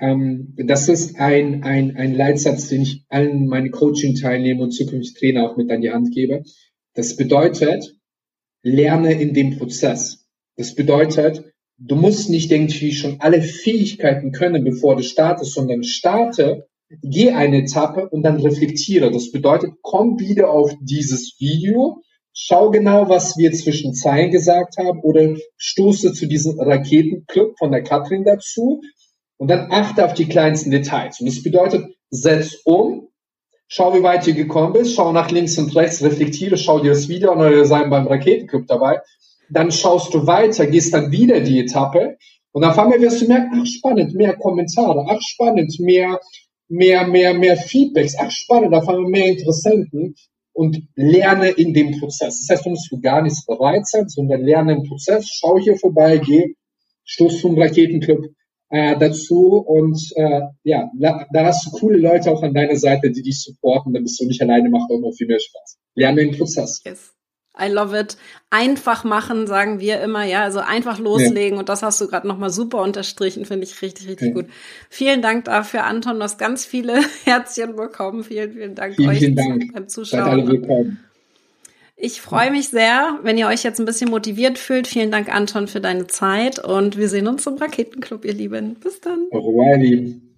ähm, 0.00 0.54
das 0.56 0.88
ist 0.88 1.18
ein, 1.18 1.62
ein, 1.62 1.96
ein 1.96 2.14
Leitsatz, 2.14 2.68
den 2.68 2.82
ich 2.82 3.04
allen 3.08 3.46
meinen 3.46 3.70
Coaching-Teilnehmern 3.70 4.64
und 4.64 4.70
zukünftigen 4.72 5.18
Trainer 5.18 5.50
auch 5.50 5.56
mit 5.56 5.70
an 5.70 5.80
die 5.80 5.90
Hand 5.90 6.12
gebe. 6.12 6.42
Das 6.94 7.16
bedeutet, 7.16 7.96
lerne 8.62 9.12
in 9.20 9.34
dem 9.34 9.58
Prozess. 9.58 10.26
Das 10.56 10.74
bedeutet, 10.74 11.44
du 11.78 11.96
musst 11.96 12.30
nicht 12.30 12.50
irgendwie 12.50 12.92
schon 12.92 13.20
alle 13.20 13.42
Fähigkeiten 13.42 14.32
können, 14.32 14.64
bevor 14.64 14.96
du 14.96 15.02
startest, 15.02 15.52
sondern 15.52 15.82
starte, 15.82 16.66
geh 17.02 17.30
eine 17.30 17.62
Etappe 17.62 18.08
und 18.08 18.22
dann 18.22 18.40
reflektiere. 18.40 19.10
Das 19.10 19.30
bedeutet, 19.30 19.72
komm 19.82 20.18
wieder 20.20 20.50
auf 20.50 20.72
dieses 20.80 21.36
Video, 21.38 22.02
schau 22.32 22.70
genau, 22.70 23.08
was 23.08 23.36
wir 23.36 23.52
zwischen 23.52 23.94
Zeilen 23.94 24.30
gesagt 24.30 24.76
haben 24.78 25.00
oder 25.00 25.36
stoße 25.56 26.12
zu 26.12 26.26
diesem 26.26 26.58
Raketenclub 26.58 27.58
von 27.58 27.72
der 27.72 27.82
Katrin 27.82 28.24
dazu 28.24 28.80
und 29.38 29.48
dann 29.48 29.70
achte 29.70 30.04
auf 30.04 30.14
die 30.14 30.28
kleinsten 30.28 30.70
Details. 30.70 31.20
Und 31.20 31.26
das 31.26 31.42
bedeutet, 31.42 31.84
setz 32.10 32.56
um, 32.64 33.08
schau, 33.68 33.94
wie 33.94 34.02
weit 34.02 34.26
du 34.26 34.34
gekommen 34.34 34.72
bist, 34.72 34.94
schau 34.94 35.12
nach 35.12 35.30
links 35.30 35.58
und 35.58 35.74
rechts, 35.74 36.02
reflektiere, 36.02 36.56
schau 36.56 36.80
dir 36.80 36.90
das 36.90 37.08
Video 37.08 37.32
an 37.32 37.40
oder 37.40 37.64
sein 37.64 37.90
beim 37.90 38.06
Raketenclub 38.06 38.66
dabei. 38.66 39.00
Dann 39.50 39.70
schaust 39.70 40.14
du 40.14 40.26
weiter, 40.26 40.66
gehst 40.66 40.94
dann 40.94 41.10
wieder 41.10 41.40
die 41.40 41.60
Etappe 41.60 42.16
und 42.52 42.64
auf 42.64 42.78
einmal 42.78 43.00
wirst 43.00 43.20
du 43.20 43.26
merken, 43.26 43.60
ach 43.60 43.66
spannend, 43.66 44.14
mehr 44.14 44.36
Kommentare, 44.36 45.06
ach 45.08 45.20
spannend, 45.20 45.74
mehr, 45.80 46.20
mehr, 46.68 47.06
mehr, 47.06 47.34
mehr 47.34 47.56
Feedbacks, 47.56 48.14
ach 48.18 48.30
spannend, 48.30 48.74
auf 48.74 48.88
einmal 48.88 49.10
mehr 49.10 49.26
Interessenten 49.26 50.14
und 50.52 50.80
lerne 50.94 51.50
in 51.50 51.74
dem 51.74 51.98
Prozess. 51.98 52.46
Das 52.46 52.56
heißt, 52.56 52.66
du 52.66 52.70
musst 52.70 52.90
gar 53.02 53.22
nichts 53.22 53.44
bereit 53.44 53.86
sein, 53.86 54.08
sondern 54.08 54.42
lerne 54.42 54.74
im 54.74 54.84
Prozess, 54.84 55.28
schau 55.28 55.58
hier 55.58 55.76
vorbei, 55.76 56.18
geh, 56.18 56.54
stoß 57.04 57.40
zum 57.40 57.58
Raketenclub 57.58 58.24
äh, 58.74 58.98
dazu 58.98 59.58
und 59.58 60.00
äh, 60.16 60.40
ja, 60.64 60.90
da 60.98 61.44
hast 61.44 61.66
du 61.66 61.70
coole 61.70 61.98
Leute 61.98 62.30
auch 62.32 62.42
an 62.42 62.54
deiner 62.54 62.74
Seite, 62.74 63.12
die 63.12 63.22
dich 63.22 63.40
supporten, 63.40 63.92
dann 63.92 64.02
bist 64.02 64.20
du 64.20 64.26
nicht 64.26 64.42
alleine, 64.42 64.68
macht 64.68 64.90
auch 64.90 64.98
noch 64.98 65.12
viel 65.12 65.28
mehr 65.28 65.38
Spaß. 65.38 65.78
Lerne 65.94 66.22
den 66.22 66.36
Prozess. 66.36 66.82
Yes. 66.84 67.14
I 67.56 67.68
love 67.68 67.96
it. 67.96 68.16
Einfach 68.50 69.04
machen, 69.04 69.46
sagen 69.46 69.78
wir 69.78 70.00
immer, 70.00 70.24
ja. 70.24 70.42
Also 70.42 70.58
einfach 70.58 70.98
loslegen. 70.98 71.54
Ja. 71.54 71.60
Und 71.60 71.68
das 71.68 71.84
hast 71.84 72.00
du 72.00 72.08
gerade 72.08 72.26
nochmal 72.26 72.50
super 72.50 72.82
unterstrichen, 72.82 73.44
finde 73.44 73.64
ich 73.64 73.80
richtig, 73.80 74.08
richtig 74.08 74.28
ja. 74.28 74.34
gut. 74.34 74.46
Vielen 74.90 75.22
Dank 75.22 75.44
dafür, 75.44 75.84
Anton. 75.84 76.16
Du 76.16 76.24
hast 76.24 76.38
ganz 76.38 76.66
viele 76.66 77.00
Herzchen 77.24 77.76
bekommen. 77.76 78.24
Vielen, 78.24 78.54
vielen 78.54 78.74
Dank 78.74 78.96
vielen, 78.96 79.08
euch 79.08 79.18
vielen 79.20 79.36
Dank. 79.36 79.72
beim 79.72 79.88
Zuschauen. 79.88 80.24
Seid 80.24 80.32
alle 80.32 80.48
willkommen. 80.48 81.03
Ich 81.96 82.20
freue 82.20 82.50
mich 82.50 82.68
sehr, 82.68 83.20
wenn 83.22 83.38
ihr 83.38 83.46
euch 83.46 83.62
jetzt 83.62 83.78
ein 83.78 83.86
bisschen 83.86 84.10
motiviert 84.10 84.58
fühlt. 84.58 84.86
Vielen 84.86 85.12
Dank, 85.12 85.32
Anton, 85.32 85.68
für 85.68 85.80
deine 85.80 86.06
Zeit. 86.08 86.58
Und 86.58 86.96
wir 86.96 87.08
sehen 87.08 87.28
uns 87.28 87.46
im 87.46 87.54
Raketenclub, 87.54 88.24
ihr 88.24 88.34
Lieben. 88.34 88.74
Bis 88.74 89.00
dann. 89.00 89.28
Au 89.30 89.38
revoir, 89.38 89.76
ihr 89.76 89.78
Lieben. 89.78 90.33